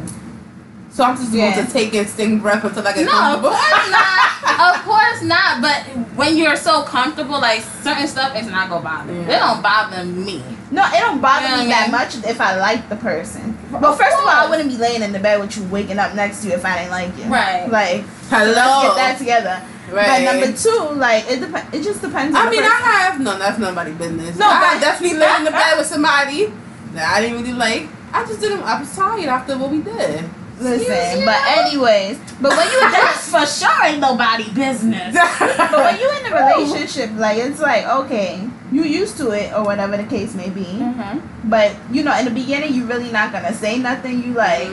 [1.01, 1.55] So I'm just Yeah.
[1.55, 3.57] going to take in sting breath until I get No, of comfortable.
[3.57, 4.27] course not.
[4.77, 5.63] Of course not.
[5.63, 5.79] But
[6.15, 9.11] when you're so comfortable, like certain stuff, it's not gonna bother.
[9.15, 9.21] you.
[9.21, 9.37] Yeah.
[9.37, 10.45] It don't bother me.
[10.71, 12.97] no, it don't bother You know me what I that much if I like the
[12.97, 13.57] person.
[13.73, 15.99] Of But first of all, I wouldn't be laying in the bed with you waking
[15.99, 17.25] up next to you if I didn't like you.
[17.33, 17.71] Right.
[17.71, 18.53] Like, Hello.
[18.53, 19.63] let's get that together.
[19.91, 20.07] Right.
[20.27, 22.37] But number two, like, it dep- It just depends.
[22.37, 23.39] on I the mean, I have no.
[23.39, 24.37] That's nobody's business.
[24.37, 26.53] No, No, I but- definitely live in the bed with somebody.
[26.93, 27.89] that I didn't really like.
[28.13, 28.63] I just didn't.
[28.63, 30.29] I was tired after what we did.
[30.61, 35.15] Listen, but anyways, but when you That's for sure ain't nobody business.
[35.39, 39.65] but when you in a relationship, like it's like okay, you used to it or
[39.65, 40.65] whatever the case may be.
[40.65, 41.49] Mm-hmm.
[41.49, 44.23] But you know, in the beginning, you really not gonna say nothing.
[44.23, 44.71] You like,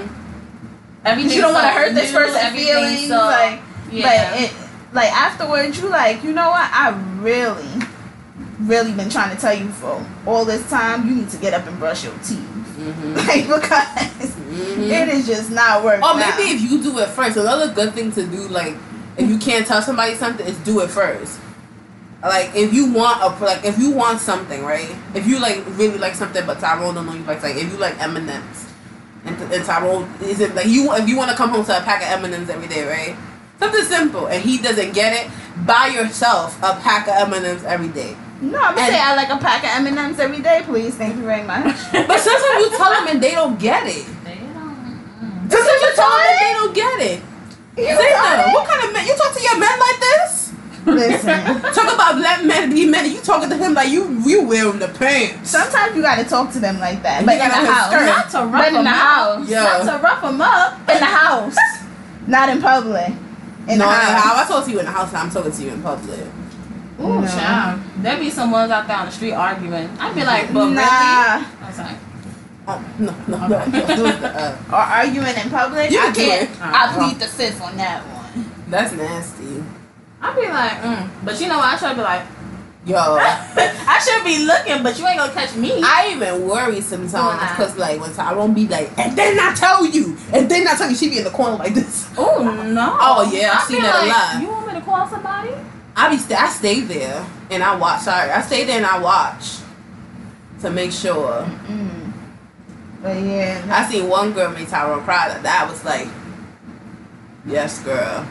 [1.05, 3.07] Everything you don't want to hurt this person's feelings.
[3.07, 3.61] So, like,
[3.91, 4.31] yeah.
[4.31, 4.53] but it,
[4.93, 6.69] like afterwards, you like, you know what?
[6.73, 6.89] I
[7.19, 7.87] really,
[8.59, 11.07] really been trying to tell you for all this time.
[11.07, 13.13] You need to get up and brush your teeth, Mm-hmm.
[13.27, 14.37] like because
[14.79, 16.03] it is just not working.
[16.03, 16.17] Or out.
[16.17, 18.75] maybe if you do it first, another good thing to do, like
[19.17, 21.39] if you can't tell somebody something, is do it first.
[22.21, 24.95] Like if you want a like if you want something, right?
[25.15, 27.77] If you like really like something, but Tyrone don't know you like like if you
[27.77, 28.71] like M and M's,
[29.25, 31.81] and and Tyrone is it like you if you want to come home to a
[31.81, 33.15] pack of M and M's every day, right?
[33.59, 35.31] Something simple, and he doesn't get it.
[35.65, 38.15] Buy yourself a pack of M and M's every day.
[38.41, 40.61] No, I'm gonna and- say I like a pack of M and M's every day,
[40.65, 40.95] please.
[40.95, 41.63] Thank you very much.
[41.91, 44.05] But sometimes you tell them and they don't get it.
[44.23, 45.47] They don't.
[45.49, 47.21] Sometimes you tell them and they don't get it.
[47.77, 49.05] You Say got What kind of men?
[49.05, 50.53] You talk to your men like this?
[50.85, 51.43] Listen.
[51.75, 53.11] Talk about let men be men.
[53.11, 55.49] You talking to him like you you wearing the pants.
[55.49, 57.91] Sometimes you gotta talk to them like that, You but in the gotta house.
[57.91, 58.95] Not to rough but in them the up.
[58.95, 59.63] house, Yeah.
[59.63, 60.79] Not to rough them up.
[60.89, 61.57] in the house,
[62.27, 63.07] not in public.
[63.67, 64.23] In no, the house.
[64.23, 64.45] house.
[64.45, 65.13] I talk to you in the house.
[65.13, 66.19] I'm talking to you in public.
[67.01, 67.27] Ooh, No.
[67.27, 67.81] child.
[68.01, 69.89] There be some ones out there on the street arguing.
[69.99, 70.75] I'd be like, but really?
[70.75, 71.97] Nah, I'm like,
[72.69, 73.47] Oh, no, no, no.
[73.47, 74.05] no.
[74.27, 75.89] uh, or arguing in public.
[75.89, 76.49] You I can do can't.
[76.49, 76.61] it.
[76.61, 78.51] I plead the fifth on that one.
[78.67, 79.63] that's nasty.
[80.21, 81.09] I'd be like, mm.
[81.23, 81.73] but you know what?
[81.73, 82.23] I should be like,
[82.85, 85.81] Yo, I should be looking, but you ain't gonna catch me.
[85.83, 87.55] I even worry sometimes that.
[87.57, 90.89] because like when Tyrone be like, and then I tell you, and then I tell
[90.89, 92.09] you, she be in the corner like this.
[92.17, 92.97] oh no.
[92.99, 94.41] Oh, yeah, I've I'd seen that a like, lot.
[94.41, 95.51] You want me to call somebody?
[95.97, 98.01] I be st- I stay there and I watch.
[98.01, 99.57] Sorry, I stay there and I watch
[100.61, 101.43] to make sure.
[101.67, 102.13] Mm.
[103.01, 105.27] But yeah, I seen one girl make Tyrone cry.
[105.29, 106.07] That that was like,
[107.45, 108.27] yes, girl.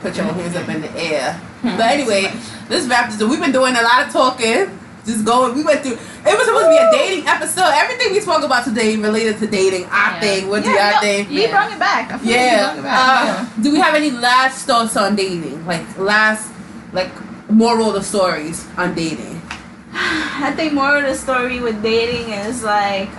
[0.00, 1.38] Put your hands up in the air.
[1.62, 2.32] But anyway,
[2.70, 3.20] let's wrap this.
[3.20, 3.28] up.
[3.28, 4.78] We've been doing a lot of talking.
[5.04, 5.54] Just going.
[5.54, 5.92] We went through.
[5.92, 7.70] It was supposed to be a dating episode.
[7.74, 9.84] Everything we spoke about today related to dating.
[9.86, 10.20] Our Yeah.
[10.20, 10.48] thing.
[10.48, 11.28] What do yeah, our no, thing?
[11.28, 12.12] we brought it back.
[12.12, 12.64] I feel like we Yeah.
[12.64, 13.38] brought it back.
[13.58, 15.66] Uh, do we have any last thoughts on dating?
[15.66, 16.50] Like last,
[16.92, 17.10] like
[17.48, 19.40] moral of the stories on dating.
[19.92, 23.08] I think more of the story with dating is like,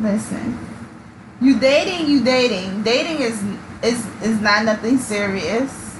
[0.00, 0.58] listen,
[1.40, 2.82] you dating, you dating.
[2.82, 3.42] Dating is
[3.82, 5.96] is is not nothing serious.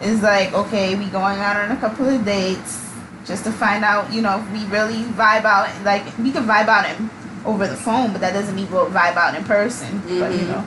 [0.00, 2.80] It's like okay, we going out on a couple of dates
[3.24, 5.68] just to find out, you know, if we really vibe out.
[5.84, 7.08] Like we can vibe out in,
[7.44, 10.00] over the phone, but that doesn't mean we'll vibe out in person.
[10.18, 10.48] But you Mhm.
[10.48, 10.64] know,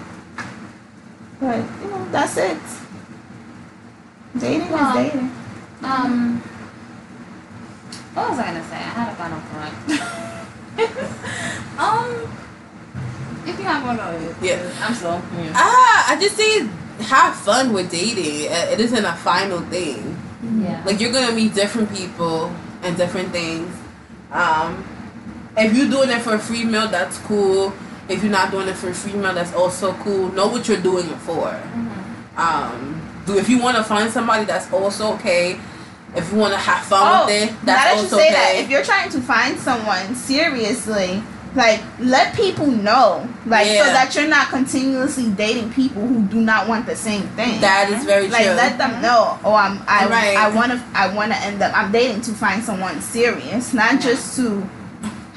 [1.40, 2.58] but you know, that's it.
[4.40, 5.32] Dating Well, is dating.
[5.84, 6.42] Um,
[8.14, 8.76] what was I gonna say?
[8.76, 9.74] I had a final thought.
[11.80, 12.32] um,
[13.46, 14.36] if you have one, go ahead.
[14.42, 14.72] Yeah.
[14.82, 15.22] I'm slow.
[15.38, 15.52] Yeah.
[15.56, 16.68] Ah, I just say
[17.06, 18.52] have fun with dating.
[18.52, 20.18] Uh, It isn't a final thing.
[20.62, 20.82] yeah.
[20.86, 22.52] Like you're gonna meet different people
[22.84, 23.74] and different things.
[24.32, 24.84] Um,
[25.58, 27.74] if you're doing it for a free meal, that's cool.
[28.10, 30.32] If you're not doing it for a free meal, that's also cool.
[30.34, 31.50] Know what you're doing it for.
[31.52, 31.92] Mhm.
[32.38, 32.97] Um,
[33.28, 35.60] do if you want to find somebody, that's also okay.
[36.16, 38.26] If you want to have fun Oh, with it, now that's that you also say
[38.28, 38.34] okay.
[38.34, 41.22] that, if you're trying to find someone seriously,
[41.54, 46.68] like let people know, like so that you're not continuously dating people who do not
[46.68, 47.60] want the same thing.
[47.62, 48.32] that is very true.
[48.34, 48.54] like true.
[48.56, 49.38] let them know.
[49.44, 50.38] Oh, I'm I Right.
[50.38, 51.76] I want to I want to end up.
[51.76, 54.00] I'm dating to find someone serious, not Yeah.
[54.00, 54.68] just to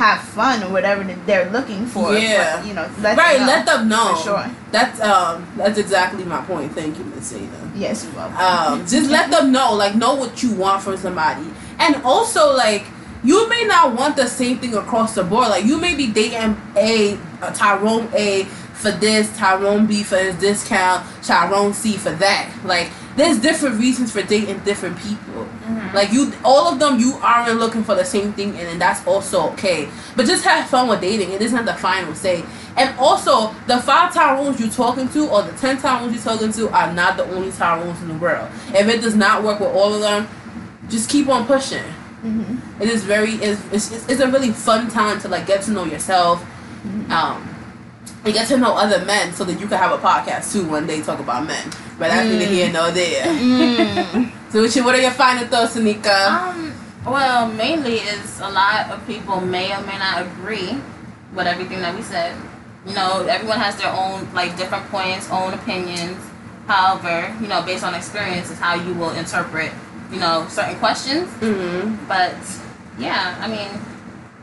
[0.01, 2.17] have fun or whatever they're looking for.
[2.17, 2.57] Yeah.
[2.57, 3.53] but, you know, let right, them know.
[3.53, 4.15] let them know.
[4.17, 4.51] For sure.
[4.73, 6.73] That's um, that's exactly my point.
[6.73, 7.71] Thank you, Miss Ada.
[7.77, 8.21] Yes, you will.
[8.21, 11.47] um, just let them know like know what you want from somebody
[11.79, 12.85] and also like
[13.23, 16.57] you may not want the same thing across the board like you may be dating
[16.77, 22.51] a, a tyrone a for this tyrone b for his discount tyrone c for that
[22.65, 25.47] like there's different reasons for dating different people.
[25.69, 25.95] Mhm.
[25.95, 29.07] like you all of them you aren't looking for the same thing and, and that's
[29.07, 29.89] also okay.
[30.17, 31.33] But just have fun with dating.
[31.33, 32.45] It isn't the final say.
[32.77, 36.69] And also the five Tyrones you're talking to or the ten Tyrones you're talking to
[36.71, 38.49] are not the only Tyrones in the world.
[38.75, 40.29] If it does not work with all of them
[40.89, 41.85] just keep on pushing.
[42.23, 45.71] Hmm it is very it's, it's, it's a really fun time to like get to
[45.71, 46.43] know yourself.
[47.11, 47.47] Um
[48.25, 50.87] and get to know other men so that you can have a podcast too one
[50.87, 51.65] day talk about men
[51.99, 54.33] but that's neither here nor there Mm.
[54.51, 56.29] so what, you, what are your final thoughts Anika?
[56.29, 56.73] Um,
[57.07, 60.77] well, mainly is a lot of people may or may not agree
[61.35, 62.37] with everything that we said.
[62.87, 66.19] You know, everyone has their own like different points, own opinions.
[66.67, 69.73] However, you know, based on experience is how you will interpret,
[70.13, 71.29] you know, certain questions.
[71.41, 71.97] mm-hmm.
[72.07, 72.37] But
[72.99, 73.81] yeah, I mean,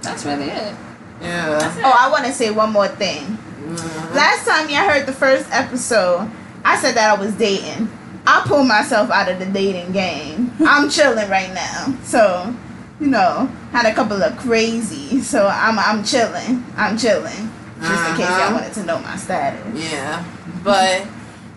[0.02, 0.74] that's really it.
[1.22, 1.58] Yeah.
[1.60, 1.84] That's it.
[1.86, 3.38] Oh, I want to say one more thing.
[3.76, 4.16] Mhm.
[4.16, 6.30] Last time y'all heard the first episode,
[6.66, 7.90] I said that I was dating.
[8.26, 10.52] I pulled myself out of the dating game.
[10.66, 11.94] I'm chilling right now.
[12.04, 12.54] So,
[13.00, 15.22] you know, had a couple of crazy.
[15.22, 16.66] So I'm I'm chilling.
[16.76, 17.52] I'm chilling.
[17.82, 18.44] Just in case Uh-huh.
[18.46, 19.62] y'all wanted to know my status.
[19.76, 20.24] Yeah,
[20.64, 21.06] but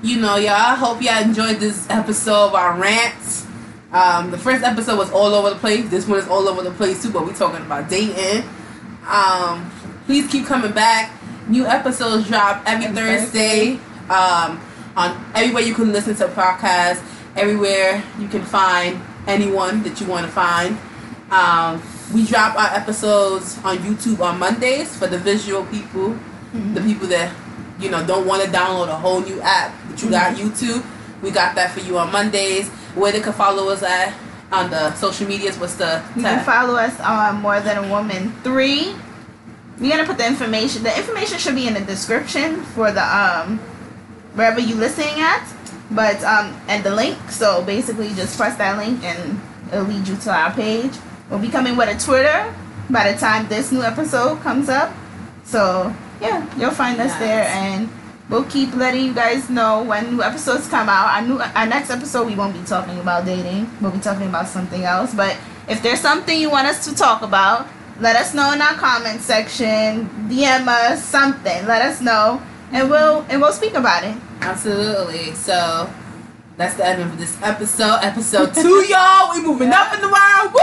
[0.02, 0.52] you know, y'all.
[0.54, 3.46] I hope y'all enjoyed this episode of our rants.
[3.92, 5.88] Um, the first episode was all over the place.
[5.90, 7.10] This one is all over the place too.
[7.10, 8.44] But we talking about dating.
[9.08, 9.70] Um,
[10.06, 11.10] please keep coming back.
[11.50, 13.72] New episodes drop every Every Thursday.
[14.08, 14.60] Um,
[14.96, 17.02] on everywhere you can listen to podcasts.
[17.34, 20.78] Everywhere you can find anyone that you want to find.
[21.32, 21.82] Um,
[22.14, 26.16] we drop our episodes on YouTube on Mondays for the visual people,
[26.52, 27.34] the people that
[27.80, 29.74] you know don't want to download a whole new app.
[29.88, 30.84] But you got YouTube.
[31.20, 32.68] We got that for you on Mondays.
[32.94, 34.14] Where they can follow us at
[34.52, 35.58] on the social medias.
[35.58, 38.94] What's the You can follow us on More Than a Woman 3.
[39.80, 43.58] We're gonna put the information the information should be in the description for the um
[44.34, 45.42] wherever you listening at.
[45.90, 47.16] But um and the link.
[47.30, 49.40] So basically just press that link and
[49.72, 50.92] it'll lead you to our page.
[51.30, 52.54] We'll be coming with a Twitter
[52.90, 54.92] by the time this new episode comes up.
[55.44, 57.18] So yeah, you'll find us Yes.
[57.18, 57.88] there and
[58.28, 61.06] we'll keep letting you guys know when new episodes come out.
[61.16, 63.70] Our new our next episode we won't be talking about dating.
[63.80, 65.14] We'll be talking about something else.
[65.14, 65.36] But
[65.68, 67.66] if there's something you want us to talk about,
[68.00, 70.08] let us know in our comment section.
[70.28, 71.66] DM us something.
[71.66, 74.16] Let us know, and we'll and we'll speak about it.
[74.40, 75.34] Absolutely.
[75.34, 75.88] So
[76.56, 77.98] that's the end of this episode.
[78.02, 79.32] Episode two, y'all.
[79.34, 80.52] We moving up in the world.
[80.52, 80.60] Woo!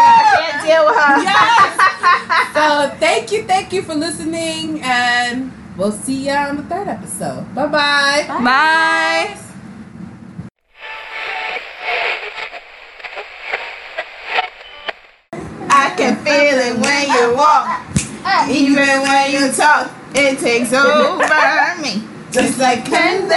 [0.00, 1.22] I can't deal with her.
[1.22, 2.54] Yes.
[2.54, 7.54] So thank you, thank you for listening, and we'll see y'all on the third episode.
[7.54, 8.24] Bye bye.
[8.28, 9.47] Bye.
[15.98, 17.82] Can feel it when you walk,
[18.48, 19.90] even when you talk.
[20.14, 23.34] It takes over me, just like candy.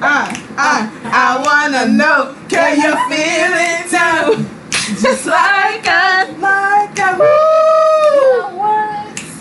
[0.00, 0.26] Uh,
[0.56, 4.46] uh, I wanna know, can you feel it too?
[5.02, 8.58] Just like us, like a woo.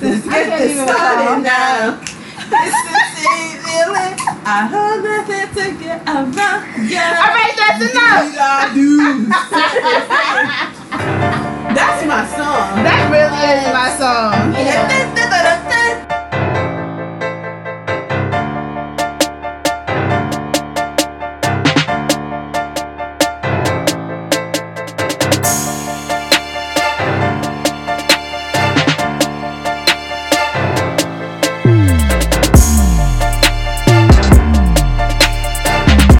[0.02, 2.02] Let's get this started now.
[2.50, 4.16] This is a feeling.
[4.46, 6.90] I hold nothing to get around.
[6.90, 7.22] Yeah.
[7.22, 7.82] All right, that's
[11.14, 11.50] enough.
[11.72, 12.84] That's my song.
[12.84, 14.54] That really is my song.
[14.54, 16.03] Yeah.